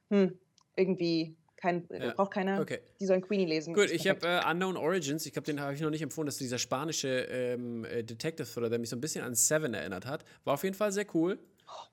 hm, 0.09 0.39
irgendwie 0.75 1.35
kein, 1.65 1.87
Ja. 1.91 2.13
braucht 2.13 2.31
keiner. 2.31 2.61
Okay. 2.61 2.79
Die 2.99 3.05
sollen 3.05 3.21
Queenie 3.21 3.45
lesen. 3.45 3.73
Gut, 3.73 3.89
ich 3.91 4.07
habe 4.07 4.25
äh, 4.27 4.49
Unknown 4.51 4.77
Origins, 4.77 5.25
ich 5.25 5.33
glaube, 5.33 5.45
den 5.47 5.59
habe 5.59 5.73
ich 5.73 5.81
noch 5.81 5.89
nicht 5.89 6.01
empfohlen, 6.01 6.25
das 6.25 6.35
ist 6.35 6.41
dieser 6.41 6.57
spanische 6.59 7.07
ähm, 7.29 7.83
äh, 7.85 8.03
Detective 8.03 8.47
Thriller, 8.47 8.69
der 8.69 8.79
mich 8.79 8.89
so 8.89 8.95
ein 8.95 9.01
bisschen 9.01 9.23
an 9.23 9.35
Seven 9.35 9.73
erinnert 9.73 10.05
hat. 10.05 10.23
War 10.43 10.53
auf 10.53 10.63
jeden 10.63 10.75
Fall 10.75 10.91
sehr 10.91 11.05
cool. 11.13 11.39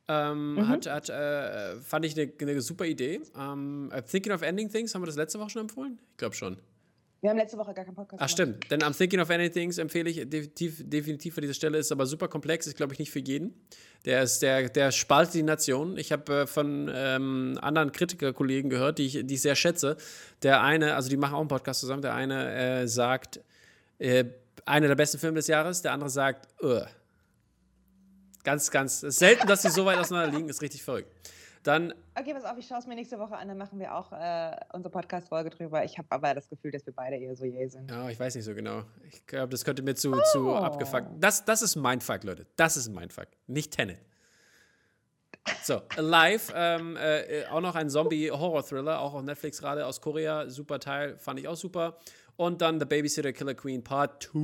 Ähm, 0.08 0.54
Mhm. 0.56 0.68
hat, 0.68 0.86
hat, 0.86 1.08
äh, 1.08 1.76
fand 1.80 2.04
ich 2.04 2.18
eine, 2.20 2.30
eine 2.40 2.60
super 2.60 2.84
Idee. 2.84 3.20
Ähm, 3.38 3.90
äh, 3.92 4.02
Thinking 4.02 4.32
of 4.32 4.42
Ending 4.42 4.68
Things, 4.70 4.94
haben 4.94 5.02
wir 5.02 5.06
das 5.06 5.16
letzte 5.16 5.38
Woche 5.40 5.50
schon 5.50 5.62
empfohlen? 5.62 5.98
Ich 6.12 6.16
glaube 6.18 6.34
schon. 6.34 6.58
Wir 7.22 7.30
haben 7.30 7.36
letzte 7.36 7.56
Woche 7.56 7.72
gar 7.72 7.84
keinen 7.84 7.94
Podcast 7.94 8.20
Ach, 8.20 8.26
gemacht. 8.26 8.30
stimmt. 8.32 8.70
Denn 8.72 8.82
am 8.82 8.92
Thinking 8.92 9.20
of 9.20 9.30
Ending 9.30 9.52
Things 9.52 9.78
empfehle 9.78 10.10
ich 10.10 10.16
definitiv, 10.28 10.82
definitiv 10.84 11.34
für 11.36 11.40
diese 11.40 11.54
Stelle, 11.54 11.78
ist 11.78 11.92
aber 11.92 12.04
super 12.04 12.26
komplex, 12.26 12.66
ist, 12.66 12.76
glaube 12.76 12.94
ich, 12.94 12.98
nicht 12.98 13.12
für 13.12 13.20
jeden. 13.20 13.54
Der, 14.04 14.24
ist, 14.24 14.42
der, 14.42 14.68
der 14.68 14.90
spaltet 14.90 15.34
die 15.34 15.44
Nation. 15.44 15.96
Ich 15.98 16.10
habe 16.10 16.40
äh, 16.40 16.46
von 16.48 16.90
ähm, 16.92 17.56
anderen 17.62 17.92
Kritikerkollegen 17.92 18.70
gehört, 18.70 18.98
die 18.98 19.06
ich, 19.06 19.24
die 19.24 19.34
ich 19.34 19.40
sehr 19.40 19.54
schätze. 19.54 19.96
Der 20.42 20.62
eine, 20.62 20.96
also 20.96 21.08
die 21.08 21.16
machen 21.16 21.34
auch 21.34 21.40
einen 21.40 21.48
Podcast 21.48 21.78
zusammen, 21.78 22.02
der 22.02 22.12
eine 22.12 22.80
äh, 22.82 22.88
sagt, 22.88 23.40
äh, 24.00 24.24
einer 24.64 24.88
der 24.88 24.96
besten 24.96 25.18
Filme 25.18 25.36
des 25.36 25.46
Jahres, 25.46 25.80
der 25.80 25.92
andere 25.92 26.10
sagt, 26.10 26.48
Ugh. 26.60 26.88
Ganz, 28.42 28.72
ganz, 28.72 28.98
selten, 28.98 29.46
dass 29.46 29.62
sie 29.62 29.70
so 29.70 29.84
weit 29.84 29.98
auseinander 29.98 30.36
liegen, 30.36 30.48
ist 30.48 30.60
richtig 30.60 30.82
verrückt. 30.82 31.08
Dann 31.62 31.94
Okay, 32.18 32.34
pass 32.34 32.44
auf, 32.44 32.58
ich 32.58 32.66
schaue 32.66 32.78
es 32.78 32.86
mir 32.86 32.94
nächste 32.94 33.18
Woche 33.18 33.36
an, 33.36 33.48
dann 33.48 33.56
machen 33.56 33.78
wir 33.78 33.94
auch 33.94 34.12
äh, 34.12 34.56
unsere 34.72 34.90
Podcast-Folge 34.90 35.50
drüber. 35.50 35.84
Ich 35.84 35.96
habe 35.96 36.08
aber 36.10 36.34
das 36.34 36.48
Gefühl, 36.48 36.70
dass 36.72 36.84
wir 36.84 36.92
beide 36.92 37.16
eher 37.16 37.34
so 37.36 37.44
yay 37.44 37.68
sind. 37.68 37.90
Ja, 37.90 38.08
ich 38.10 38.18
weiß 38.18 38.34
nicht 38.34 38.44
so 38.44 38.54
genau. 38.54 38.82
Ich 39.08 39.24
glaube, 39.26 39.48
das 39.50 39.64
könnte 39.64 39.82
mir 39.82 39.94
zu, 39.94 40.12
zu 40.32 40.48
Oh. 40.50 40.54
abgefuckt. 40.56 41.06
Das, 41.20 41.44
das 41.44 41.62
ist 41.62 41.76
mein 41.76 42.00
Fuck, 42.00 42.24
Leute. 42.24 42.46
Das 42.56 42.76
ist 42.76 42.88
mein 42.90 43.10
Fuck. 43.10 43.28
Nicht 43.46 43.72
Tenet. 43.76 43.98
So, 45.64 45.80
Alive, 45.96 46.52
ähm, 46.54 46.96
äh, 46.96 47.44
auch 47.50 47.60
noch 47.60 47.74
ein 47.74 47.88
Zombie-Horror-Thriller, 47.90 49.00
auch 49.00 49.14
auf 49.14 49.22
Netflix 49.22 49.58
gerade 49.60 49.84
aus 49.86 50.00
Korea. 50.00 50.48
Super 50.48 50.78
Teil, 50.78 51.18
fand 51.18 51.40
ich 51.40 51.48
auch 51.48 51.56
super. 51.56 51.98
Und 52.36 52.60
dann 52.60 52.78
The 52.78 52.86
Babysitter 52.86 53.32
Killer 53.32 53.54
Queen 53.54 53.82
Part 53.82 54.22
2. 54.24 54.38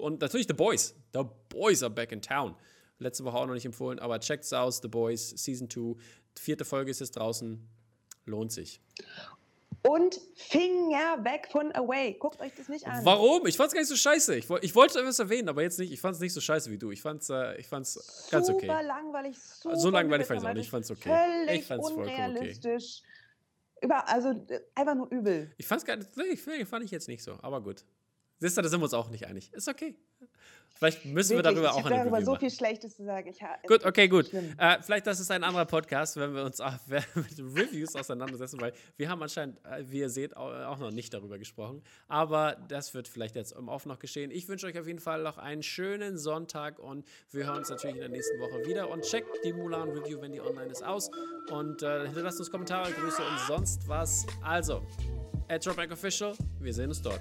Und 0.00 0.20
natürlich 0.20 0.46
The 0.46 0.52
Boys. 0.54 0.94
The 1.14 1.22
Boys 1.48 1.82
are 1.82 1.90
back 1.92 2.12
in 2.12 2.22
town. 2.22 2.54
Letzte 2.98 3.24
Woche 3.24 3.36
auch 3.36 3.46
noch 3.46 3.54
nicht 3.54 3.66
empfohlen, 3.66 3.98
aber 3.98 4.20
checkt's 4.20 4.52
aus. 4.52 4.78
The 4.82 4.88
Boys, 4.88 5.30
Season 5.30 5.68
2. 5.68 5.96
Vierte 6.38 6.64
Folge 6.64 6.90
ist 6.90 7.00
jetzt 7.00 7.16
draußen. 7.16 7.66
Lohnt 8.24 8.52
sich. 8.52 8.80
Und 9.82 10.20
Finger 10.34 11.22
weg 11.24 11.48
von 11.52 11.72
Away. 11.76 12.14
Guckt 12.18 12.40
euch 12.40 12.52
das 12.56 12.68
nicht 12.68 12.86
an. 12.88 13.04
Warum? 13.04 13.46
Ich 13.46 13.56
fand's 13.56 13.72
gar 13.72 13.80
nicht 13.80 13.88
so 13.88 13.94
scheiße. 13.94 14.34
Ich, 14.36 14.50
ich 14.62 14.74
wollte 14.74 14.98
etwas 14.98 15.20
erwähnen, 15.20 15.48
aber 15.48 15.62
jetzt 15.62 15.78
nicht. 15.78 15.92
Ich 15.92 16.00
fand's 16.00 16.18
nicht 16.18 16.32
so 16.32 16.40
scheiße 16.40 16.70
wie 16.72 16.78
du. 16.78 16.90
Ich 16.90 17.02
fand's, 17.02 17.30
äh, 17.30 17.56
ich 17.56 17.68
fand's 17.68 18.28
ganz 18.30 18.48
okay. 18.48 18.66
Super 18.66 18.82
langweilig, 18.82 19.38
super 19.38 19.76
So 19.76 19.90
langweilig 19.90 20.26
fand 20.26 20.40
ich's 20.40 20.48
auch 20.48 20.54
nicht. 20.54 20.64
Ich 20.64 20.70
fand's 20.70 20.90
okay. 20.90 21.08
Völlig 21.08 21.60
Ich 21.60 21.66
fand's 21.66 21.88
vollkommen 21.88 22.08
okay. 22.08 22.24
unrealistisch. 22.30 23.02
Über, 23.80 24.08
also 24.08 24.46
einfach 24.74 24.94
nur 24.96 25.08
übel. 25.12 25.52
Ich 25.56 25.66
fand's 25.66 25.84
gar 25.84 25.96
nicht, 25.96 26.16
nee, 26.16 26.24
ich- 26.32 26.68
fand 26.68 26.84
ich 26.84 26.90
jetzt 26.90 27.06
nicht 27.08 27.22
so, 27.22 27.38
aber 27.42 27.60
gut. 27.60 27.84
Siehst 28.38 28.56
du, 28.56 28.62
da 28.62 28.68
sind 28.68 28.80
wir 28.80 28.84
uns 28.84 28.94
auch 28.94 29.08
nicht 29.10 29.26
einig. 29.26 29.52
Ist 29.52 29.68
okay. 29.68 29.94
Vielleicht 30.78 31.04
müssen 31.06 31.30
wir 31.36 31.44
Wirklich, 31.44 31.54
darüber 31.54 31.68
ich 31.68 31.74
auch 31.74 31.86
eine 31.86 31.96
darüber 31.96 32.16
Review 32.16 32.24
so 32.26 32.30
machen. 32.32 32.40
viel 32.40 32.50
Schlechtes 32.50 32.96
zu 32.96 33.04
sagen. 33.04 33.28
Ich, 33.30 33.38
Gut, 33.68 33.84
okay, 33.86 34.08
gut. 34.08 34.32
Äh, 34.32 34.76
vielleicht 34.82 35.06
das 35.06 35.20
ist 35.20 35.30
ein 35.30 35.42
anderer 35.42 35.64
Podcast, 35.64 36.16
wenn 36.16 36.34
wir 36.34 36.44
uns 36.44 36.60
auch 36.60 36.74
mit 36.86 37.38
Reviews 37.38 37.96
auseinandersetzen, 37.96 38.60
weil 38.60 38.72
wir 38.96 39.08
haben 39.08 39.22
anscheinend, 39.22 39.58
äh, 39.64 39.84
wie 39.86 40.00
ihr 40.00 40.10
seht, 40.10 40.36
au- 40.36 40.52
auch 40.66 40.78
noch 40.78 40.90
nicht 40.90 41.14
darüber 41.14 41.38
gesprochen. 41.38 41.82
Aber 42.08 42.56
das 42.68 42.92
wird 42.94 43.08
vielleicht 43.08 43.36
jetzt 43.36 43.52
im 43.52 43.68
Off 43.68 43.86
noch 43.86 43.98
geschehen. 43.98 44.30
Ich 44.30 44.48
wünsche 44.48 44.66
euch 44.66 44.78
auf 44.78 44.86
jeden 44.86 45.00
Fall 45.00 45.22
noch 45.22 45.38
einen 45.38 45.62
schönen 45.62 46.18
Sonntag 46.18 46.78
und 46.78 47.06
wir 47.30 47.46
hören 47.46 47.58
uns 47.58 47.70
natürlich 47.70 47.96
in 47.96 48.00
der 48.02 48.10
nächsten 48.10 48.38
Woche 48.40 48.66
wieder. 48.66 48.90
Und 48.90 49.02
checkt 49.04 49.28
die 49.44 49.52
Mulan 49.52 49.88
Review, 49.90 50.20
wenn 50.20 50.32
die 50.32 50.40
online 50.40 50.70
ist, 50.70 50.84
aus. 50.84 51.10
Und 51.50 51.82
äh, 51.82 52.04
hinterlasst 52.06 52.38
uns 52.38 52.50
Kommentare, 52.50 52.92
Grüße 52.92 53.22
und 53.22 53.38
sonst 53.46 53.88
was. 53.88 54.26
Also, 54.42 54.82
at 55.48 55.64
Dropback 55.64 55.90
Official, 55.92 56.34
wir 56.60 56.74
sehen 56.74 56.88
uns 56.88 57.00
dort. 57.00 57.20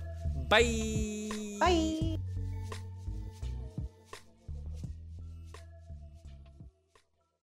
Bye! 0.49 1.29
Bye. 1.59 2.34